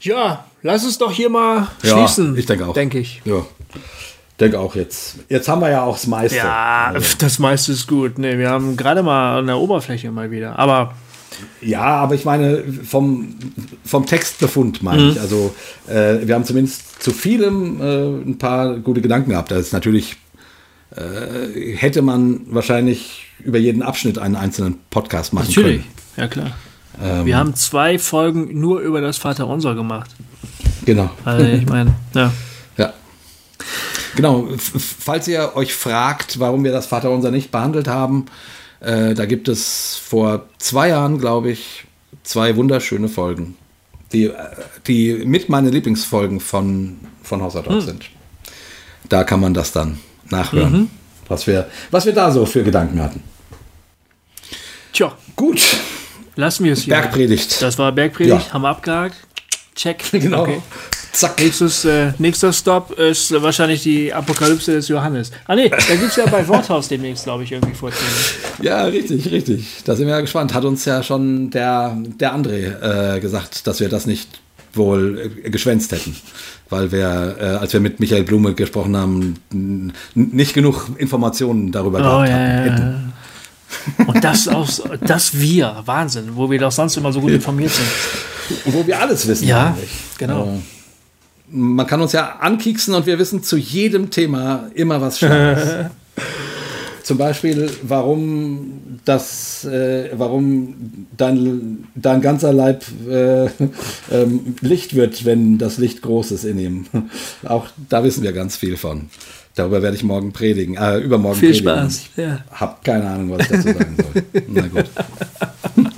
[0.00, 2.34] Ja, lass es doch hier mal schließen.
[2.34, 2.74] Ja, ich denke auch.
[2.74, 3.20] Denke ich.
[3.24, 3.44] Ja
[4.40, 5.16] denke auch jetzt.
[5.28, 6.38] Jetzt haben wir ja auch das meiste.
[6.38, 7.16] Ja, also.
[7.18, 8.18] das meiste ist gut.
[8.18, 10.58] Nee, wir haben gerade mal an der Oberfläche mal wieder.
[10.58, 10.94] Aber.
[11.62, 13.36] Ja, aber ich meine, vom,
[13.84, 15.10] vom Textbefund meine mhm.
[15.10, 15.20] ich.
[15.20, 15.54] Also,
[15.88, 19.50] äh, wir haben zumindest zu vielem äh, ein paar gute Gedanken gehabt.
[19.50, 20.16] Das ist natürlich,
[20.94, 25.82] äh, hätte man wahrscheinlich über jeden Abschnitt einen einzelnen Podcast machen natürlich.
[25.82, 25.94] können.
[26.16, 26.50] ja klar.
[27.02, 30.10] Ähm, wir haben zwei Folgen nur über das Vaterunser gemacht.
[30.84, 31.10] Genau.
[31.24, 32.32] Also, ich meine, ja.
[34.16, 38.26] Genau, falls ihr euch fragt, warum wir das Vaterunser nicht behandelt haben,
[38.80, 41.84] äh, da gibt es vor zwei Jahren, glaube ich,
[42.22, 43.56] zwei wunderschöne Folgen,
[44.12, 44.34] die, äh,
[44.86, 47.80] die mit meine Lieblingsfolgen von, von House hm.
[47.80, 48.10] sind.
[49.08, 49.98] Da kann man das dann
[50.28, 50.90] nachhören, mhm.
[51.28, 53.22] was, wir, was wir da so für Gedanken hatten.
[54.92, 55.16] Tja.
[55.34, 55.60] Gut.
[56.36, 56.94] Lassen wir es hier.
[56.94, 57.60] Bergpredigt.
[57.60, 58.52] Das war Bergpredigt, ja.
[58.52, 59.16] haben wir abgehakt.
[59.74, 60.04] Check.
[60.12, 60.42] Genau.
[60.42, 60.60] Okay.
[61.12, 61.40] Zack.
[61.40, 65.32] Nächstes, äh, nächster Stop ist wahrscheinlich die Apokalypse des Johannes.
[65.46, 68.06] Ah nee, da gibt es ja bei Worthaus demnächst, glaube ich, irgendwie vorziehen.
[68.62, 69.82] Ja, richtig, richtig.
[69.84, 70.54] Da sind wir ja gespannt.
[70.54, 74.28] Hat uns ja schon der, der André äh, gesagt, dass wir das nicht
[74.72, 76.14] wohl äh, geschwänzt hätten.
[76.68, 79.34] Weil wir, äh, als wir mit Michael Blume gesprochen haben,
[80.14, 83.12] nicht genug Informationen darüber oh, gehabt ja, hätten.
[84.06, 87.86] Und das aus, das wir, Wahnsinn, wo wir doch sonst immer so gut informiert sind.
[88.74, 89.46] Wo wir alles wissen.
[89.46, 89.90] Ja, eigentlich.
[90.18, 90.40] genau.
[90.40, 90.62] Also,
[91.52, 95.90] man kann uns ja ankieksen und wir wissen zu jedem Thema immer was Schlaues.
[97.02, 103.46] Zum Beispiel, warum das, äh, warum dein, dein ganzer Leib äh,
[104.12, 106.86] ähm, Licht wird, wenn das Licht groß ist in ihm.
[107.42, 109.10] Auch da wissen wir ganz viel von.
[109.60, 111.90] Darüber werde ich morgen predigen, äh, übermorgen viel predigen.
[111.90, 112.16] Viel Spaß.
[112.16, 112.38] Ja.
[112.50, 114.22] Hab keine Ahnung, was ich dazu sagen soll.
[114.48, 114.86] Na gut.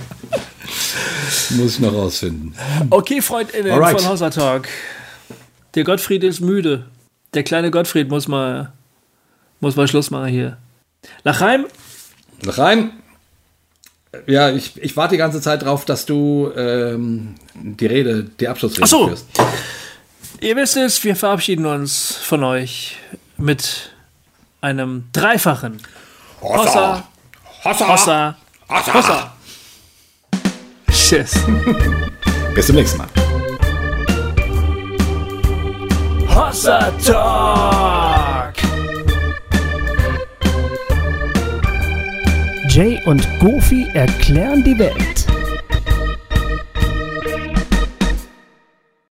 [1.51, 2.57] Muss ich noch rausfinden.
[2.91, 4.01] Okay, FreundInnen Alright.
[4.01, 4.67] von Hauser Talk.
[5.77, 6.87] Der Gottfried ist müde.
[7.35, 8.73] Der kleine Gottfried muss mal,
[9.61, 10.57] muss mal Schluss machen hier.
[11.23, 11.67] Lachheim?
[12.43, 12.91] Lachheim?
[14.27, 18.83] Ja, ich, ich warte die ganze Zeit drauf, dass du ähm, die Rede, die Abschlussrede
[18.83, 19.07] Ach so.
[19.07, 19.27] führst.
[20.41, 22.97] Ihr wisst es, wir verabschieden uns von euch
[23.43, 23.91] mit
[24.61, 25.83] einem dreifachen
[26.41, 27.03] Hossa,
[27.65, 28.37] Hossa, Hossa,
[28.69, 28.95] Hossa.
[28.95, 29.33] Hossa.
[30.91, 31.35] Tschüss.
[32.55, 33.09] Bis zum nächsten Mal.
[36.29, 38.55] Hossa Talk.
[42.69, 45.22] Jay und Goofy erklären die Welt.